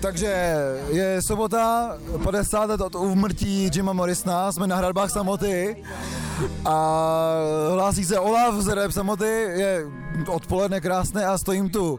Takže 0.00 0.32
je 0.92 1.22
sobota, 1.22 1.96
50 2.24 2.64
let 2.64 2.80
od 2.80 2.94
úmrtí 2.94 3.70
Jima 3.74 3.92
Morrisona, 3.92 4.52
jsme 4.52 4.66
na 4.66 4.76
hradbách 4.76 5.10
samoty 5.10 5.76
a 6.64 6.74
hlásí 7.72 8.04
se 8.04 8.18
Olaf 8.18 8.54
z 8.54 8.68
Rep 8.68 8.92
samoty, 8.92 9.24
je 9.56 9.84
odpoledne 10.26 10.80
krásné 10.80 11.26
a 11.26 11.38
stojím 11.38 11.70
tu 11.70 11.92
uh, 11.94 11.98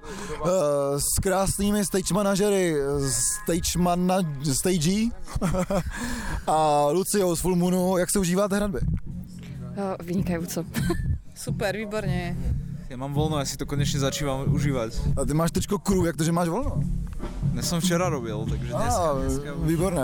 s 0.98 1.20
krásnými 1.22 1.86
stage 1.86 2.14
manažery 2.14 2.76
stage, 3.44 3.78
mana, 3.78 4.20
stage 4.44 5.12
a 6.48 6.88
Luciou 6.92 7.36
z 7.36 7.40
Full 7.40 7.56
Moonu. 7.56 7.98
Jak 7.98 8.12
se 8.12 8.20
užíváte 8.20 8.56
hradby? 8.56 8.80
Uh, 8.80 10.06
vynikajúco. 10.06 10.66
Super, 11.36 11.78
výborně. 11.78 12.38
Ja 12.90 12.98
mám 12.98 13.14
voľno, 13.14 13.38
ja 13.38 13.46
si 13.46 13.54
to 13.54 13.70
konečne 13.70 14.02
začívam 14.02 14.50
užívať. 14.50 15.14
A 15.14 15.22
ty 15.22 15.38
máš 15.38 15.54
tečko 15.54 15.78
crew, 15.78 16.10
jak 16.10 16.18
to, 16.18 16.26
že 16.26 16.34
máš 16.34 16.50
volno? 16.50 16.82
Dnes 17.54 17.70
som 17.70 17.78
včera 17.78 18.10
robil, 18.10 18.50
takže 18.50 18.74
dneska, 18.74 19.08
dneska 19.14 19.50
už- 19.54 19.68
výborné. 19.70 20.04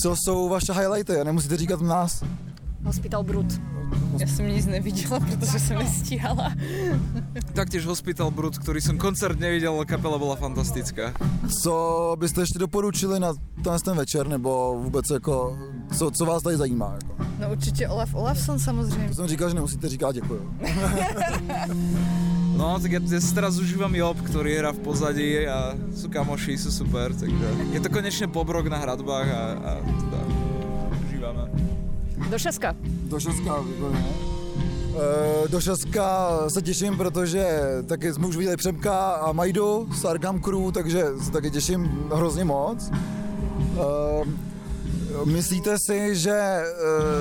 Co 0.00 0.08
jsou 0.16 0.48
vaše 0.48 0.72
highlighty? 0.76 1.24
Nemusíte 1.24 1.56
říkat 1.56 1.80
nás. 1.80 2.20
Hospital 2.84 3.22
Brut. 3.24 3.60
Já 4.18 4.26
jsem 4.26 4.48
nic 4.48 4.66
neviděla, 4.66 5.20
protože 5.20 5.58
jsem 5.58 5.78
nestíhala. 5.78 6.52
Taktiež 7.56 7.86
Hospital 7.88 8.30
Brut, 8.30 8.60
ktorý 8.60 8.84
som 8.84 9.00
koncert 9.00 9.40
nevidel, 9.40 9.72
ale 9.72 9.88
kapela 9.88 10.18
bola 10.20 10.36
fantastická. 10.36 11.16
Co 11.48 11.72
byste 12.20 12.42
ještě 12.42 12.58
doporučili 12.58 13.16
na 13.20 13.32
ten 13.84 13.96
večer, 13.96 14.28
nebo 14.28 14.76
vůbec 14.82 15.10
jako, 15.10 15.58
co, 15.98 16.10
co 16.10 16.22
vás 16.26 16.42
tady 16.42 16.56
zajímá? 16.56 16.92
Jako? 17.00 17.12
No 17.44 17.50
určitě 17.52 17.88
Olaf 17.88 18.14
Olafson 18.14 18.58
samozřejmě. 18.58 19.08
To 19.08 19.14
jsem 19.14 19.26
říkal, 19.26 19.48
že 19.48 19.54
nemusíte 19.54 19.88
říkat 19.88 20.12
děkuju. 20.14 20.50
No, 22.54 22.78
tak 22.78 22.92
ja, 22.92 23.00
ja 23.02 23.18
teraz 23.34 23.58
užívam 23.58 23.90
Job, 23.98 24.14
ktorý 24.30 24.62
hrá 24.62 24.70
v 24.70 24.78
pozadí 24.86 25.42
a 25.42 25.74
sú 25.90 26.06
kamoši, 26.06 26.54
sú 26.54 26.70
super, 26.70 27.10
takže 27.10 27.74
je 27.74 27.80
to 27.82 27.90
konečne 27.90 28.30
pobrok 28.30 28.70
na 28.70 28.78
hradbách 28.78 29.26
a, 29.26 29.42
a 29.58 29.70
teda 29.82 30.20
užívame. 31.02 31.50
Do 32.30 32.38
šeska. 32.38 32.78
Do 33.10 33.18
Šaska, 33.20 33.58
výborně. 33.60 34.04
Eh, 34.94 35.48
Do 35.48 35.60
Šaska 35.60 36.30
se 36.48 36.62
těším, 36.62 36.96
protože 36.96 37.46
taky 37.86 38.12
jsme 38.14 38.26
už 38.26 38.36
viděli 38.36 38.56
Přemka 38.56 39.10
a 39.10 39.32
Majdu 39.32 39.88
z 39.94 40.04
Arkham 40.04 40.40
Crew, 40.40 40.70
takže 40.72 41.04
se 41.22 41.30
taky 41.30 41.50
těším 41.50 42.06
hrozně 42.14 42.44
moc. 42.44 42.90
Eh, 42.90 44.53
Myslíte 45.24 45.78
si, 45.78 46.16
že 46.16 46.62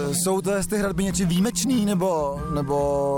uh, 0.08 0.14
jsou 0.14 0.42
to 0.42 0.52
ty 0.70 0.78
hradby 0.78 1.04
něčím 1.04 1.28
výjimečný, 1.28 1.86
nebo, 1.86 2.42
nebo 2.54 3.18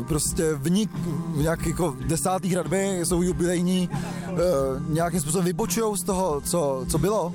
eh, 0.00 0.04
prostě 0.04 0.54
vnik, 0.54 0.90
v 1.34 1.42
nějaký 1.42 1.68
jako 1.68 1.96
desátý 2.06 2.48
hradby 2.48 3.00
jsou 3.04 3.22
jubilejní, 3.22 3.90
uh, 4.32 4.38
nějakým 4.94 5.20
způsobem 5.20 5.44
vybočují 5.44 5.96
z 5.96 6.02
toho, 6.02 6.40
co, 6.40 6.84
co 6.88 6.98
bylo? 6.98 7.34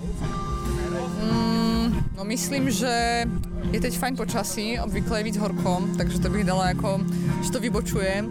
No 2.18 2.26
myslím, 2.26 2.72
že 2.72 3.26
je 3.72 3.82
teď 3.82 3.98
fajn 3.98 4.16
počasí, 4.16 4.80
obvykle 4.80 5.20
je 5.20 5.24
víc 5.24 5.38
horko, 5.38 5.82
takže 5.98 6.20
to 6.20 6.30
bych 6.30 6.44
dala 6.44 6.68
jako, 6.68 7.02
že 7.44 7.52
to 7.52 7.60
vybočuje. 7.60 8.26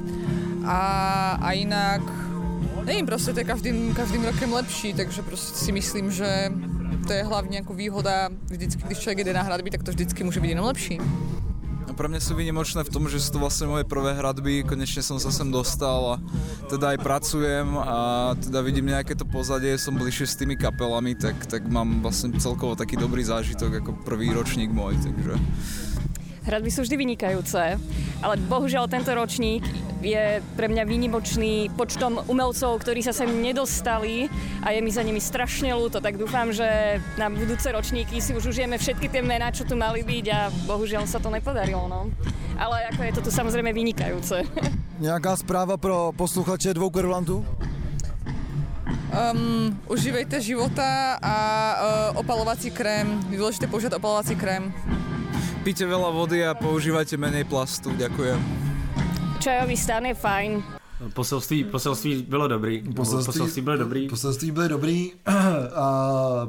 A, 0.64 1.38
a 1.42 1.52
jinak, 1.52 2.02
nevím, 2.84 3.06
prostě 3.06 3.32
to 3.32 3.40
je 3.40 3.44
každým, 3.44 3.94
každým 3.94 4.24
rokem 4.24 4.52
lepší, 4.52 4.94
takže 4.94 5.22
prostě 5.22 5.58
si 5.58 5.72
myslím, 5.72 6.10
že 6.10 6.52
to 7.06 7.12
je 7.12 7.24
hlavně 7.24 7.58
jako 7.58 7.74
výhoda, 7.74 8.28
vždycky, 8.50 8.82
když 8.86 8.98
člověk 8.98 9.24
jde 9.24 9.32
na 9.32 9.42
hradby, 9.42 9.70
tak 9.70 9.82
to 9.82 9.90
vždycky 9.90 10.24
může 10.24 10.40
být 10.40 10.48
jenom 10.48 10.66
lepší. 10.66 10.98
No 11.88 11.96
pre 11.96 12.04
mňa 12.04 12.20
sú 12.20 12.36
výnimočné 12.36 12.84
v 12.84 12.92
tom, 12.92 13.08
že 13.08 13.16
sú 13.16 13.32
to 13.32 13.40
vlastne 13.40 13.64
moje 13.64 13.88
prvé 13.88 14.12
hradby, 14.12 14.60
konečne 14.60 15.00
som 15.00 15.16
sa 15.16 15.32
sem 15.32 15.48
dostal 15.48 16.20
a 16.20 16.20
teda 16.68 16.92
aj 16.92 16.98
pracujem 17.00 17.64
a 17.80 17.96
teda 18.36 18.60
vidím 18.60 18.92
nejaké 18.92 19.16
to 19.16 19.24
pozadie, 19.24 19.72
som 19.80 19.96
bližšie 19.96 20.28
s 20.28 20.36
tými 20.36 20.52
kapelami, 20.60 21.16
tak, 21.16 21.48
tak 21.48 21.64
mám 21.64 22.04
vlastne 22.04 22.36
celkovo 22.36 22.76
taký 22.76 23.00
dobrý 23.00 23.24
zážitok 23.24 23.80
ako 23.80 23.90
prvý 24.04 24.36
ročník 24.36 24.68
môj, 24.68 25.00
takže... 25.00 25.40
Hradby 26.48 26.72
sú 26.72 26.80
vždy 26.80 26.96
vynikajúce, 26.96 27.76
ale 28.24 28.34
bohužiaľ 28.48 28.88
tento 28.88 29.12
ročník 29.12 29.60
je 30.00 30.40
pre 30.56 30.64
mňa 30.64 30.88
výnimočný 30.88 31.68
počtom 31.76 32.24
umelcov, 32.24 32.80
ktorí 32.80 33.04
sa 33.04 33.12
sem 33.12 33.28
nedostali 33.28 34.32
a 34.64 34.72
je 34.72 34.80
mi 34.80 34.88
za 34.88 35.04
nimi 35.04 35.20
strašne 35.20 35.76
ľúto, 35.76 36.00
tak 36.00 36.16
dúfam, 36.16 36.48
že 36.48 36.64
na 37.20 37.28
budúce 37.28 37.68
ročníky 37.68 38.24
si 38.24 38.32
už 38.32 38.48
užijeme 38.48 38.80
všetky 38.80 39.12
tie 39.12 39.20
mená, 39.20 39.52
čo 39.52 39.68
tu 39.68 39.76
mali 39.76 40.00
byť 40.00 40.26
a 40.32 40.48
bohužiaľ 40.64 41.04
sa 41.04 41.20
to 41.20 41.28
nepodarilo, 41.28 41.84
no. 41.84 42.08
Ale 42.56 42.88
ako 42.96 43.00
je 43.04 43.12
to 43.12 43.20
tu 43.28 43.30
samozrejme 43.30 43.68
vynikajúce. 43.68 44.48
Nějaká 45.04 45.36
zpráva 45.36 45.76
pro 45.76 46.16
posluchače 46.16 46.74
dvou 46.74 46.90
kverulantů? 46.90 47.46
Um, 49.08 49.80
užívejte 49.88 50.40
života 50.40 51.18
a 51.22 51.34
uh, 52.12 52.16
opalovací 52.20 52.70
krém. 52.70 53.20
Je 53.30 53.40
dôležité 53.40 53.66
používať 53.66 53.96
opalovací 53.96 54.36
krém. 54.36 54.68
Píte 55.68 55.84
veľa 55.84 56.08
vody 56.16 56.40
a 56.48 56.56
používajte 56.56 57.20
menej 57.20 57.44
plastu, 57.44 57.92
ďakujem. 57.92 58.40
Čajový 59.36 59.76
stan 59.76 60.00
je 60.08 60.16
fajn, 60.16 60.64
Poselství, 61.12 61.64
poselství 61.64 62.24
bylo 62.28 62.48
dobrý. 62.48 62.82
Poselství, 62.96 63.26
poselství 63.26 63.62
bylo 63.62 63.76
dobrý. 63.76 64.08
Poselství 64.08 64.50
byly 64.50 64.68
dobrý 64.68 65.12
a 65.74 65.86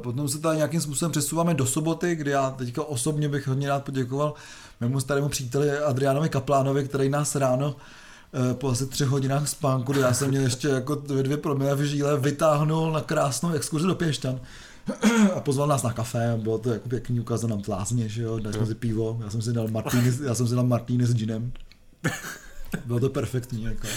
potom 0.02 0.28
se 0.28 0.40
tady 0.40 0.56
nějakým 0.56 0.80
způsobem 0.80 1.12
přesouváme 1.12 1.54
do 1.54 1.66
soboty, 1.66 2.16
kdy 2.16 2.30
já 2.30 2.50
teďka 2.50 2.82
osobně 2.82 3.28
bych 3.28 3.48
hodně 3.48 3.68
rád 3.68 3.84
poděkoval 3.84 4.34
mému 4.80 5.00
starému 5.00 5.28
příteli 5.28 5.78
Adriánovi 5.78 6.28
Kaplánovi, 6.28 6.84
který 6.84 7.08
nás 7.08 7.36
ráno 7.36 7.76
eh, 8.32 8.54
po 8.54 8.68
asi 8.68 8.86
třech 8.86 9.08
hodinách 9.08 9.48
spánku, 9.48 9.92
kdy 9.92 10.00
já 10.00 10.12
jsem 10.14 10.28
měl 10.28 10.42
ještě 10.42 10.68
jako 10.68 10.94
dvě, 10.94 11.22
dvě 11.22 11.36
promile 11.36 11.74
v 11.74 11.82
žíle, 11.82 12.20
vytáhnul 12.20 12.92
na 12.92 13.00
krásnou 13.00 13.52
exkurzi 13.52 13.86
do 13.86 13.94
Pěšťan 13.94 14.40
a 15.34 15.40
pozval 15.40 15.68
nás 15.68 15.82
na 15.82 15.92
kafe, 15.92 16.38
bylo 16.42 16.58
to 16.58 16.72
jako 16.72 16.88
pěkný, 16.88 17.20
ukázal 17.20 17.50
nám 17.50 17.62
tlázně, 17.62 18.08
že 18.08 18.22
jo, 18.22 18.38
dali 18.38 18.56
jsme 18.56 18.66
si 18.66 18.74
pivo, 18.74 19.20
já 19.24 19.30
jsem 19.30 19.42
si 19.42 19.52
dal 19.52 19.68
martini, 19.68 20.12
já 20.24 20.34
jsem 20.34 20.48
si 20.48 20.54
dal 20.54 20.66
martini 20.66 21.06
s 21.06 21.14
ginem. 21.14 21.52
Bylo 22.86 23.00
to 23.00 23.08
perfektní, 23.08 23.62
jako. 23.62 23.88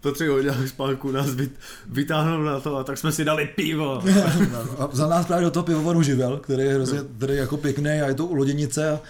Po 0.00 0.12
třech 0.12 0.28
hodinách 0.28 0.68
spánku 0.68 1.10
nás 1.10 1.34
vyt, 1.34 1.52
vytáhnul 1.86 2.44
na 2.44 2.60
to 2.60 2.76
a 2.76 2.84
tak 2.84 2.98
jsme 2.98 3.12
si 3.12 3.24
dali 3.24 3.46
pivo. 3.46 4.02
A 4.78 4.86
vzal 4.86 5.08
nás 5.08 5.26
právě 5.26 5.44
do 5.44 5.50
toho 5.50 5.64
pivovaru 5.64 6.02
Živel, 6.02 6.36
který 6.36 6.62
je 6.62 6.74
hrozně 6.74 6.98
který 7.16 7.32
je 7.32 7.38
jako 7.38 7.56
pěkný 7.56 7.90
a 7.90 8.06
je 8.06 8.14
to 8.14 8.26
u 8.26 8.34
loděnice 8.34 8.90
a 8.90 9.00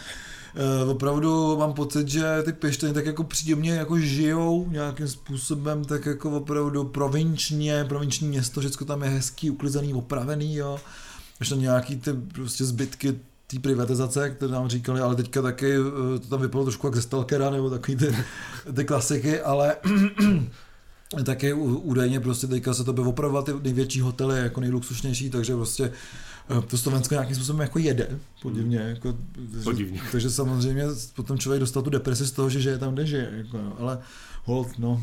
Uh, 0.83 0.91
opravdu 0.91 1.57
mám 1.57 1.73
pocit, 1.73 2.09
že 2.09 2.43
ty 2.45 2.53
pěštěny 2.53 2.93
tak 2.93 3.07
jako 3.07 3.25
příjemně 3.25 3.73
jako 3.73 3.99
žijou 3.99 4.69
nějakým 4.71 5.09
způsobem, 5.09 5.85
tak 5.85 6.07
jako 6.07 6.31
opravdu 6.31 6.85
provinčně, 6.85 7.85
provinční 7.85 8.29
město, 8.29 8.61
všechno 8.61 8.87
tam 8.87 9.03
je 9.03 9.09
hezký, 9.09 9.51
uklizený, 9.51 9.95
opravený, 9.95 10.57
jo. 10.57 10.79
Ještě 11.41 11.57
nějaký 11.57 11.97
ty 11.97 12.13
prostě 12.13 12.65
zbytky 12.65 13.19
té 13.51 13.59
privatizace, 13.59 14.31
které 14.31 14.53
nám 14.53 14.69
říkali, 14.69 15.01
ale 15.01 15.17
teďka 15.17 15.43
taky 15.43 15.75
eh, 15.75 16.19
to 16.19 16.29
tam 16.29 16.41
vypadalo 16.41 16.65
trošku 16.65 16.87
jak 16.87 16.97
ze 16.97 17.03
Stalkera, 17.03 17.51
nebo 17.51 17.71
takový 17.71 17.97
ty, 17.97 18.17
ty 18.77 18.85
klasiky, 18.85 19.41
ale 19.41 19.77
taky 21.25 21.53
údajně 21.53 22.21
prostě 22.21 22.47
teďka 22.47 22.75
se 22.75 22.85
to 22.85 22.93
by 22.93 23.01
opravovat 23.01 23.45
ty 23.45 23.53
největší 23.63 24.01
hotely 24.01 24.39
jako 24.41 24.61
nejluxusnější, 24.61 25.31
takže 25.31 25.55
prostě 25.55 25.93
to 26.67 26.79
Slovensko 26.79 27.15
nějakým 27.15 27.37
způsobem 27.37 27.61
jako 27.61 27.79
jede, 27.79 28.19
podivně. 28.43 28.79
Jako, 28.79 29.15
Podivně. 29.65 30.01
Takže 30.13 30.31
samozřejmě 30.31 30.85
potom 31.15 31.39
člověk 31.39 31.61
dostal 31.61 31.83
tu 31.83 31.91
depresi 31.91 32.27
z 32.27 32.33
toho, 32.33 32.51
že 32.51 32.61
žije 32.61 32.79
tam, 32.79 32.95
kde 32.95 33.07
žije. 33.07 33.31
Jako, 33.33 33.59
no. 33.59 33.77
Ale 33.79 33.99
hold, 34.45 34.79
no, 34.79 35.03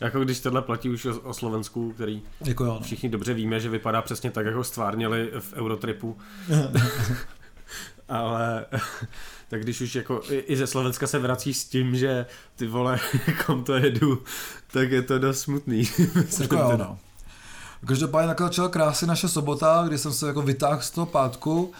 Jako 0.00 0.20
když 0.20 0.40
tohle 0.40 0.62
platí 0.62 0.90
už 0.90 1.06
o, 1.22 1.34
Slovensku, 1.34 1.92
který 1.92 2.22
jako 2.44 2.64
jo. 2.64 2.74
No. 2.74 2.80
všichni 2.80 3.08
dobře 3.08 3.34
víme, 3.34 3.60
že 3.60 3.68
vypadá 3.68 4.02
přesně 4.02 4.30
tak, 4.30 4.46
jako 4.46 4.64
stvárnili 4.64 5.30
v 5.38 5.52
Eurotripu. 5.52 6.18
Ale 8.08 8.66
tak 9.48 9.62
když 9.62 9.80
už 9.80 9.94
jako 9.94 10.22
i, 10.30 10.56
ze 10.56 10.66
Slovenska 10.66 11.06
se 11.06 11.18
vrací 11.18 11.54
s 11.54 11.64
tím, 11.64 11.96
že 11.96 12.26
ty 12.56 12.66
vole, 12.66 12.98
kom 13.46 13.64
to 13.64 13.74
jedu, 13.74 14.22
tak 14.72 14.90
je 14.90 15.02
to 15.02 15.18
dost 15.18 15.40
smutný. 15.40 15.90
Jako 16.40 16.56
jo, 16.56 16.76
no. 16.76 16.98
Každopádně 17.86 18.28
takhle 18.28 18.46
začala 18.46 18.68
krásy 18.68 19.06
naše 19.06 19.28
sobota, 19.28 19.84
kdy 19.86 19.98
jsem 19.98 20.12
se 20.12 20.26
jako 20.26 20.42
vytáhl 20.42 20.80
z 20.82 20.90
toho 20.90 21.06
pátku 21.06 21.72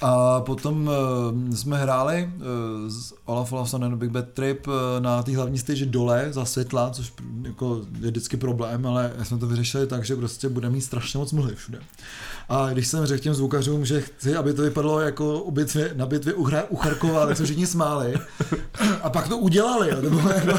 a 0.00 0.40
potom 0.40 0.86
uh, 0.86 1.54
jsme 1.54 1.78
hráli 1.78 2.30
uh, 2.36 2.42
s 2.90 3.14
Olaf 3.24 3.52
Olafsonem 3.52 3.98
Big 3.98 4.10
Bad 4.10 4.24
Trip 4.34 4.66
uh, 4.66 4.74
na 4.98 5.22
té 5.22 5.36
hlavní 5.36 5.58
stage 5.58 5.86
dole 5.86 6.28
za 6.30 6.44
světla, 6.44 6.90
což 6.90 7.12
jako 7.42 7.80
je 8.00 8.10
vždycky 8.10 8.36
problém, 8.36 8.86
ale 8.86 9.12
jsme 9.22 9.38
to 9.38 9.46
vyřešili 9.46 9.86
tak, 9.86 10.04
že 10.04 10.16
prostě 10.16 10.48
budeme 10.48 10.74
mít 10.74 10.80
strašně 10.80 11.18
moc 11.18 11.32
mlhy 11.32 11.54
všude. 11.54 11.78
A 12.48 12.68
když 12.72 12.86
jsem 12.86 13.06
řekl 13.06 13.22
těm 13.22 13.34
zvukařům, 13.34 13.84
že 13.84 14.00
chci, 14.00 14.36
aby 14.36 14.54
to 14.54 14.62
vypadalo 14.62 15.00
jako 15.00 15.42
u 15.42 15.50
bitvy, 15.50 15.90
na 15.94 16.06
bitvě 16.06 16.34
u, 16.34 16.44
Hra, 16.44 16.64
u 16.68 16.76
Charkova, 16.76 17.26
tak 17.26 17.36
se 17.36 17.44
všichni 17.44 17.66
smáli. 17.66 18.14
A 19.02 19.10
pak 19.10 19.28
to 19.28 19.38
udělali. 19.38 19.90
Jo. 19.90 20.02
To 20.02 20.10
bylo 20.10 20.30
jako... 20.30 20.58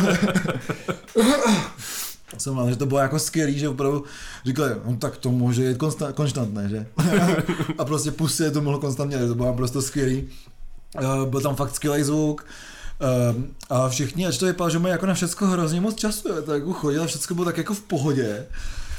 jsem 2.38 2.58
rád, 2.58 2.70
že 2.70 2.76
to 2.76 2.86
bylo 2.86 3.00
jako 3.00 3.20
skvělý, 3.20 3.60
že 3.60 3.70
opravdu 3.70 4.04
říkali, 4.46 4.72
no 4.86 4.98
tak 4.98 5.18
to 5.18 5.32
může 5.32 5.70
jít 5.70 5.78
konsta- 5.78 6.14
konstantné, 6.14 6.70
že? 6.70 6.88
a 7.78 7.86
prostě 7.86 8.12
pustě 8.12 8.52
to 8.52 8.62
mohlo 8.62 8.80
konstantně, 8.80 9.28
to 9.28 9.36
bylo 9.36 9.54
prostě 9.54 9.82
skvělý. 9.82 10.28
Uh, 11.02 11.26
byl 11.26 11.42
tam 11.42 11.56
fakt 11.56 11.76
skvělý 11.76 12.04
zvuk. 12.04 12.46
Uh, 13.36 13.44
a 13.70 13.90
všichni, 13.90 14.28
ač 14.28 14.38
to 14.38 14.46
vypadalo, 14.46 14.70
že 14.70 14.80
mají 14.80 14.92
jako 14.92 15.06
na 15.06 15.14
všechno 15.14 15.48
hrozně 15.48 15.82
moc 15.82 15.96
času, 15.96 16.30
jo, 16.30 16.42
tak 16.42 16.56
jako 16.56 16.74
chodil 16.74 17.04
a 17.04 17.08
všechno 17.08 17.36
bylo 17.36 17.46
tak 17.46 17.58
jako 17.58 17.74
v 17.74 17.82
pohodě. 17.82 18.46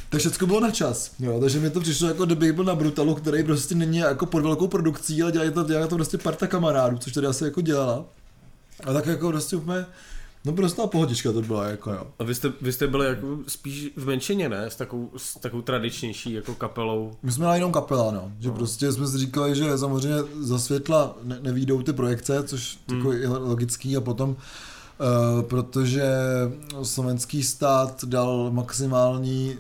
tak 0.09 0.21
všechno 0.21 0.47
bylo 0.47 0.61
na 0.61 0.71
čas. 0.71 1.11
Jo, 1.19 1.41
takže 1.41 1.61
mi 1.61 1.71
to 1.71 1.81
přišlo 1.81 2.09
jako 2.09 2.27
kdybych 2.27 2.53
byl 2.53 2.65
na 2.65 2.75
Brutalu, 2.75 3.15
který 3.15 3.45
prostě 3.45 3.75
není 3.75 3.99
jako 3.99 4.27
pod 4.27 4.43
velkou 4.43 4.69
produkcí, 4.69 5.23
ale 5.23 5.33
dělá 5.33 5.51
to, 5.51 5.65
dělá 5.65 5.87
to 5.87 5.95
prostě 5.95 6.19
parta 6.19 6.47
kamarádů, 6.47 6.99
což 6.99 7.13
tady 7.13 7.27
asi 7.27 7.45
jako 7.45 7.61
dělala. 7.61 8.05
A 8.85 8.93
tak 8.93 9.07
jako 9.07 9.29
prostě 9.29 9.57
úplně, 9.57 9.87
no 10.51 10.57
prostě 10.57 10.83
pohodička 10.87 11.33
to 11.33 11.43
byla, 11.43 11.69
jako 11.69 11.91
jo. 11.91 12.07
A 12.19 12.25
vy 12.25 12.35
jste, 12.35 12.53
vy 12.61 12.73
jste 12.73 12.87
byli 12.87 13.07
jako 13.07 13.39
spíš 13.49 13.91
v 13.97 14.07
menšině, 14.07 14.49
ne? 14.49 14.71
S 14.71 14.77
takovou, 14.77 15.11
s 15.17 15.41
takovou 15.41 15.63
tradičnější 15.63 16.33
jako 16.33 16.55
kapelou. 16.55 17.13
My 17.23 17.33
jsme 17.33 17.47
na 17.47 17.55
jenom 17.55 17.73
kapela, 17.73 18.11
no. 18.11 18.33
Že 18.41 18.49
no. 18.49 18.55
prostě 18.55 18.93
jsme 18.93 19.07
si 19.07 19.19
říkali, 19.19 19.55
že 19.55 19.79
samozřejmě 19.79 20.19
za 20.41 20.59
světla 20.59 21.17
ne, 21.23 21.39
nevídou 21.41 21.83
ty 21.83 21.93
projekce, 21.93 22.43
což 22.43 22.79
hmm. 22.89 22.99
jako 22.99 23.13
je 23.13 23.29
logický 23.29 23.97
a 23.97 24.01
potom 24.01 24.37
Uh, 25.01 25.43
protože 25.43 26.05
slovenský 26.83 27.43
stát 27.43 28.05
dal 28.05 28.51
maximální 28.51 29.59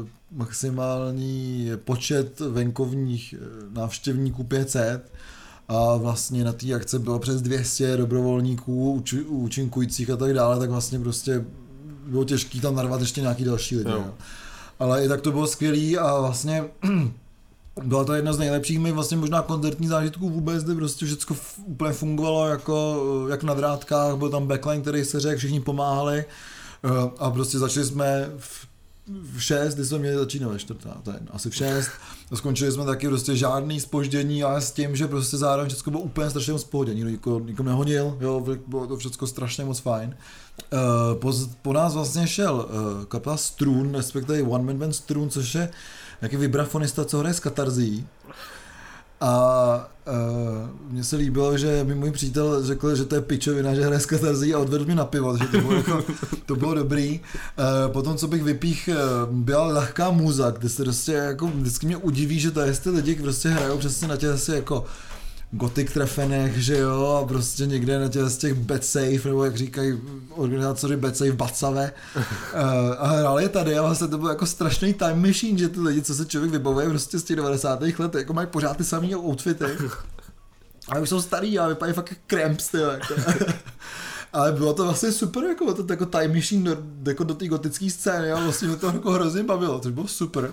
uh, 0.00 0.08
maximální 0.32 1.70
počet 1.84 2.40
venkovních 2.40 3.34
návštěvníků 3.72 4.44
500 4.44 5.12
a 5.68 5.96
vlastně 5.96 6.44
na 6.44 6.52
té 6.52 6.74
akce 6.74 6.98
bylo 6.98 7.18
přes 7.18 7.42
200 7.42 7.96
dobrovolníků, 7.96 9.02
účinkujících 9.26 10.10
a 10.10 10.16
tak 10.16 10.34
dále, 10.34 10.58
tak 10.58 10.70
vlastně 10.70 10.98
prostě 10.98 11.44
bylo 12.06 12.24
těžké 12.24 12.60
tam 12.60 12.74
narvat 12.74 13.00
ještě 13.00 13.20
nějaký 13.20 13.44
další 13.44 13.76
lidi. 13.76 13.90
No. 13.90 14.14
Ale 14.78 15.04
i 15.04 15.08
tak 15.08 15.20
to 15.20 15.32
bylo 15.32 15.46
skvělý 15.46 15.98
a 15.98 16.20
vlastně 16.20 16.64
byla 17.84 18.04
to 18.04 18.14
jedna 18.14 18.32
z 18.32 18.38
nejlepších 18.38 18.78
mi 18.78 18.92
vlastně 18.92 19.16
možná 19.16 19.42
koncertní 19.42 19.88
zážitků 19.88 20.30
vůbec, 20.30 20.64
kde 20.64 20.74
prostě 20.74 21.06
všechno 21.06 21.36
úplně 21.66 21.92
fungovalo 21.92 22.48
jako 22.48 22.96
jak 23.30 23.42
na 23.42 23.54
drátkách, 23.54 24.16
byl 24.16 24.30
tam 24.30 24.46
backline, 24.46 24.80
který 24.80 25.04
se 25.04 25.20
řekl, 25.20 25.38
všichni 25.38 25.60
pomáhali 25.60 26.18
eh, 26.18 26.88
a 27.18 27.30
prostě 27.30 27.58
začali 27.58 27.86
jsme 27.86 28.30
v 28.38 28.68
v 29.08 29.42
6, 29.42 29.74
kdy 29.74 29.84
jsme 29.84 29.98
měli 29.98 30.16
začínat 30.16 30.48
ve 30.48 30.58
čtvrtá, 30.58 31.00
to 31.02 31.10
je 31.10 31.18
asi 31.30 31.50
v 31.50 31.54
6. 31.54 31.90
A 32.30 32.36
skončili 32.36 32.72
jsme 32.72 32.84
taky 32.84 33.08
prostě 33.08 33.36
žádný 33.36 33.80
spoždění, 33.80 34.42
ale 34.42 34.60
s 34.60 34.72
tím, 34.72 34.96
že 34.96 35.06
prostě 35.06 35.36
zároveň 35.36 35.70
všechno 35.70 35.90
bylo 35.90 36.02
úplně 36.02 36.30
strašně 36.30 36.52
moc 36.52 36.64
pohodě, 36.64 36.94
nikdo 36.94 37.10
nikoho, 37.10 37.40
nikoho 37.40 37.66
nehonil, 37.66 38.16
jo, 38.20 38.46
bylo 38.66 38.86
to 38.86 38.96
všechno 38.96 39.26
strašně 39.26 39.64
moc 39.64 39.78
fajn. 39.78 40.16
Uh, 40.72 41.20
po, 41.20 41.32
po, 41.62 41.72
nás 41.72 41.94
vlastně 41.94 42.26
šel 42.26 42.54
uh, 42.54 43.04
kapela 43.04 43.36
Strun, 43.36 43.94
respektive 43.94 44.42
One 44.42 44.64
Man 44.64 44.78
Band 44.78 44.94
Strun, 44.94 45.30
což 45.30 45.54
je 45.54 45.70
nějaký 46.20 46.36
vibrafonista, 46.36 47.04
co 47.04 47.18
hraje 47.18 47.34
s 47.34 47.40
katarzí. 47.40 48.06
A 49.20 49.90
uh, 50.06 50.92
mně 50.92 51.04
se 51.04 51.16
líbilo, 51.16 51.58
že 51.58 51.84
mi 51.84 51.94
můj 51.94 52.10
přítel 52.10 52.66
řekl, 52.66 52.96
že 52.96 53.04
to 53.04 53.14
je 53.14 53.20
pičovina, 53.20 53.74
že 53.74 53.84
hraje 53.84 54.00
katarzí 54.00 54.54
a 54.54 54.58
odvedl 54.58 54.84
mě 54.84 54.94
na 54.94 55.04
pivo, 55.04 55.38
takže 55.38 55.52
to 55.52 55.58
bylo, 55.60 55.74
jako, 55.74 56.04
to 56.46 56.56
bylo 56.56 56.74
dobrý. 56.74 57.20
Uh, 57.20 57.92
potom, 57.92 58.16
co 58.16 58.28
bych 58.28 58.42
vypích, 58.42 58.88
uh, 58.92 59.34
byla 59.34 59.66
lehká 59.66 60.10
muza, 60.10 60.50
kde 60.50 60.68
se 60.68 60.82
prostě 60.82 61.12
jako 61.12 61.46
vždycky 61.46 61.86
mě 61.86 61.96
udiví, 61.96 62.40
že 62.40 62.52
je 62.64 62.72
ty 62.72 62.90
lidi 62.90 63.14
prostě 63.14 63.48
hrajou 63.48 63.78
přesně 63.78 64.08
na 64.08 64.16
těch 64.16 64.30
asi 64.30 64.52
jako 64.52 64.84
gotik 65.50 65.92
trefenech, 65.92 66.56
že 66.56 66.78
jo, 66.78 67.20
a 67.22 67.26
prostě 67.26 67.66
někde 67.66 67.98
na 67.98 68.08
těch 68.08 68.22
z 68.22 68.38
těch 68.38 68.54
bed 68.54 68.84
safe, 68.84 69.28
nebo 69.28 69.44
jak 69.44 69.56
říkají 69.56 70.00
organizátoři 70.30 70.96
bed 70.96 71.16
safe 71.16 71.32
Bacave. 71.32 71.92
uh, 72.16 72.22
a 72.98 73.06
hráli 73.06 73.42
je 73.42 73.48
tady 73.48 73.78
a 73.78 73.82
vlastně 73.82 74.08
to 74.08 74.18
byl 74.18 74.28
jako 74.28 74.46
strašný 74.46 74.94
time 74.94 75.26
machine, 75.26 75.58
že 75.58 75.68
ty 75.68 75.80
lidi, 75.80 76.02
co 76.02 76.14
se 76.14 76.26
člověk 76.26 76.52
vybavuje 76.52 76.88
prostě 76.88 77.18
z 77.18 77.22
těch 77.22 77.36
90. 77.36 77.80
let, 77.98 78.14
jako 78.14 78.32
mají 78.32 78.46
pořád 78.46 78.76
ty 78.76 78.84
samé 78.84 79.16
outfity. 79.16 79.64
A 80.88 80.98
už 80.98 81.08
jsou 81.08 81.22
starý 81.22 81.58
a 81.58 81.68
vypadají 81.68 81.94
fakt 81.94 82.14
kremps, 82.26 82.68
ty 82.68 82.76
jako. 82.76 83.14
Ale 84.32 84.52
bylo 84.52 84.74
to 84.74 84.84
vlastně 84.84 85.12
super, 85.12 85.44
jako, 85.44 85.74
to, 85.74 85.92
jako 85.92 86.06
time 86.06 86.34
machine 86.34 86.74
do, 86.74 86.82
jako 87.10 87.24
do 87.24 87.34
té 87.34 87.48
gotické 87.48 87.90
scény 87.90 88.32
a 88.32 88.40
vlastně 88.40 88.68
mě 88.68 88.76
to 88.76 88.86
jako 88.86 89.10
hrozně 89.10 89.42
bavilo, 89.42 89.80
což 89.80 89.92
bylo 89.92 90.08
super. 90.08 90.52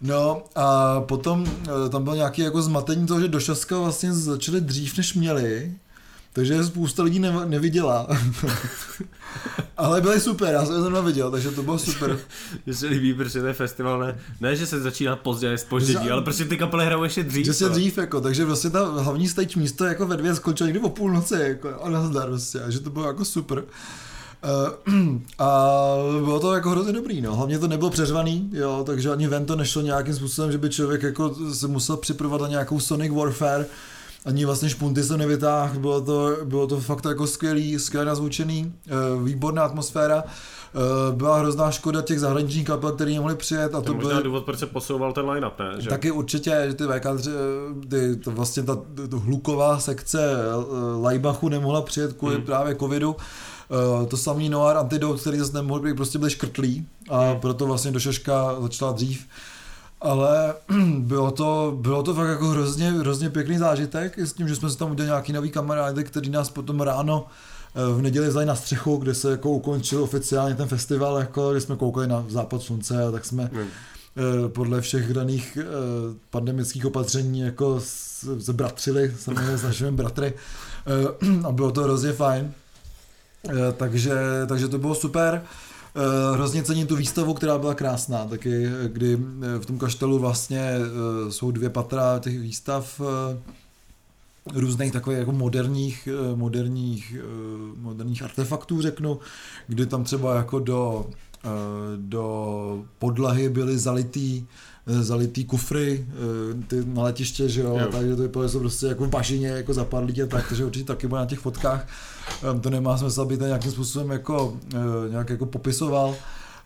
No 0.00 0.42
a 0.54 1.00
potom 1.00 1.46
eh, 1.46 1.88
tam 1.88 2.04
byl 2.04 2.16
nějaký 2.16 2.42
jako 2.42 2.62
zmatení 2.62 3.06
toho, 3.06 3.20
že 3.20 3.28
do 3.28 3.40
Šaska 3.40 3.78
vlastně 3.78 4.12
začali 4.14 4.60
dřív, 4.60 4.96
než 4.96 5.14
měli, 5.14 5.72
takže 6.32 6.64
spousta 6.64 7.02
lidí 7.02 7.18
ne- 7.18 7.46
neviděla. 7.46 8.06
Ale 9.76 10.00
byly 10.00 10.20
super, 10.20 10.52
já 10.52 10.66
jsem 10.66 10.92
to 10.92 11.02
viděl, 11.02 11.30
takže 11.30 11.50
to 11.50 11.62
bylo 11.62 11.78
super. 11.78 12.18
Mně 12.66 12.74
se 12.74 12.86
líbí, 12.86 13.14
protože 13.14 13.40
to 13.40 13.46
je 13.46 13.52
festival, 13.52 13.98
ne, 13.98 14.18
ne 14.40 14.56
že 14.56 14.66
se 14.66 14.80
začíná 14.80 15.16
pozdě, 15.16 15.58
spoždění, 15.58 16.10
ale 16.10 16.22
prostě 16.22 16.44
ty 16.44 16.56
kapely 16.56 16.86
hrajou 16.86 17.04
ještě 17.04 17.22
dřív. 17.22 17.46
Že 17.46 17.54
se 17.54 17.68
dřív, 17.68 17.98
jako, 17.98 18.20
takže 18.20 18.44
vlastně 18.44 18.70
ta 18.70 18.84
hlavní 18.84 19.28
stage 19.28 19.60
místo 19.60 19.84
jako 19.84 20.06
ve 20.06 20.16
dvě 20.16 20.34
skončila 20.34 20.66
někdy 20.66 20.80
o 20.80 20.88
půlnoci, 20.88 21.34
jako, 21.34 21.82
a 21.82 21.88
nazdar 21.88 22.28
prostě, 22.28 22.60
a 22.60 22.70
že 22.70 22.80
to 22.80 22.90
bylo 22.90 23.06
jako 23.06 23.24
super. 23.24 23.64
Uh, 24.44 25.18
a 25.38 25.66
bylo 26.24 26.40
to 26.40 26.54
jako 26.54 26.70
hrozně 26.70 26.92
dobrý, 26.92 27.20
no. 27.20 27.36
Hlavně 27.36 27.58
to 27.58 27.68
nebylo 27.68 27.90
přeřvaný, 27.90 28.50
jo, 28.52 28.82
takže 28.86 29.12
ani 29.12 29.28
ven 29.28 29.46
to 29.46 29.56
nešlo 29.56 29.82
nějakým 29.82 30.14
způsobem, 30.14 30.52
že 30.52 30.58
by 30.58 30.70
člověk 30.70 31.02
jako 31.02 31.34
se 31.54 31.68
musel 31.68 31.96
připravovat 31.96 32.40
na 32.40 32.48
nějakou 32.48 32.80
Sonic 32.80 33.12
Warfare, 33.12 33.66
ani 34.24 34.44
vlastně 34.44 34.70
špunty 34.70 35.02
jsem 35.02 35.18
nevytáhl, 35.18 35.80
bylo 35.80 36.00
to, 36.00 36.36
bylo 36.44 36.66
to 36.66 36.80
fakt 36.80 37.04
jako 37.04 37.26
skvělý, 37.26 37.78
skvěle 37.78 38.06
nazvučený, 38.06 38.72
uh, 39.16 39.22
výborná 39.22 39.64
atmosféra. 39.64 40.22
Uh, 40.22 41.16
byla 41.16 41.38
hrozná 41.38 41.70
škoda 41.70 42.02
těch 42.02 42.20
zahraničních 42.20 42.66
kapel, 42.66 42.92
který 42.92 43.14
nemohli 43.14 43.36
přijet. 43.36 43.74
A 43.74 43.80
to, 43.80 43.86
to 43.86 43.94
možná 43.94 44.10
byly... 44.10 44.22
důvod, 44.22 44.44
proč 44.44 44.58
se 44.58 44.66
posouval 44.66 45.12
ten 45.12 45.30
line-up, 45.30 45.58
ne? 45.58 45.74
Že? 45.78 45.90
Taky 45.90 46.10
určitě, 46.10 46.64
že 46.68 46.74
ty 46.74 46.84
VK, 46.84 47.06
ty, 47.88 48.16
to 48.16 48.30
vlastně 48.30 48.62
ta 48.62 48.78
to 49.10 49.18
hluková 49.18 49.78
sekce 49.78 50.36
Lajbachu 51.00 51.48
nemohla 51.48 51.82
přijet 51.82 52.12
kvůli 52.12 52.34
hmm. 52.34 52.44
právě 52.44 52.74
covidu. 52.74 53.16
Uh, 53.68 54.06
to 54.06 54.16
samý 54.16 54.48
Noir 54.48 54.76
Antidote, 54.76 55.20
který 55.20 55.38
zase 55.38 55.52
nemohl 55.52 55.80
být, 55.80 55.96
prostě 55.96 56.18
byli 56.18 56.30
škrtlí 56.30 56.86
a 57.08 57.20
hmm. 57.20 57.40
proto 57.40 57.66
vlastně 57.66 57.90
do 57.90 58.00
Šeška 58.00 58.56
začala 58.60 58.92
dřív. 58.92 59.26
Ale 60.00 60.54
bylo 60.98 61.30
to, 61.30 61.78
bylo 61.80 62.02
to 62.02 62.14
fakt 62.14 62.28
jako 62.28 62.46
hrozně, 62.48 62.90
hrozně 62.90 63.30
pěkný 63.30 63.58
zážitek 63.58 64.18
s 64.18 64.32
tím, 64.32 64.48
že 64.48 64.56
jsme 64.56 64.70
se 64.70 64.78
tam 64.78 64.90
udělali 64.90 65.08
nějaký 65.08 65.32
nový 65.32 65.50
kamarády, 65.50 66.04
který 66.04 66.30
nás 66.30 66.50
potom 66.50 66.80
ráno 66.80 67.26
eh, 67.74 67.94
v 67.94 68.02
neděli 68.02 68.28
vzali 68.28 68.46
na 68.46 68.54
střechu, 68.54 68.96
kde 68.96 69.14
se 69.14 69.30
jako 69.30 69.50
ukončil 69.50 70.02
oficiálně 70.02 70.54
ten 70.54 70.68
festival, 70.68 71.18
jako, 71.18 71.50
kde 71.50 71.60
jsme 71.60 71.76
koukali 71.76 72.06
na 72.06 72.24
západ 72.28 72.62
slunce 72.62 73.04
a 73.04 73.10
tak 73.10 73.24
jsme 73.24 73.50
hmm. 73.52 73.68
podle 74.48 74.80
všech 74.80 75.12
daných 75.12 75.58
pandemických 76.30 76.86
opatření 76.86 77.40
jako 77.40 77.80
se 78.38 78.52
bratřili, 78.52 79.14
samozřejmě 79.18 79.58
s 79.58 79.62
našimi 79.62 79.90
bratry 79.90 80.32
a 81.44 81.52
bylo 81.52 81.70
to 81.70 81.82
hrozně 81.82 82.12
fajn. 82.12 82.52
Eh, 83.48 83.72
takže, 83.72 84.14
takže 84.48 84.68
to 84.68 84.78
bylo 84.78 84.94
super. 84.94 85.42
Eh, 85.94 86.34
hrozně 86.34 86.62
cením 86.62 86.86
tu 86.86 86.96
výstavu, 86.96 87.34
která 87.34 87.58
byla 87.58 87.74
krásná, 87.74 88.26
taky 88.26 88.68
kdy 88.86 89.14
eh, 89.14 89.58
v 89.58 89.66
tom 89.66 89.78
kaštelu 89.78 90.18
vlastně 90.18 90.72
jsou 91.28 91.50
dvě 91.50 91.70
patra 91.70 92.18
těch 92.18 92.40
výstav 92.40 93.00
různých 94.54 94.92
takových 94.92 95.18
jako 95.18 95.32
moderních, 95.32 96.08
moderních, 96.34 97.16
moderních 97.76 98.22
artefaktů 98.22 98.82
řeknu, 98.82 99.18
kdy 99.66 99.86
tam 99.86 100.04
třeba 100.04 100.36
jako 100.36 100.58
do, 100.58 101.06
do 101.96 102.84
podlahy 102.98 103.48
byly 103.48 103.78
zalitý 103.78 104.46
zalitý 104.86 105.44
kufry, 105.44 106.06
ty 106.66 106.84
na 106.84 107.02
letiště, 107.02 107.48
že 107.48 107.60
jo, 107.60 107.78
jo. 107.80 107.88
takže 107.92 108.28
to 108.28 108.48
jsou 108.48 108.58
prostě 108.58 108.86
jako 108.86 109.04
v 109.04 109.08
bažině, 109.08 109.48
jako 109.48 109.74
zapadlí 109.74 110.22
a 110.22 110.26
tak, 110.26 110.48
takže 110.48 110.64
určitě 110.64 110.84
taky 110.84 111.06
bude 111.06 111.20
na 111.20 111.26
těch 111.26 111.38
fotkách. 111.38 111.88
To 112.60 112.70
nemá 112.70 112.98
smysl, 112.98 113.22
aby 113.22 113.36
to 113.36 113.46
nějakým 113.46 113.72
způsobem 113.72 114.10
jako, 114.10 114.56
eh, 114.74 115.10
nějak 115.10 115.30
jako 115.30 115.46
popisoval. 115.46 116.14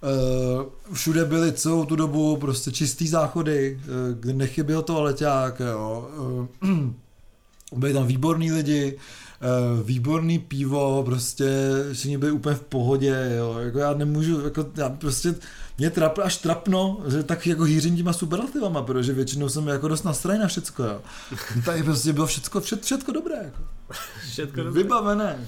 Eh, 0.03 0.65
všude 0.93 1.25
byly 1.25 1.53
celou 1.53 1.85
tu 1.85 1.97
dobu 1.97 2.37
prostě 2.37 2.71
čistý 2.71 3.09
záchody, 3.09 3.81
eh, 3.83 3.87
kde 4.21 4.33
nechyběl 4.33 4.83
toaleťák, 4.83 5.61
jo. 5.61 6.09
Byli 7.77 7.93
tam 7.93 8.07
výborní 8.07 8.53
lidi, 8.53 8.97
výborný 9.83 10.39
pivo, 10.39 11.03
prostě 11.03 11.49
všichni 11.93 12.19
byli 12.19 12.33
úplně 12.33 12.57
v 12.57 12.63
pohodě, 12.63 13.33
jo. 13.37 13.59
Jako 13.59 13.79
já 13.79 13.95
nemůžu, 13.95 14.41
jako 14.45 14.67
já 14.77 14.89
prostě, 14.89 15.35
mě 15.79 15.91
trap, 15.91 16.19
až 16.19 16.37
trapno, 16.37 17.01
že 17.09 17.23
tak 17.23 17.47
jako 17.47 17.63
hýřím 17.63 17.97
těma 17.97 18.13
superlativama, 18.13 18.83
protože 18.83 19.13
většinou 19.13 19.49
jsem 19.49 19.69
jako 19.69 19.89
dost 19.89 20.03
nastrajen 20.03 20.43
na 20.43 20.49
všecko, 20.49 20.83
jo. 20.83 21.01
Tady 21.65 21.83
prostě 21.83 22.13
bylo 22.13 22.27
všecko, 22.27 22.61
všecko, 22.61 22.85
všecko 22.85 23.13
dobré, 23.13 23.37
jako. 23.45 23.63
Všetko 24.31 24.63
dobré. 24.63 24.83
Vybavené. 24.83 25.47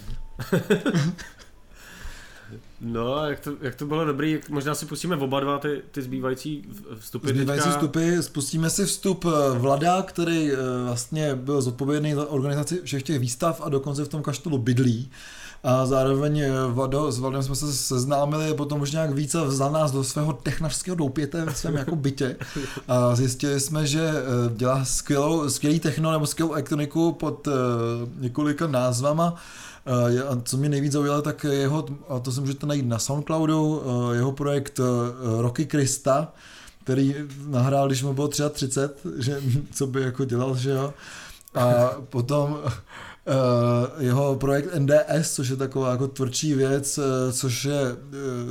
No, 2.81 3.27
jak 3.27 3.41
to, 3.41 3.53
jak 3.61 3.75
to 3.75 3.87
bylo 3.87 4.05
dobrý, 4.05 4.39
možná 4.49 4.75
si 4.75 4.87
pustíme 4.87 5.17
oba 5.17 5.41
dva 5.41 5.59
ty, 5.59 5.83
ty 5.91 6.03
zbývající 6.03 6.65
vstupy. 6.99 7.29
Zbývající 7.29 7.65
teďka. 7.65 7.79
vstupy, 7.79 8.23
spustíme 8.23 8.71
si 8.71 8.87
vstup 8.87 9.25
eh, 9.25 9.59
Vlada, 9.59 10.03
který 10.03 10.53
eh, 10.53 10.57
vlastně 10.85 11.35
byl 11.35 11.63
zodpovědný 11.63 12.15
za 12.15 12.31
organizaci 12.31 12.81
všech 12.85 13.03
těch 13.03 13.19
výstav 13.19 13.61
a 13.65 13.69
dokonce 13.69 14.05
v 14.05 14.09
tom 14.09 14.23
kaštelu 14.23 14.59
bydlí. 14.59 15.11
A 15.65 15.87
zároveň 15.87 16.41
eh, 16.41 16.51
Vado, 16.73 17.13
s 17.13 17.19
Vladem 17.19 17.43
jsme 17.43 17.55
se 17.57 17.73
seznámili 17.73 18.55
potom 18.55 18.81
už 18.81 18.93
nějak 18.93 19.11
více 19.11 19.45
vzal 19.45 19.73
nás 19.73 19.93
do 19.93 20.05
svého 20.05 20.33
technařského 20.33 20.95
doupěte 20.95 21.45
ve 21.45 21.55
svém 21.55 21.75
jako 21.75 21.97
bytě. 21.97 22.37
A 22.89 23.17
zjistili 23.17 23.61
jsme, 23.61 23.87
že 23.87 24.11
dělá 24.57 24.85
skvělou, 24.85 25.51
skvělý 25.51 25.81
techno 25.81 26.13
nebo 26.13 26.27
skvělou 26.27 26.53
elektroniku 26.53 27.13
pod 27.13 27.49
několika 28.19 28.67
názvama 28.67 29.35
a 29.87 30.41
co 30.45 30.57
mě 30.57 30.69
nejvíc 30.69 30.93
zaujalo, 30.93 31.23
tak 31.23 31.45
jeho, 31.45 31.87
a 32.09 32.19
to 32.19 32.33
si 32.33 32.41
můžete 32.41 32.67
najít 32.67 32.87
na 32.87 32.99
Soundcloudu, 32.99 33.79
uh, 33.79 34.13
jeho 34.13 34.33
projekt 34.33 34.79
uh, 34.79 34.87
Rocky 35.41 35.67
Krista, 35.67 36.33
který 36.85 37.15
nahrál, 37.47 37.87
když 37.87 38.03
mu 38.03 38.13
bylo 38.13 38.29
33, 38.29 38.81
že 39.19 39.41
co 39.73 39.87
by 39.87 40.03
jako 40.03 40.25
dělal, 40.25 40.57
že 40.57 40.71
jo. 40.71 40.95
A 41.55 41.91
potom 42.09 42.59
jeho 43.99 44.37
projekt 44.37 44.75
NDS, 44.79 45.35
což 45.35 45.49
je 45.49 45.57
taková 45.57 45.91
jako 45.91 46.09
tvrdší 46.09 46.55
věc, 46.55 46.99
což 47.33 47.65
je, 47.65 47.97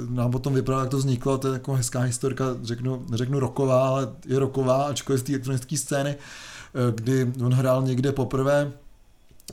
nám 0.10 0.32
potom 0.32 0.54
vypadá, 0.54 0.80
jak 0.80 0.90
to 0.90 0.98
vzniklo, 0.98 1.38
to 1.38 1.48
je 1.48 1.54
taková 1.54 1.78
hezká 1.78 2.00
historka, 2.00 2.46
řeknu, 2.64 3.06
neřeknu 3.10 3.40
roková, 3.40 3.88
ale 3.88 4.10
je 4.26 4.40
roková, 4.40 4.84
ačkoliv 4.84 5.22
z 5.22 5.24
té 5.24 5.32
elektronické 5.34 5.78
scény, 5.78 6.16
kdy 6.96 7.34
on 7.46 7.54
hrál 7.54 7.84
někde 7.84 8.12
poprvé, 8.12 8.72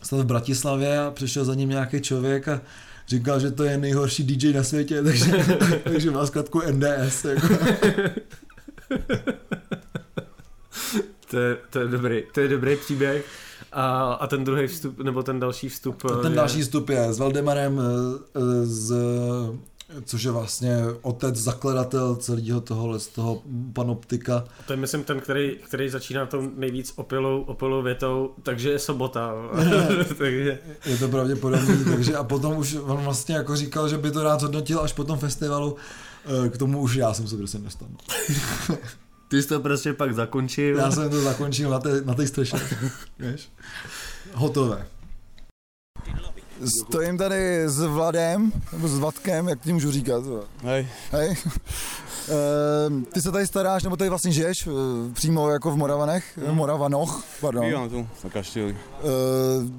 stal 0.02 0.18
v 0.18 0.26
Bratislavě 0.26 0.98
a 0.98 1.10
přišel 1.10 1.44
za 1.44 1.54
ním 1.54 1.68
nějaký 1.68 2.00
člověk 2.00 2.48
a 2.48 2.60
říkal, 3.08 3.40
že 3.40 3.50
to 3.50 3.64
je 3.64 3.78
nejhorší 3.78 4.24
DJ 4.24 4.52
na 4.52 4.62
světě, 4.62 5.02
takže, 5.04 5.32
takže 5.84 6.10
má 6.10 6.26
zkratku 6.26 6.62
NDS. 6.70 7.24
Jako. 7.24 7.48
to, 11.30 11.38
je, 11.38 11.56
to, 11.70 11.78
je 11.78 11.88
dobrý, 11.88 12.22
to 12.34 12.40
je 12.40 12.48
dobrý 12.48 12.76
příběh. 12.76 13.26
A, 13.72 14.12
a 14.12 14.26
ten 14.26 14.44
druhý 14.44 14.66
vstup, 14.66 14.98
nebo 14.98 15.22
ten 15.22 15.40
další 15.40 15.68
vstup 15.68 16.04
a 16.04 16.22
ten 16.22 16.32
je... 16.32 16.36
další 16.36 16.62
vstup 16.62 16.88
je 16.88 17.12
s 17.12 17.18
Valdemarem, 17.18 17.80
eh, 17.80 18.66
z, 18.66 18.94
což 20.04 20.22
je 20.22 20.30
vlastně 20.30 20.78
otec, 21.02 21.36
zakladatel 21.36 22.16
celého 22.16 22.60
tohohle, 22.60 23.00
z 23.00 23.08
toho 23.08 23.42
panoptika. 23.72 24.44
To 24.66 24.72
je 24.72 24.76
myslím 24.76 25.04
ten, 25.04 25.20
který, 25.20 25.56
který 25.64 25.88
začíná 25.88 26.26
tou 26.26 26.50
nejvíc 26.56 26.92
opilou, 26.96 27.42
opilou 27.42 27.82
větou, 27.82 28.34
takže 28.42 28.70
je 28.70 28.78
sobota. 28.78 29.32
takže... 30.18 30.58
Je 30.86 30.98
to 30.98 31.08
pravděpodobný, 31.08 31.84
takže 31.84 32.16
a 32.16 32.24
potom 32.24 32.56
už 32.56 32.74
on 32.74 32.96
vlastně 32.96 33.34
jako 33.34 33.56
říkal, 33.56 33.88
že 33.88 33.98
by 33.98 34.10
to 34.10 34.22
rád 34.22 34.40
zhodnotil 34.40 34.80
až 34.80 34.92
po 34.92 35.04
tom 35.04 35.18
festivalu, 35.18 35.76
eh, 36.46 36.48
k 36.48 36.58
tomu 36.58 36.80
už 36.80 36.94
já 36.94 37.14
jsem 37.14 37.28
se 37.28 37.36
prostě 37.36 37.58
nestal. 37.58 37.88
Ty 39.28 39.42
jsi 39.42 39.48
to 39.48 39.60
prostě 39.60 39.92
pak 39.92 40.14
zakončil. 40.14 40.78
Já 40.78 40.90
jsem 40.90 41.10
to 41.10 41.20
zakončil 41.20 41.70
na 41.70 41.78
té, 41.78 42.00
na 42.00 42.14
té 42.14 42.26
střeše. 42.26 42.56
Víš? 43.18 43.52
Hotové. 44.34 44.86
Stojím 46.64 47.18
tady 47.18 47.68
s 47.68 47.78
Vladem, 47.78 48.52
nebo 48.72 48.88
s 48.88 48.98
Vladkem, 48.98 49.48
jak 49.48 49.60
ti 49.60 49.72
můžu 49.72 49.90
říkat. 49.90 50.24
Hej. 50.62 50.88
Hej. 51.10 51.36
Uh, 52.28 53.02
ty 53.14 53.22
se 53.22 53.32
tady 53.32 53.46
staráš, 53.46 53.82
nebo 53.82 53.96
tady 53.96 54.10
vlastně 54.10 54.32
žiješ, 54.32 54.66
uh, 54.66 54.74
přímo 55.12 55.50
jako 55.50 55.70
v 55.70 55.76
Moravanech, 55.76 56.38
hmm. 56.46 56.56
Moravanoch, 56.56 57.24
pardon. 57.40 57.66
Bývám 57.66 57.90
tu, 57.90 58.08
na 58.24 58.30
kaštěli. 58.30 58.72
Uh, 58.72 59.08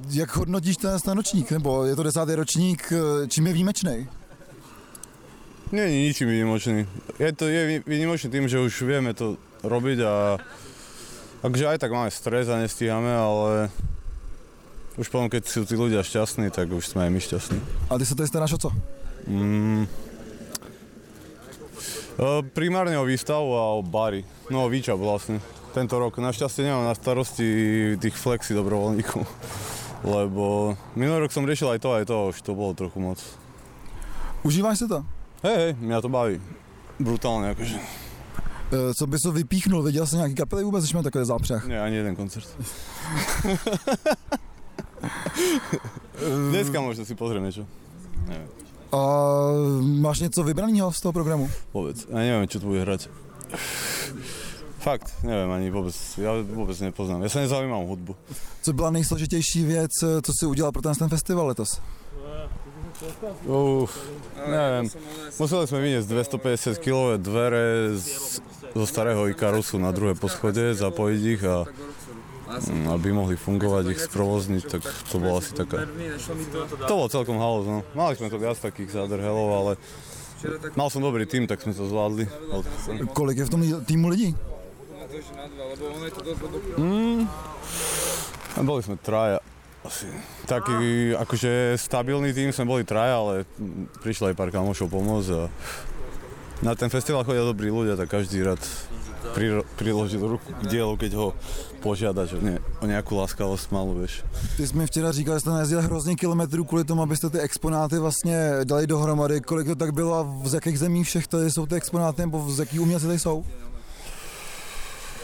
jak 0.10 0.36
hodnotíš 0.36 0.78
ten, 0.78 1.00
ročník, 1.16 1.52
nebo 1.52 1.86
je 1.86 1.96
to 1.96 2.04
desátý 2.04 2.36
ročník, 2.36 2.94
čím 3.28 3.48
je 3.48 3.54
výjimečný? 3.54 4.08
Je 5.72 5.92
ničím 5.92 6.30
výnimočný. 6.30 6.88
Je 7.20 7.34
to 7.34 7.46
je 7.46 7.84
výnimočný 7.86 8.30
tým, 8.30 8.48
že 8.48 8.60
už 8.60 8.82
vieme 8.82 9.14
to 9.14 9.38
robiť 9.62 10.00
a 10.02 10.38
takže 11.46 11.68
aj 11.70 11.78
tak 11.78 11.92
máme 11.94 12.10
stres 12.10 12.50
a 12.50 12.58
nestíhame, 12.58 13.14
ale 13.14 13.70
už 15.00 15.08
potom, 15.08 15.32
keď 15.32 15.47
sú 15.47 15.64
tí 15.64 15.80
ľudia 15.80 16.04
šťastní, 16.04 16.52
tak 16.52 16.68
už 16.68 16.84
sme 16.84 17.08
aj 17.08 17.12
my 17.16 17.20
šťastní. 17.24 17.60
A 17.88 17.95
ty 17.95 18.04
sa 18.04 18.20
tady 18.20 18.28
staráš 18.28 18.60
o 18.60 18.68
co? 18.68 18.70
Mm, 19.24 19.88
primárne 22.52 23.00
o 23.00 23.08
výstavu 23.08 23.56
a 23.56 23.80
o 23.80 23.82
bary. 23.82 24.28
No 24.52 24.68
o 24.68 24.68
výčap 24.68 25.00
vlastne. 25.00 25.39
Tento 25.72 25.95
rok. 25.95 26.20
Našťastie 26.20 26.68
nemám 26.68 26.91
na 26.91 26.95
starosti 26.97 27.47
tých 27.95 28.16
flexi 28.20 28.52
dobrovoľníkov. 28.52 29.24
Lebo 30.16 30.76
minulý 31.00 31.28
rok 31.28 31.32
som 31.32 31.47
riešil 31.47 31.72
aj 31.72 31.80
to, 31.80 31.89
aj 31.95 32.06
to, 32.08 32.18
už 32.36 32.38
to 32.43 32.52
bolo 32.56 32.76
trochu 32.76 33.00
moc. 33.00 33.20
Užíváš 34.43 34.84
si 34.84 34.88
to? 34.88 35.04
Hej, 35.43 35.56
hej, 35.56 35.72
mňa 35.80 36.04
to 36.04 36.12
baví. 36.12 36.39
Brutálne 37.00 37.56
akože. 37.56 37.80
E, 38.72 38.93
co 38.95 39.08
bys 39.08 39.22
to 39.22 39.32
vypíchnul? 39.32 39.84
Viděl 39.84 40.08
jsi 40.08 40.16
nějaký 40.16 40.36
kapely 40.36 40.64
vůbec, 40.64 40.84
když 40.84 40.93
měl 40.93 41.04
takový 41.04 41.26
zápřah? 41.26 41.68
Ne, 41.68 41.82
ani 41.82 41.95
jeden 41.95 42.16
koncert. 42.16 42.47
Dneska 46.51 46.82
možno 46.82 47.05
si 47.05 47.16
pozriem 47.16 47.43
niečo. 47.43 47.64
Neviem. 48.28 48.49
A 48.89 49.01
máš 50.01 50.20
něco 50.20 50.43
vybraného 50.43 50.89
z 50.91 50.99
toho 51.01 51.14
programu? 51.14 51.45
Vôbec. 51.70 52.01
Ja 52.10 52.18
neviem, 52.26 52.49
čo 52.49 52.57
tu 52.57 52.74
bude 52.74 52.82
hrať. 52.82 53.05
Fakt, 54.80 55.14
nevím 55.24 55.51
ani 55.51 55.72
vůbec, 55.72 56.18
já 56.18 56.32
vůbec 56.41 56.80
nepoznám. 56.80 57.22
Já 57.22 57.30
se 57.30 57.39
nezaujímám 57.39 57.86
hudbu. 57.86 58.16
Co 58.62 58.74
byla 58.74 58.89
nejsložitější 58.91 59.66
věc, 59.66 59.91
co 60.22 60.32
si 60.39 60.45
udělal 60.45 60.72
pro 60.72 60.82
ten, 60.82 60.95
ten 60.95 61.10
festival 61.10 61.47
letos? 61.47 61.82
Uf, 63.47 63.95
neviem. 64.43 64.91
Museli 65.39 65.64
sme 65.72 65.80
vyniesť 65.80 66.07
250 66.12 66.84
kg 66.84 67.16
dvere 67.16 67.95
z, 67.95 68.43
zo 68.76 68.86
starého 68.86 69.24
Ikarusu 69.32 69.80
na 69.80 69.95
druhé 69.95 70.20
poschodie, 70.20 70.76
zapojiť 70.76 71.22
ich 71.24 71.41
a 71.47 71.64
aby 72.89 73.10
mohli 73.14 73.38
fungovať, 73.38 73.84
ich 73.93 74.02
sprovozniť, 74.02 74.64
tak 74.66 74.82
to 74.84 75.22
bolo 75.22 75.38
asi 75.38 75.54
taká... 75.54 75.86
To 76.89 76.93
bolo 76.97 77.08
celkom 77.08 77.38
halus, 77.38 77.66
no. 77.70 77.80
Mali 77.93 78.18
sme 78.18 78.34
to 78.34 78.41
viac 78.41 78.58
takých 78.58 78.89
zádrhelov, 78.97 79.47
ale 79.54 79.72
mal 80.74 80.89
som 80.89 81.06
dobrý 81.06 81.30
tým, 81.30 81.45
tak 81.45 81.62
sme 81.62 81.78
to 81.78 81.86
zvládli. 81.86 82.26
Kolik 83.14 83.43
je 83.43 83.45
v 83.45 83.52
tom 83.54 83.62
týmu 83.86 84.10
lidí? 84.10 84.34
Mm, 86.78 87.26
boli 88.66 88.82
sme 88.82 88.97
traja. 88.97 89.39
Asi. 89.80 90.12
Taký 90.43 91.16
akože 91.16 91.80
stabilný 91.80 92.36
tým 92.36 92.52
sme 92.52 92.68
boli 92.68 92.84
traja, 92.84 93.16
ale 93.16 93.47
prišla 94.04 94.34
aj 94.34 94.36
pár 94.36 94.52
kamošov 94.52 94.91
pomôcť 94.91 95.30
a 95.39 95.43
na 96.62 96.76
ten 96.76 96.89
festival 96.89 97.24
chodia 97.24 97.47
dobrí 97.47 97.72
ľudia, 97.72 97.95
tak 97.95 98.12
každý 98.12 98.43
rád 98.43 98.60
pri, 99.36 99.64
priložil 99.80 100.20
ruku 100.20 100.49
k 100.64 100.64
dielu, 100.68 100.95
keď 100.97 101.12
ho 101.16 101.28
požiada 101.80 102.28
že 102.28 102.36
ne, 102.41 102.60
o 102.84 102.86
nějakou 102.86 103.18
láskavost 103.18 103.72
malou, 103.72 103.95
vieš. 103.95 104.24
Ty 104.57 104.68
jsi 104.68 104.76
mi 104.76 104.86
včera 104.88 105.12
říkal, 105.12 105.36
že 105.36 105.39
jste 105.39 105.49
najezdil 105.49 105.82
hrozně 105.82 106.16
kilometrů 106.16 106.66
kvůli 106.66 106.84
tomu, 106.84 107.01
abyste 107.01 107.30
ty 107.30 107.39
exponáty 107.39 107.99
vlastně 107.99 108.51
dali 108.64 108.88
dohromady. 108.88 109.41
Kolik 109.41 109.68
to 109.68 109.76
tak 109.76 109.91
bylo 109.93 110.16
a 110.16 110.28
z 110.43 110.53
jakých 110.53 110.80
zemí 110.80 111.03
všech 111.03 111.28
tady 111.28 111.51
jsou 111.51 111.66
ty 111.66 111.76
exponáty, 111.76 112.22
nebo 112.22 112.51
z 112.51 112.60
jakých 112.60 112.82
umělci 112.82 113.05
tady 113.05 113.20
jsou? 113.20 113.45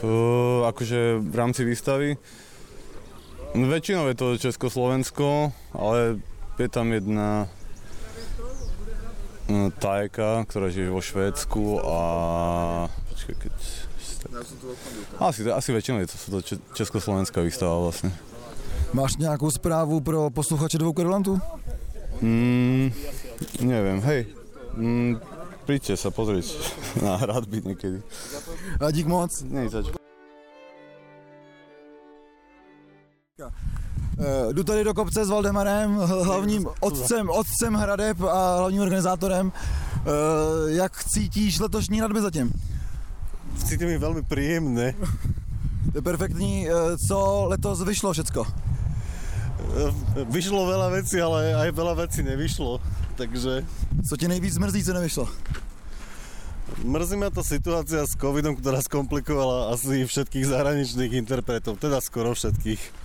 Uh, 0.03 0.67
akože 0.67 1.15
v 1.19 1.35
rámci 1.35 1.65
výstavy 1.65 2.17
No, 3.55 3.71
väčšinou 3.71 4.11
je 4.11 4.15
to 4.19 4.35
Československo, 4.35 5.47
ale 5.71 6.19
je 6.59 6.67
tam 6.67 6.91
jedna 6.91 7.47
tajka, 9.79 10.45
ktorá 10.49 10.67
žije 10.73 10.89
vo 10.89 11.01
Švédsku 11.01 11.79
a... 11.85 11.97
Počkaj, 13.13 13.35
keď... 13.37 13.53
Asi, 15.21 15.45
asi 15.45 15.69
väčšinou 15.69 16.01
je 16.01 16.09
to, 16.09 16.17
to 16.17 16.37
Československá 16.73 17.45
výstava 17.45 17.77
vlastne. 17.77 18.09
Máš 18.93 19.17
nějakou 19.17 19.51
zprávu 19.51 20.01
pro 20.01 20.29
posluchače 20.29 20.77
dvou 20.77 20.93
kvadrantů? 20.93 21.39
Mm, 22.21 22.91
neviem, 23.61 24.01
hej. 24.01 24.25
Mm, 24.73 25.19
príďte 25.67 25.99
sa 25.99 26.09
pozrieť 26.09 26.47
na 27.05 27.19
hradby 27.19 27.61
niekedy. 27.61 27.99
A 28.79 28.91
dík 28.91 29.07
moc. 29.07 29.31
Nej, 29.51 29.69
zač. 29.69 29.91
Uh, 34.15 34.53
jdu 34.53 34.63
tady 34.63 34.83
do 34.83 34.93
kopce 34.93 35.25
s 35.25 35.29
Valdemarem, 35.29 35.95
hlavním 35.97 36.67
otcem, 36.79 37.29
otcem 37.29 37.73
Hradeb 37.73 38.21
a 38.23 38.57
hlavním 38.57 38.81
organizátorem. 38.81 39.51
Uh, 39.51 40.71
jak 40.71 41.03
cítíš 41.03 41.59
letošní 41.59 41.99
hradby 41.99 42.21
zatím? 42.21 42.53
Cítím 43.65 43.87
je 43.87 43.99
velmi 43.99 44.21
příjemné. 44.21 44.93
To 45.91 45.97
je 45.97 46.01
perfektní. 46.01 46.67
Uh, 46.69 46.95
co 47.07 47.45
letos 47.47 47.83
vyšlo 47.83 48.13
všecko? 48.13 48.45
Vyšlo 50.31 50.71
veľa 50.71 50.87
vecí, 50.93 51.19
ale 51.19 51.51
aj 51.51 51.69
veľa 51.75 52.07
vecí 52.07 52.23
nevyšlo, 52.23 52.79
takže... 53.19 53.65
Co 54.07 54.13
ti 54.17 54.27
nejvíc 54.27 54.55
mrzí, 54.55 54.83
co 54.83 54.93
nevyšlo? 54.93 55.25
Mrzí 56.85 57.15
ma 57.19 57.27
tá 57.27 57.43
situácia 57.43 58.03
s 58.07 58.15
covidom, 58.15 58.55
ktorá 58.55 58.79
skomplikovala 58.79 59.75
asi 59.75 60.07
všetkých 60.07 60.47
zahraničných 60.47 61.11
interpretov, 61.19 61.79
teda 61.79 61.99
skoro 61.99 62.31
všetkých. 62.35 63.04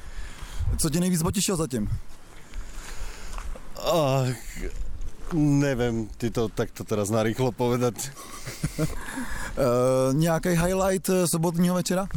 Co 0.78 0.90
tě 0.90 1.00
nejvíc 1.00 1.22
potěšil 1.22 1.56
zatím? 1.56 1.90
Ach, 3.80 4.36
nevím 5.32 6.08
ti 6.18 6.30
to 6.30 6.48
takto 6.48 6.84
teraz 6.84 7.10
narýchlo 7.10 7.52
povedať. 7.52 8.10
uh, 8.78 8.86
nějaký 10.12 10.48
highlight 10.48 11.08
eh, 11.08 11.28
sobotního 11.28 11.74
večera? 11.74 12.08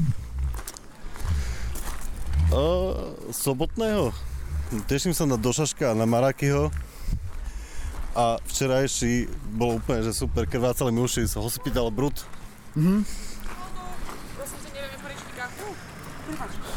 Uh, 2.53 2.93
sobotného? 3.31 4.13
Teším 4.85 5.13
sa 5.13 5.25
na 5.25 5.37
Došaška 5.37 5.93
a 5.93 5.97
na 5.97 6.05
Marakyho. 6.05 6.69
A 8.13 8.37
včerajší 8.45 9.25
bol 9.57 9.81
úplne 9.81 10.05
že 10.05 10.13
super, 10.13 10.45
krvácali 10.45 10.93
mi 10.93 11.01
uši 11.01 11.25
z 11.25 11.33
Hospital 11.41 11.89
Brut. 11.89 12.25
Mm-hmm. 12.77 13.01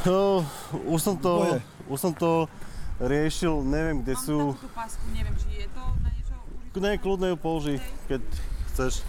No, 0.06 0.46
už 0.86 1.00
som 1.02 1.16
to, 1.18 1.60
už 1.86 1.98
som 2.00 2.12
to 2.14 2.50
riešil, 2.98 3.62
neviem, 3.62 4.02
kde 4.02 4.14
sú... 4.18 4.36
Mám 4.54 4.62
tú 4.62 4.70
pásku, 4.74 5.04
neviem, 5.14 5.34
či 5.38 5.62
je 5.62 5.68
to 5.70 5.82
na 6.02 6.08
niečo 6.10 6.34
užitočné. 6.50 6.80
Ne, 6.82 6.92
kľudne 6.98 7.26
ju 7.30 7.36
použij, 7.36 7.76
keď 8.10 8.22
chceš. 8.72 9.06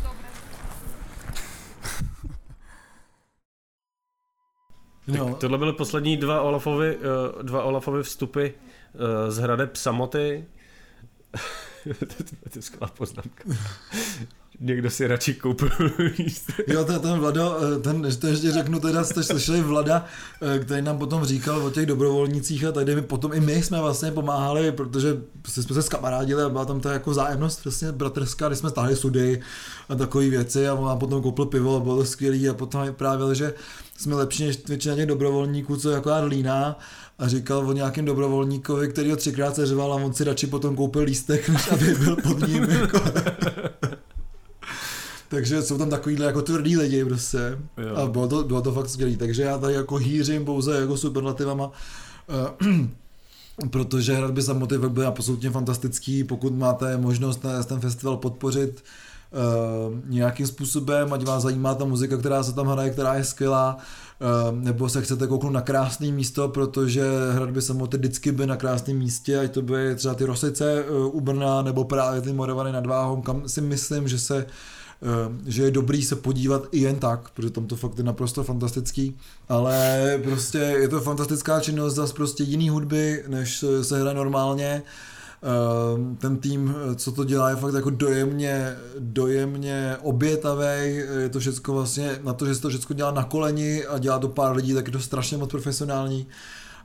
No. 5.07 5.35
Tohle 5.35 5.57
byly 5.57 5.73
poslední 5.73 6.17
dva 6.17 6.41
Olafovy, 6.41 6.97
uh, 6.97 7.43
dva 7.43 7.63
Olafovy 7.63 8.03
vstupy 8.03 8.53
uh, 8.53 9.31
z 9.31 9.37
hradeb 9.39 9.75
Samoty. 9.75 10.45
to 12.49 12.55
je 12.55 12.61
skvělá 12.61 12.91
poznámka. 12.97 13.43
Někdo 14.59 14.89
si 14.89 15.07
radši 15.07 15.33
koupil 15.33 15.69
Jo, 16.67 16.85
ten, 16.85 16.99
ten 16.99 17.19
Vlado, 17.19 17.57
eh, 17.77 17.79
ten, 17.79 18.07
to 18.19 18.27
ještě 18.27 18.51
řeknu, 18.51 18.79
teda 18.79 19.03
jste 19.03 19.23
slyšeli 19.23 19.61
Vlada, 19.61 20.05
eh, 20.41 20.59
který 20.59 20.81
nám 20.81 20.97
potom 20.97 21.25
říkal 21.25 21.65
o 21.65 21.69
těch 21.69 21.85
dobrovolnících 21.85 22.65
a 22.65 22.71
tady 22.71 22.95
my 22.95 23.01
potom 23.01 23.33
i 23.33 23.39
my 23.39 23.63
jsme 23.63 23.81
vlastně 23.81 24.11
pomáhali, 24.11 24.71
protože 24.71 25.17
jsme 25.47 25.63
se 25.75 25.81
skamarádili 25.81 26.43
a 26.43 26.49
byla 26.49 26.65
tam 26.65 26.79
ta 26.79 26.93
jako 26.93 27.13
zájemnost 27.13 27.65
vlastně 27.65 27.91
bratrská, 27.91 28.47
když 28.47 28.59
jsme 28.59 28.69
stáhli 28.69 28.95
sudy 28.95 29.41
a 29.89 29.95
takové 29.95 30.29
věci 30.29 30.67
a 30.67 30.73
on 30.73 30.99
potom 30.99 31.21
koupil 31.21 31.45
pivo 31.45 31.75
a 31.75 31.79
bylo 31.79 31.97
to 31.97 32.05
skvělý 32.05 32.49
a 32.49 32.53
potom 32.53 32.85
vyprávěl, 32.85 33.33
že 33.33 33.53
jsme 33.97 34.15
lepší 34.15 34.45
než 34.45 34.67
většina 34.67 34.95
těch 34.95 35.05
dobrovolníků, 35.05 35.77
co 35.77 35.89
je 35.89 35.95
jako 35.95 36.11
Lína 36.25 36.79
a 37.19 37.27
říkal 37.27 37.69
o 37.69 37.73
nějakém 37.73 38.05
dobrovolníkovi, 38.05 38.87
který 38.87 39.09
ho 39.11 39.15
třikrát 39.15 39.55
seřval 39.55 39.93
a 39.93 39.95
on 39.95 40.13
si 40.13 40.23
radši 40.23 40.47
potom 40.47 40.75
koupil 40.75 41.01
lístek, 41.01 41.49
než 41.49 41.71
aby 41.71 41.85
byl 41.85 42.15
pod 42.15 42.47
ním. 42.47 42.63
Jako. 42.69 42.99
Takže 45.29 45.61
jsou 45.61 45.77
tam 45.77 45.89
takovýhle 45.89 46.25
jako 46.25 46.41
tvrdý 46.41 46.77
lidi 46.77 47.05
prostě. 47.05 47.37
Jo. 47.77 47.95
A 47.95 48.07
bylo 48.07 48.27
to, 48.27 48.43
bylo 48.43 48.61
to 48.61 48.71
fakt 48.71 48.89
skvělý. 48.89 49.17
Takže 49.17 49.43
já 49.43 49.57
tady 49.57 49.73
jako 49.73 49.95
hýřím 49.95 50.45
pouze 50.45 50.79
jako 50.79 50.97
superlativama. 50.97 51.71
Uh, 52.59 52.87
protože 53.69 54.15
hradby 54.15 54.41
samotný 54.41 54.77
byly 54.89 55.05
absolutně 55.05 55.49
fantastický. 55.49 56.23
Pokud 56.23 56.53
máte 56.53 56.97
možnost 56.97 57.45
ten 57.65 57.79
festival 57.79 58.17
podpořit, 58.17 58.83
Uh, 59.31 59.95
nějakým 60.05 60.47
způsobem, 60.47 61.13
ať 61.13 61.23
vás 61.23 61.43
zajímá 61.43 61.75
ta 61.75 61.85
muzika, 61.85 62.17
která 62.17 62.43
se 62.43 62.53
tam 62.53 62.67
hraje, 62.67 62.89
která 62.89 63.13
je 63.13 63.23
skvělá, 63.23 63.77
nebo 64.51 64.89
se 64.89 65.01
chcete 65.01 65.27
kouknout 65.27 65.53
na 65.53 65.61
krásné 65.61 66.11
místo, 66.11 66.47
protože 66.49 67.03
hradby 67.31 67.61
samoty 67.61 67.97
vždycky 67.97 68.31
by 68.31 68.47
na 68.47 68.55
krásném 68.55 68.97
místě, 68.97 69.39
ať 69.39 69.51
to 69.51 69.61
by 69.61 69.95
třeba 69.95 70.13
ty 70.13 70.25
Rosice 70.25 70.83
uh, 70.83 71.15
u 71.15 71.21
Brna, 71.21 71.61
nebo 71.61 71.83
právě 71.83 72.21
ty 72.21 72.33
Moravany 72.33 72.71
nad 72.71 72.85
Váhom, 72.85 73.21
kam 73.21 73.49
si 73.49 73.61
myslím, 73.61 74.07
že 74.07 74.19
se 74.19 74.45
že 75.45 75.63
je 75.63 75.71
dobrý 75.71 76.03
se 76.03 76.15
podívat 76.15 76.67
i 76.71 76.79
jen 76.79 76.95
tak, 76.95 77.29
protože 77.29 77.49
tam 77.49 77.67
to 77.67 77.75
fakt 77.75 77.97
je 77.97 78.03
naprosto 78.03 78.43
fantastický, 78.43 79.17
ale 79.49 80.19
prostě 80.23 80.57
je 80.57 80.87
to 80.87 81.01
fantastická 81.01 81.59
činnost 81.59 81.93
zase 81.93 82.13
prostě 82.13 82.43
jiný 82.43 82.69
hudby, 82.69 83.23
než 83.27 83.65
se 83.81 84.01
hraje 84.01 84.15
normálně, 84.15 84.83
Ehm, 84.83 84.83
ten 86.17 86.37
tým, 86.37 86.75
co 86.95 87.11
to 87.11 87.23
dělá, 87.23 87.49
je 87.49 87.55
fakt 87.55 87.73
jako 87.73 87.89
dojemně, 87.89 88.75
dojemně 88.99 89.97
obětavý. 90.01 90.95
Je 91.19 91.29
to 91.29 91.39
všechno 91.39 91.73
vlastně 91.73 92.19
na 92.23 92.33
to, 92.33 92.45
že 92.45 92.55
se 92.55 92.61
to 92.61 92.69
všechno 92.69 92.95
dělá 92.95 93.11
na 93.11 93.23
koleni 93.23 93.85
a 93.85 93.97
dělá 93.97 94.19
to 94.19 94.27
pár 94.27 94.55
lidí, 94.55 94.73
tak 94.73 94.87
je 94.87 94.91
to 94.91 94.99
strašně 94.99 95.37
moc 95.37 95.49
profesionální. 95.49 96.27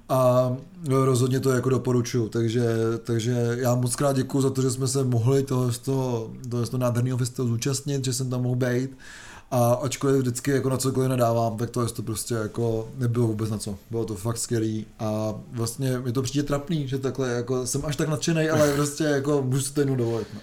A 0.09 0.53
rozhodně 0.89 1.41
to 1.41 1.51
jako 1.51 1.69
doporučuju, 1.69 2.29
takže, 2.29 2.65
takže 3.05 3.57
já 3.61 3.75
moc 3.75 3.97
krát 3.97 4.17
děkuji 4.17 4.41
za 4.41 4.51
to, 4.51 4.63
že 4.63 4.71
jsme 4.71 4.89
se 4.89 5.05
mohli 5.05 5.43
toho, 5.43 5.73
toho, 5.85 6.31
toho, 6.49 6.67
toho 6.67 6.79
nádherného 6.79 7.19
festivalu 7.19 7.51
zúčastnit, 7.51 8.05
že 8.05 8.13
jsem 8.13 8.31
tam 8.31 8.43
mohl 8.43 8.57
být 8.57 8.91
a 9.53 9.73
ačkoliv 9.75 10.17
vždycky 10.17 10.51
jako 10.51 10.69
na 10.69 10.77
cokoliv 10.77 11.09
nedávám, 11.09 11.57
tak 11.57 11.71
to, 11.71 11.89
to 11.89 12.03
prostě 12.03 12.35
jako 12.35 12.89
nebylo 12.97 13.27
vůbec 13.27 13.51
na 13.51 13.59
co. 13.59 13.79
Bylo 13.91 14.05
to 14.05 14.15
fakt 14.15 14.39
skvělý 14.39 14.87
a 14.99 15.35
vlastně 15.53 15.99
mi 15.99 16.13
to 16.13 16.23
přijde 16.23 16.43
trapný, 16.43 16.89
že 16.89 16.99
takhle 16.99 17.29
jako 17.29 17.67
jsem 17.67 17.85
až 17.85 17.97
tak 17.97 18.09
nadšený, 18.09 18.49
ale 18.51 18.73
prostě 18.77 19.05
jako 19.05 19.43
můžu 19.43 19.63
si 19.63 19.75
to 19.75 19.81
jednou 19.81 19.97
dovolit. 19.97 20.27
No. 20.35 20.41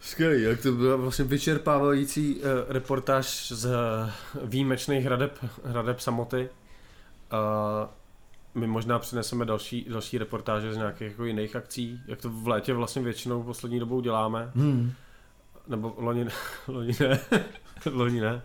Skvělý, 0.00 0.42
jak 0.42 0.62
to 0.62 0.72
byla 0.72 0.96
vlastně 0.96 1.24
vyčerpávající 1.24 2.36
uh, 2.36 2.42
reportáž 2.68 3.52
z 3.52 3.64
uh, 3.64 3.72
výjimečných 4.44 5.04
hradeb, 5.04 5.44
hradeb 5.64 6.00
samoty. 6.00 6.48
Uh, 7.32 7.88
my 8.54 8.66
možná 8.66 8.98
přineseme 8.98 9.44
další, 9.44 9.86
další 9.90 10.18
reportáže 10.18 10.74
z 10.74 10.76
nějakých 10.76 11.08
jako 11.08 11.24
jiných 11.24 11.56
akcí, 11.56 12.00
jak 12.06 12.20
to 12.20 12.30
v 12.30 12.48
létě 12.48 12.74
vlastně 12.74 13.02
většinou 13.02 13.42
poslední 13.42 13.80
dobou 13.80 14.00
děláme. 14.00 14.50
Hmm. 14.54 14.92
Nebo 15.68 15.94
loni, 15.96 16.26
loni 16.68 16.92
ne. 17.00 17.20
loni 17.92 18.20
ne. 18.20 18.42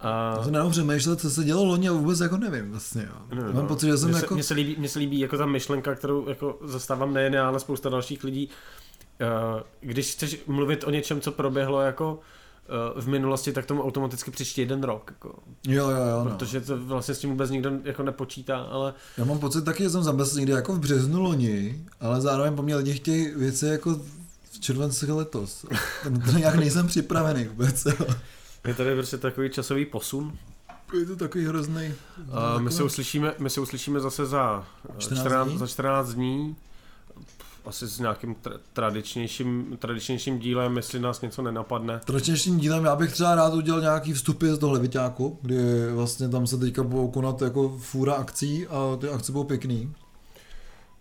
A... 0.00 0.42
Jsem 0.44 0.54
jenom 0.54 0.70
přemýšlel, 0.70 1.16
co 1.16 1.30
se 1.30 1.44
dělo 1.44 1.64
loni 1.64 1.88
a 1.88 1.92
vůbec 1.92 2.20
jako 2.20 2.36
nevím 2.36 2.70
vlastně. 2.70 3.02
Jo. 3.02 3.42
No, 3.42 3.52
Mám 3.52 3.66
pocit, 3.66 3.86
že 3.86 3.96
jsem 3.96 4.08
mně 4.08 4.18
jako... 4.18 4.34
Mně 4.34 4.42
se, 4.42 4.54
líbí, 4.54 4.76
mně 4.78 4.88
se 4.88 4.98
líbí 4.98 5.18
jako 5.18 5.38
ta 5.38 5.46
myšlenka, 5.46 5.94
kterou 5.94 6.28
jako 6.28 6.58
zastávám 6.64 7.14
nejen 7.14 7.34
já, 7.34 7.48
ale 7.48 7.60
spousta 7.60 7.88
dalších 7.88 8.24
lidí. 8.24 8.48
Eh, 9.20 9.62
když 9.80 10.12
chceš 10.12 10.40
mluvit 10.46 10.84
o 10.84 10.90
něčem, 10.90 11.20
co 11.20 11.32
proběhlo 11.32 11.80
jako 11.80 12.20
eh, 12.68 13.00
v 13.00 13.08
minulosti, 13.08 13.52
tak 13.52 13.66
tomu 13.66 13.82
automaticky 13.82 14.30
příští 14.30 14.60
jeden 14.60 14.82
rok. 14.82 15.10
Jako. 15.10 15.34
Jo, 15.68 15.90
jo, 15.90 15.96
jo. 15.96 16.24
No. 16.24 16.30
Protože 16.30 16.60
to 16.60 16.78
vlastně 16.78 17.14
s 17.14 17.18
tím 17.18 17.30
vůbec 17.30 17.50
nikdo 17.50 17.70
jako 17.84 18.02
nepočítá, 18.02 18.58
ale... 18.58 18.94
Já 19.18 19.24
mám 19.24 19.38
pocit 19.38 19.64
taky, 19.64 19.82
že 19.82 19.90
jsem 19.90 20.02
zamyslel 20.02 20.40
někdy 20.40 20.52
jako 20.52 20.72
v 20.72 20.78
březnu 20.78 21.22
loni, 21.22 21.84
ale 22.00 22.20
zároveň 22.20 22.56
po 22.56 22.62
mně 22.62 22.76
lidi 22.76 22.94
chtějí 22.94 23.34
věci 23.34 23.66
jako 23.66 24.00
v 24.50 24.60
červenci 24.60 25.12
letos. 25.12 25.66
To 26.24 26.38
nějak 26.38 26.54
nejsem 26.54 26.86
připravený 26.86 27.44
vůbec. 27.44 27.86
Je 28.66 28.74
tady 28.74 28.94
prostě 28.94 29.18
takový 29.18 29.50
časový 29.50 29.86
posun. 29.86 30.32
Je 30.98 31.06
to 31.06 31.16
takový 31.16 31.46
hrozný. 31.46 31.94
Uh, 32.18 32.60
my, 32.60 32.70
se 32.70 32.82
uslyšíme, 32.82 33.34
my 33.38 33.50
se 33.50 33.60
uslyšíme 33.60 34.00
zase 34.00 34.26
za 34.26 34.66
14, 34.98 35.20
14 35.20 35.48
dní? 35.48 35.58
za 35.58 35.66
14 35.66 36.08
dní. 36.08 36.56
Asi 37.64 37.86
s 37.86 37.98
nějakým 37.98 38.34
tra- 38.34 38.58
tradičnějším, 38.72 39.76
tradičnějším 39.78 40.38
dílem, 40.38 40.76
jestli 40.76 41.00
nás 41.00 41.20
něco 41.20 41.42
nenapadne. 41.42 42.00
Tradičnějším 42.04 42.58
dílem 42.58 42.84
já 42.84 42.96
bych 42.96 43.12
třeba 43.12 43.34
rád 43.34 43.54
udělal 43.54 43.80
nějaký 43.80 44.12
vstupy 44.12 44.50
z 44.50 44.58
toho 44.58 44.72
Leviťáku, 44.72 45.38
kdy 45.42 45.92
vlastně 45.92 46.28
tam 46.28 46.46
se 46.46 46.58
teďka 46.58 46.82
budou 46.82 47.08
konat 47.08 47.42
jako 47.42 47.78
fůra 47.78 48.14
akcí 48.14 48.66
a 48.66 48.96
ty 49.00 49.08
akce 49.08 49.32
budou 49.32 49.44
pěkný. 49.44 49.92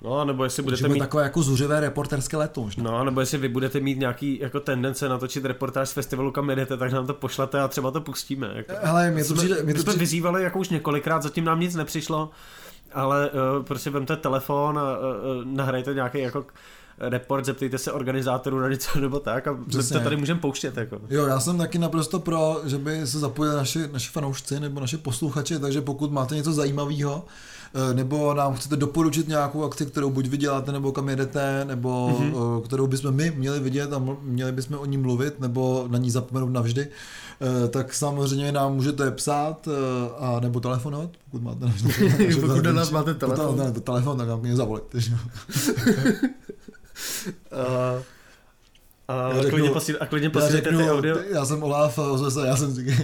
No, 0.05 0.25
nebo 0.25 0.43
jestli 0.43 0.63
budete 0.63 0.87
mít... 0.87 0.99
takové 0.99 1.23
jako 1.23 1.41
zuřivé 1.41 1.79
reporterské 1.79 2.37
leto 2.37 2.61
možná. 2.61 2.83
No, 2.83 3.03
nebo 3.03 3.19
jestli 3.19 3.37
vy 3.37 3.49
budete 3.49 3.79
mít 3.79 3.99
nějaký 3.99 4.39
jako 4.39 4.59
tendence 4.59 5.09
natočit 5.09 5.45
reportáž 5.45 5.89
z 5.89 5.93
festivalu, 5.93 6.31
kam 6.31 6.49
jedete, 6.49 6.77
tak 6.77 6.91
nám 6.91 7.07
to 7.07 7.13
pošlete 7.13 7.61
a 7.61 7.67
třeba 7.67 7.91
to 7.91 8.01
pustíme. 8.01 8.51
Jako. 8.55 8.73
Hele, 8.81 9.11
mě 9.11 9.23
to 9.23 9.27
jsme, 9.27 9.37
přijde, 9.37 9.63
mě 9.63 9.73
to 9.73 9.79
jsme 9.79 9.89
přijde... 9.89 9.99
vyzývali 9.99 10.43
jako 10.43 10.59
už 10.59 10.69
několikrát, 10.69 11.23
zatím 11.23 11.45
nám 11.45 11.59
nic 11.59 11.75
nepřišlo, 11.75 12.29
ale 12.93 13.29
uh, 13.29 13.65
prostě 13.65 13.89
vemte 13.89 14.15
telefon 14.15 14.79
a 14.79 14.97
uh, 14.97 15.45
nahrajte 15.45 15.93
nějaký 15.93 16.19
jako 16.19 16.45
report, 16.97 17.45
zeptejte 17.45 17.77
se 17.77 17.91
organizátorů 17.91 18.59
na 18.59 18.69
něco 18.69 18.99
nebo 18.99 19.19
tak 19.19 19.47
a 19.47 19.57
Přesně. 19.67 19.97
to 19.97 20.03
tady 20.03 20.15
můžeme 20.15 20.39
pouštět. 20.39 20.77
Jako. 20.77 21.01
Jo, 21.09 21.25
já 21.25 21.39
jsem 21.39 21.57
taky 21.57 21.77
naprosto 21.77 22.19
pro, 22.19 22.61
že 22.65 22.77
by 22.77 23.07
se 23.07 23.19
zapojili 23.19 23.55
naši, 23.55 23.87
naši 23.91 24.11
fanoušci 24.11 24.59
nebo 24.59 24.79
naši 24.79 24.97
posluchači, 24.97 25.59
takže 25.59 25.81
pokud 25.81 26.11
máte 26.11 26.35
něco 26.35 26.53
zajímavého, 26.53 27.25
nebo 27.93 28.33
nám 28.33 28.53
chcete 28.53 28.75
doporučit 28.75 29.27
nějakou 29.27 29.63
akci, 29.63 29.85
kterou 29.85 30.09
buď 30.09 30.27
vyděláte, 30.27 30.71
nebo 30.71 30.91
kam 30.91 31.09
jedete, 31.09 31.65
nebo 31.65 32.17
mm-hmm. 32.19 32.61
kterou 32.61 32.87
bychom 32.87 33.15
my 33.15 33.31
měli 33.35 33.59
vidět 33.59 33.93
a 33.93 34.01
měli 34.21 34.51
bychom 34.51 34.77
o 34.77 34.85
ní 34.85 34.97
mluvit, 34.97 35.39
nebo 35.39 35.85
na 35.87 35.97
ní 35.97 36.11
zapomenout 36.11 36.49
navždy, 36.49 36.87
eh, 36.87 37.67
tak 37.67 37.93
samozřejmě 37.93 38.51
nám 38.51 38.75
můžete 38.75 39.11
psát 39.11 39.67
a 40.19 40.39
nebo 40.39 40.59
telefonovat, 40.59 41.09
pokud 41.25 41.43
máte 41.43 41.65
naš 41.65 41.83
pokud 42.41 42.63
na 42.63 42.71
nás 42.71 42.91
máte 42.91 43.13
telefon. 43.13 43.57
Pokud 43.57 43.83
telefon, 43.83 44.17
tak 44.17 44.27
nám 44.27 44.41
mě 44.41 44.55
zavolejte. 44.55 44.97
uh... 44.97 45.03
A, 49.07 49.33
já 49.33 49.49
klidně 49.49 49.69
posíl, 49.69 49.97
a 49.99 50.05
klidně 50.05 50.29
posílejte 50.29 50.69
ty 50.69 50.89
audio. 50.89 51.17
Já 51.29 51.45
jsem 51.45 51.63
Olaf 51.63 51.99
a 51.99 52.45
já 52.45 52.55
jsem 52.57 52.75
si... 52.75 52.85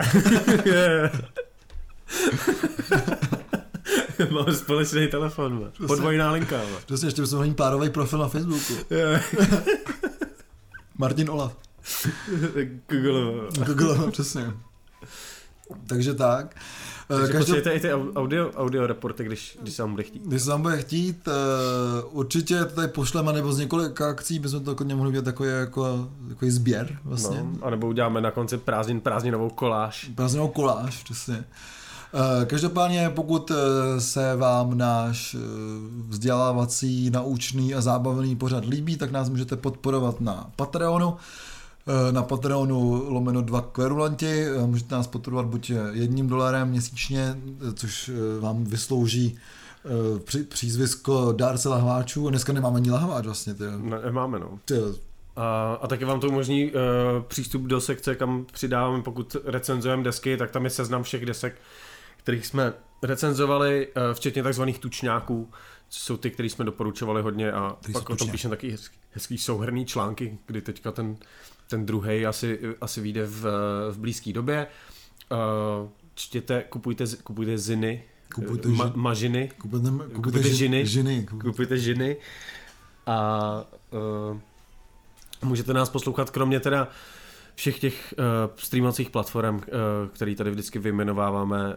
Máme 4.29 4.53
společný 4.53 5.07
telefon, 5.07 5.71
podvojná 5.87 6.31
linka. 6.31 6.57
Man. 6.57 6.65
Přesně, 6.85 7.07
ještě 7.07 7.21
bychom 7.21 7.41
mít 7.41 7.55
párový 7.55 7.89
profil 7.89 8.19
na 8.19 8.27
Facebooku. 8.27 8.73
Martin 10.97 11.29
Olaf. 11.29 11.55
Google. 12.89 13.49
Google, 13.65 14.11
přesně. 14.11 14.53
Takže 15.87 16.13
tak. 16.13 16.55
Takže 17.07 17.33
Každou... 17.33 17.55
i 17.55 17.79
ty 17.79 17.93
audio, 17.93 18.51
audio 18.51 18.87
reporty, 18.87 19.23
když, 19.23 19.57
když 19.61 19.73
se 19.73 19.81
vám 19.81 19.91
bude 19.91 20.03
chtít. 20.03 20.21
Když 20.23 20.41
se 20.41 20.49
vám 20.49 20.61
bude 20.61 20.77
chtít, 20.77 21.27
uh, 21.27 22.17
určitě 22.17 22.65
to 22.65 22.75
tady 22.75 22.87
pošleme, 22.87 23.33
nebo 23.33 23.53
z 23.53 23.57
několika 23.57 24.09
akcí 24.09 24.39
bychom 24.39 24.63
to 24.63 24.75
hodně 24.79 24.95
mohli 24.95 25.11
být 25.11 25.25
takový 25.25 25.49
jako, 25.49 26.09
takový 26.29 26.51
sběr 26.51 26.99
vlastně. 27.03 27.37
No, 27.43 27.67
a 27.67 27.69
nebo 27.69 27.87
uděláme 27.87 28.21
na 28.21 28.31
konci 28.31 28.57
prázdnin, 28.57 29.01
prázdninovou 29.01 29.49
koláž. 29.49 30.11
Prázdninovou 30.15 30.51
koláž, 30.51 31.03
přesně. 31.03 31.35
Eh, 31.37 31.45
každopádně, 32.45 33.09
pokud 33.09 33.51
eh, 33.51 34.01
se 34.01 34.35
vám 34.35 34.77
náš 34.77 35.35
eh, 35.35 35.37
vzdělávací, 36.07 37.09
naučný 37.09 37.75
a 37.75 37.81
zábavný 37.81 38.35
pořad 38.35 38.65
líbí, 38.65 38.97
tak 38.97 39.11
nás 39.11 39.29
můžete 39.29 39.55
podporovat 39.55 40.21
na 40.21 40.49
Patreonu. 40.55 41.17
Na 42.11 42.23
Patreonu 42.23 43.03
lomeno 43.07 43.41
dva 43.41 43.61
kverulanti, 43.61 44.45
můžete 44.65 44.95
nás 44.95 45.07
podporovat 45.07 45.45
buď 45.45 45.71
jedním 45.91 46.27
dolarem 46.27 46.69
měsíčně, 46.69 47.37
což 47.73 48.11
vám 48.39 48.63
vyslouží 48.63 49.37
při, 50.25 50.43
přízvisko 50.43 51.31
dárce 51.31 51.69
lahváčů. 51.69 52.29
Dneska 52.29 52.53
nemáme 52.53 52.77
ani 52.77 52.91
lahváč 52.91 53.25
vlastně. 53.25 53.53
Ty. 53.53 53.63
Ne, 53.77 54.11
máme, 54.11 54.39
no. 54.39 54.59
Ty, 54.65 54.75
A, 55.35 55.77
a 55.81 55.87
taky 55.87 56.05
vám 56.05 56.19
to 56.19 56.27
umožní 56.27 56.71
uh, 56.71 56.71
přístup 57.27 57.61
do 57.61 57.81
sekce, 57.81 58.15
kam 58.15 58.45
přidáváme, 58.53 59.03
pokud 59.03 59.35
recenzujeme 59.45 60.03
desky, 60.03 60.37
tak 60.37 60.51
tam 60.51 60.63
je 60.63 60.69
seznam 60.69 61.03
všech 61.03 61.25
desek, 61.25 61.55
kterých 62.23 62.45
jsme 62.45 62.73
recenzovali, 63.03 63.87
uh, 63.87 64.03
včetně 64.13 64.43
takzvaných 64.43 64.79
tučňáků, 64.79 65.49
což 65.89 66.01
jsou 66.01 66.17
ty, 66.17 66.31
které 66.31 66.49
jsme 66.49 66.65
doporučovali 66.65 67.21
hodně 67.21 67.51
a 67.51 67.77
Ty 67.85 67.91
pak 67.91 68.09
o 68.09 68.15
tom 68.15 68.31
píšeme 68.31 68.49
taky 68.55 68.69
hezký, 68.71 68.97
hezký 69.11 69.37
souhrný 69.37 69.85
články, 69.85 70.37
kdy 70.45 70.61
teďka 70.61 70.91
ten, 70.91 71.17
ten 71.67 71.85
druhý 71.85 72.25
asi, 72.25 72.59
asi 72.81 73.01
vyjde 73.01 73.25
v, 73.25 73.41
v 73.91 73.97
blízké 73.97 74.33
době. 74.33 74.67
Uh, 75.31 75.89
čtěte, 76.15 76.63
kupujte, 76.69 77.05
kupujte 77.23 77.57
ziny, 77.57 78.03
Kupujte 78.35 78.67
ma, 78.67 78.85
ži- 78.85 78.95
mažiny, 78.95 79.51
kupujte, 79.57 79.89
kupujte, 79.89 80.13
kupujte 80.13 80.49
žiny. 80.49 80.85
žiny. 80.85 81.27
kupujte 81.41 81.77
žiny 81.77 82.17
a 83.05 83.65
uh, 84.31 84.37
můžete 85.43 85.73
nás 85.73 85.89
poslouchat 85.89 86.29
kromě 86.29 86.59
teda 86.59 86.87
všech 87.61 87.79
těch 87.79 88.13
uh, 88.17 88.23
streamovacích 88.55 89.09
platform, 89.09 89.55
uh, 89.55 89.61
který 90.13 90.35
tady 90.35 90.51
vždycky 90.51 90.79
vyjmenováváme, 90.79 91.67
uh, 91.67 91.73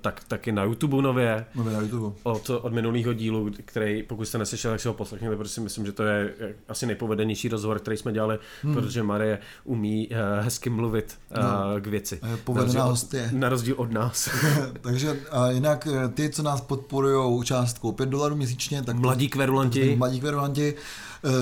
tak 0.00 0.24
taky 0.28 0.52
na 0.52 0.64
YouTube 0.64 1.02
nově 1.02 1.46
No, 1.54 1.64
na 1.64 1.80
YouTube. 1.80 2.16
od, 2.22 2.50
od 2.50 2.72
minulého 2.72 3.12
dílu, 3.12 3.50
který 3.64 4.02
pokud 4.02 4.24
jste 4.24 4.38
neslyšeli, 4.38 4.72
tak 4.72 4.80
si 4.80 4.88
ho 4.88 4.94
poslechněte, 4.94 5.36
protože 5.36 5.50
si 5.50 5.60
myslím, 5.60 5.86
že 5.86 5.92
to 5.92 6.02
je 6.02 6.34
eh, 6.40 6.54
asi 6.68 6.86
nejpovedenější 6.86 7.48
rozhovor, 7.48 7.78
který 7.78 7.96
jsme 7.96 8.12
dělali, 8.12 8.38
hmm. 8.62 8.74
protože 8.74 9.02
Marie 9.02 9.38
umí 9.64 10.08
uh, 10.08 10.44
hezky 10.44 10.70
mluvit 10.70 11.18
uh, 11.36 11.42
No. 11.42 11.80
k 11.80 11.86
věci. 11.86 12.20
Povedená 12.44 12.66
Na 12.66 12.66
rozdíl 12.66 12.82
od- 12.82 12.90
hostie. 12.90 13.28
Na 13.32 13.48
rozdíl 13.48 13.74
od 13.78 13.92
nás. 13.92 14.28
Takže 14.80 15.20
a 15.30 15.50
jinak 15.50 15.88
eh, 15.92 16.08
ty, 16.08 16.30
co 16.30 16.42
nás 16.42 16.60
podporují 16.60 17.44
částkou 17.44 17.92
5 17.92 18.08
dolarů 18.08 18.36
měsíčně, 18.36 18.82
tak 18.82 18.96
Mladí 18.96 19.28
kverulanti, 19.28 19.96
mladí 19.96 20.20
kverulanti, 20.20 20.74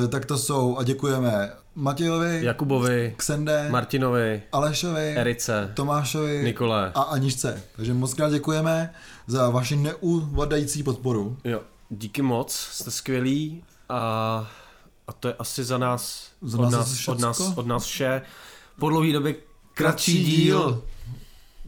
eh, 0.04 0.08
tak 0.08 0.24
to 0.26 0.38
jsou 0.38 0.76
a 0.78 0.82
děkujeme 0.84 1.50
Matějovi, 1.74 2.44
Jakubovi, 2.44 3.14
Ksende, 3.16 3.68
Martinovi, 3.70 4.42
Alešovi, 4.52 5.14
Erice, 5.16 5.70
Tomášovi 5.74 6.42
Nikole. 6.44 6.92
a 6.94 7.02
Aničce. 7.02 7.62
Takže 7.76 7.94
moc 7.94 8.14
krát 8.14 8.30
děkujeme 8.32 8.94
za 9.26 9.50
vaši 9.50 9.76
neuvadající 9.76 10.82
podporu. 10.82 11.36
Jo, 11.44 11.60
díky 11.90 12.22
moc, 12.22 12.52
jste 12.54 12.90
skvělí 12.90 13.64
a, 13.88 13.98
a 15.08 15.12
to 15.12 15.28
je 15.28 15.34
asi 15.38 15.64
za 15.64 15.78
nás, 15.78 16.28
Za 16.42 16.58
od, 16.58 16.62
nás 16.62 16.72
nás, 16.72 17.08
od, 17.08 17.20
nás 17.20 17.40
od 17.56 17.66
nás 17.66 17.84
vše. 17.84 18.22
Po 18.78 18.88
dlouhý 18.88 19.12
době 19.12 19.34
kratší 19.74 20.24
díl 20.24 20.82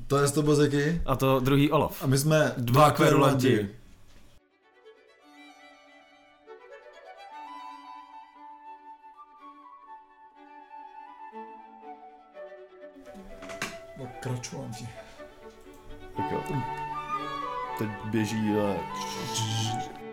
To 0.07 0.19
je 0.19 0.27
z 0.27 0.33
toho 0.33 0.47
Bozeky. 0.47 1.03
a 1.07 1.17
to 1.17 1.41
druhý 1.41 1.71
Olaf. 1.71 2.03
A 2.03 2.07
my 2.07 2.19
jsme 2.19 2.53
Dva 2.57 2.91
kverulanti. 2.91 3.57
Dva 3.59 3.69
kračulanti. 14.21 14.89
Tak 16.17 16.33
jo. 16.33 16.43
Teď 17.79 17.89
běží 18.05 18.51
a... 18.51 20.04